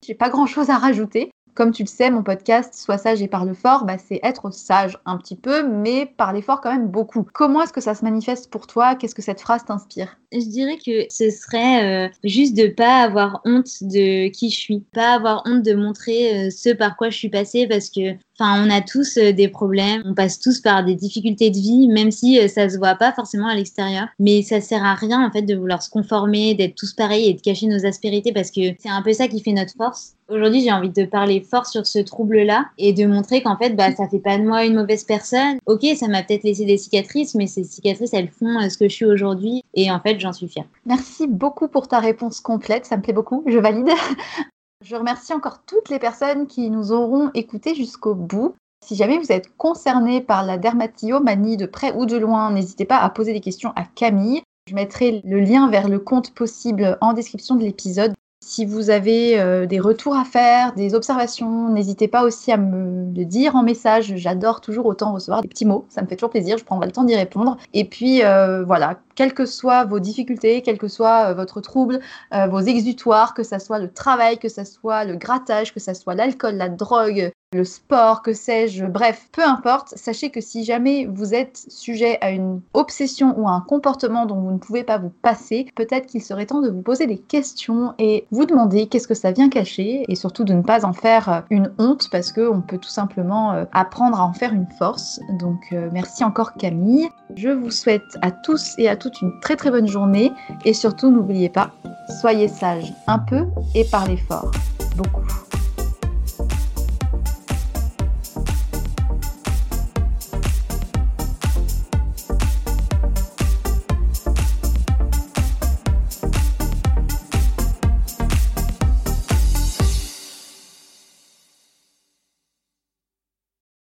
J'ai 0.05 0.15
pas 0.15 0.31
grand 0.31 0.47
chose 0.47 0.69
à 0.69 0.79
rajouter. 0.79 1.31
Comme 1.55 1.71
tu 1.71 1.85
le 1.85 1.89
sais, 1.89 2.11
mon 2.11 2.25
podcast 2.25 2.75
Sois 2.75 2.99
sage 2.99 3.23
et 3.23 3.29
parle 3.29 3.55
fort, 3.55 3.85
bah, 3.85 3.99
c'est 3.99 4.19
être 4.23 4.51
sage 4.53 4.99
un 5.05 5.17
petit 5.17 5.37
peu, 5.37 5.63
mais 5.63 6.07
parler 6.07 6.43
fort 6.43 6.61
quand 6.61 6.73
même 6.73 6.89
beaucoup. 6.89 7.25
Comment 7.33 7.63
est-ce 7.63 7.73
que 7.73 7.81
ça 7.81 7.95
se 7.95 8.05
manifeste 8.05 8.51
pour 8.51 8.67
toi? 8.67 8.97
Qu'est-ce 8.97 9.15
que 9.15 9.23
cette 9.23 9.41
phrase 9.41 9.65
t'inspire? 9.65 10.19
Je 10.33 10.49
dirais 10.49 10.79
que 10.79 11.07
ce 11.11 11.31
serait 11.31 12.07
euh, 12.07 12.09
juste 12.25 12.57
de 12.57 12.67
pas 12.69 13.03
avoir 13.03 13.43
honte 13.45 13.83
de 13.83 14.29
qui 14.29 14.49
je 14.49 14.57
suis, 14.57 14.81
pas 14.95 15.15
avoir 15.15 15.43
honte 15.47 15.63
de 15.63 15.75
montrer 15.75 16.47
euh, 16.47 16.51
ce 16.51 16.71
par 16.71 16.97
quoi 16.97 17.11
je 17.11 17.19
suis 17.19 17.29
passée, 17.29 17.67
parce 17.67 17.91
que 17.91 18.17
Enfin, 18.41 18.65
on 18.67 18.71
a 18.71 18.81
tous 18.81 19.19
euh, 19.19 19.33
des 19.33 19.47
problèmes, 19.47 20.03
on 20.07 20.15
passe 20.15 20.41
tous 20.41 20.61
par 20.61 20.85
des 20.85 20.95
difficultés 20.95 21.51
de 21.51 21.57
vie, 21.57 21.87
même 21.87 22.11
si 22.11 22.41
ça 22.49 22.69
se 22.69 22.79
voit 22.79 22.95
pas 22.95 23.13
forcément 23.13 23.47
à 23.47 23.55
l'extérieur. 23.55 24.07
Mais 24.19 24.43
ça 24.43 24.61
sert 24.61 24.83
à 24.83 24.95
rien 24.95 25.25
en 25.25 25.31
fait 25.31 25.43
de 25.43 25.55
vouloir 25.55 25.83
se 25.83 25.91
conformer, 25.91 26.55
d'être 26.55 26.75
tous 26.75 26.95
pareils 26.95 27.29
et 27.29 27.35
de 27.35 27.41
cacher 27.41 27.67
nos 27.67 27.85
aspérités 27.85 28.33
parce 28.33 28.51
que 28.51 28.75
c'est 28.79 28.89
un 28.89 29.03
peu 29.03 29.13
ça 29.13 29.29
qui 29.29 29.43
fait 29.43 29.53
notre 29.53 29.75
force. 29.75 30.15
Aujourd'hui, 30.29 30.63
j'ai 30.63 30.73
envie 30.73 30.89
de 30.89 31.05
parler 31.05 31.43
fort 31.43 31.67
sur 31.67 31.87
ce 31.87 31.99
trouble-là 31.99 32.65
et 32.79 32.95
de 32.95 33.05
montrer 33.05 33.43
qu'en 33.43 33.59
fait, 33.59 33.77
bah, 33.77 33.95
ça 33.95 34.09
fait 34.09 34.19
pas 34.19 34.39
de 34.39 34.45
moi 34.45 34.65
une 34.65 34.75
mauvaise 34.75 35.05
personne. 35.05 35.59
Ok, 35.67 35.85
ça 35.95 36.09
m'a 36.09 36.23
peut-être 36.23 36.45
laissé 36.45 36.65
des 36.65 36.79
cicatrices, 36.79 37.35
mais 37.35 37.47
ces 37.47 37.65
cicatrices, 37.65 38.15
elles 38.15 38.31
font 38.31 38.59
ce 38.69 38.79
que 38.79 38.89
je 38.89 38.95
suis 38.95 39.05
aujourd'hui 39.05 39.63
et 39.75 39.91
en 39.91 40.01
fait, 40.01 40.21
j'en 40.23 40.33
suis 40.33 40.49
fière. 40.49 40.65
Merci 40.87 41.27
beaucoup 41.27 41.69
pour 41.69 41.89
ta 41.89 41.99
réponse 41.99 42.41
complète, 42.41 42.87
ça 42.87 42.97
me 42.97 43.03
plaît 43.03 43.13
beaucoup, 43.13 43.43
je 43.47 43.59
valide. 43.59 43.91
Je 44.85 44.97
remercie 44.97 45.33
encore 45.33 45.61
toutes 45.65 45.91
les 45.91 46.01
personnes 46.01 46.49
qui 46.49 46.69
nous 46.69 46.91
auront 46.91 47.31
écoutés 47.35 47.77
jusqu'au 47.77 48.17
bout. 48.17 48.57
Si 48.85 48.97
jamais 48.97 49.19
vous 49.19 49.31
êtes 49.31 49.57
concerné 49.57 50.21
par 50.21 50.45
la 50.45 50.59
dermatillomanie 50.59 51.57
de 51.57 51.67
près 51.67 51.93
ou 51.95 52.05
de 52.05 52.17
loin, 52.17 52.51
n'hésitez 52.51 52.85
pas 52.85 52.99
à 52.99 53.09
poser 53.09 53.33
des 53.33 53.41
questions 53.41 53.73
à 53.77 53.85
Camille. 53.85 54.43
Je 54.69 54.75
mettrai 54.75 55.23
le 55.25 55.39
lien 55.39 55.71
vers 55.71 55.89
le 55.89 56.01
compte 56.01 56.35
possible 56.35 56.99
en 57.01 57.13
description 57.13 57.55
de 57.55 57.63
l'épisode. 57.63 58.13
Si 58.45 58.65
vous 58.65 58.91
avez 58.91 59.39
euh, 59.39 59.67
des 59.67 59.79
retours 59.79 60.17
à 60.17 60.25
faire, 60.25 60.73
des 60.75 60.95
observations, 60.97 61.69
n'hésitez 61.69 62.09
pas 62.09 62.25
aussi 62.25 62.51
à 62.51 62.57
me 62.57 63.15
le 63.17 63.25
dire 63.25 63.55
en 63.55 63.63
message. 63.63 64.15
J'adore 64.17 64.61
toujours 64.61 64.87
autant 64.87 65.13
recevoir 65.13 65.43
des 65.43 65.49
petits 65.49 65.65
mots. 65.65 65.87
Ça 65.89 66.03
me 66.03 66.09
fait 66.09 66.17
toujours 66.17 66.31
plaisir. 66.31 66.59
Je 66.59 66.65
prendrai 66.65 66.87
le 66.87 66.93
temps 66.93 67.05
d'y 67.05 67.15
répondre. 67.15 67.57
Et 67.73 67.85
puis 67.85 68.25
euh, 68.25 68.65
voilà, 68.65 68.99
quelles 69.15 69.35
que 69.35 69.47
soient 69.47 69.85
vos 69.85 70.01
difficultés, 70.01 70.63
quel 70.63 70.79
que 70.79 70.89
soit 70.89 71.31
euh, 71.31 71.35
votre 71.35 71.61
trouble, 71.61 72.01
vos 72.49 72.61
exutoires, 72.61 73.35
que 73.35 73.43
ce 73.43 73.59
soit 73.59 73.79
le 73.79 73.93
travail, 73.93 74.39
que 74.39 74.49
ce 74.49 74.65
soit 74.65 75.05
le 75.05 75.17
grattage, 75.17 75.75
que 75.75 75.81
ce 75.81 75.95
soit 75.95 76.15
l'alcool, 76.15 76.55
la 76.55 76.69
drogue, 76.69 77.33
le 77.53 77.65
sport, 77.65 78.23
que 78.23 78.33
sais-je, 78.33 78.87
bref, 78.87 79.29
peu 79.33 79.43
importe, 79.45 79.89
sachez 79.97 80.31
que 80.31 80.41
si 80.41 80.65
jamais 80.65 81.07
vous 81.07 81.35
êtes 81.35 81.65
sujet 81.69 82.19
à 82.23 82.31
une 82.31 82.63
obsession 82.73 83.39
ou 83.39 83.47
à 83.47 83.53
un 83.53 83.61
comportement 83.61 84.27
dont 84.27 84.41
vous 84.41 84.53
ne 84.53 84.59
pouvez 84.59 84.85
pas 84.85 84.99
vous 84.99 85.11
passer, 85.11 85.67
peut-être 85.75 86.07
qu'il 86.07 86.23
serait 86.23 86.47
temps 86.47 86.63
de 86.63 86.71
vous 86.71 86.83
poser 86.83 87.07
des 87.07 87.19
questions 87.19 87.95
et 87.99 88.27
vous 88.31 88.47
demander 88.47 88.87
qu'est-ce 88.87 89.09
que 89.09 89.15
ça 89.15 89.33
vient 89.33 89.51
cacher 89.51 90.05
et 90.09 90.15
surtout 90.15 90.45
de 90.45 90.55
ne 90.55 90.63
pas 90.63 90.87
en 90.87 90.93
faire 90.93 91.29
euh, 91.29 91.41
une 91.51 91.73
honte 91.79 92.09
parce 92.11 92.33
qu'on 92.33 92.63
peut 92.63 92.79
tout 92.79 92.89
simplement 92.89 93.53
euh, 93.53 93.65
apprendre 93.73 94.19
à 94.19 94.25
en 94.25 94.33
faire 94.33 94.55
une 94.55 94.69
force. 94.79 95.21
Donc 95.39 95.61
euh, 95.73 95.91
merci 95.93 96.25
encore 96.25 96.55
Camille. 96.55 97.09
Je 97.37 97.51
vous 97.51 97.71
souhaite 97.71 98.17
à 98.23 98.31
tous 98.31 98.75
et 98.79 98.89
à 98.89 98.97
toutes 99.03 99.21
une 99.21 99.41
très 99.41 99.57
très 99.57 99.71
bonne 99.71 99.89
journée 99.89 100.33
et 100.65 100.73
surtout 100.73 101.11
n'oubliez 101.11 101.49
pas, 101.49 101.73
soyez 102.21 102.47
sages 102.47 102.93
un 103.09 103.19
peu 103.19 103.47
et 103.75 103.85
parlez 103.85 104.17
fort 104.17 104.53
beaucoup. 104.97 105.27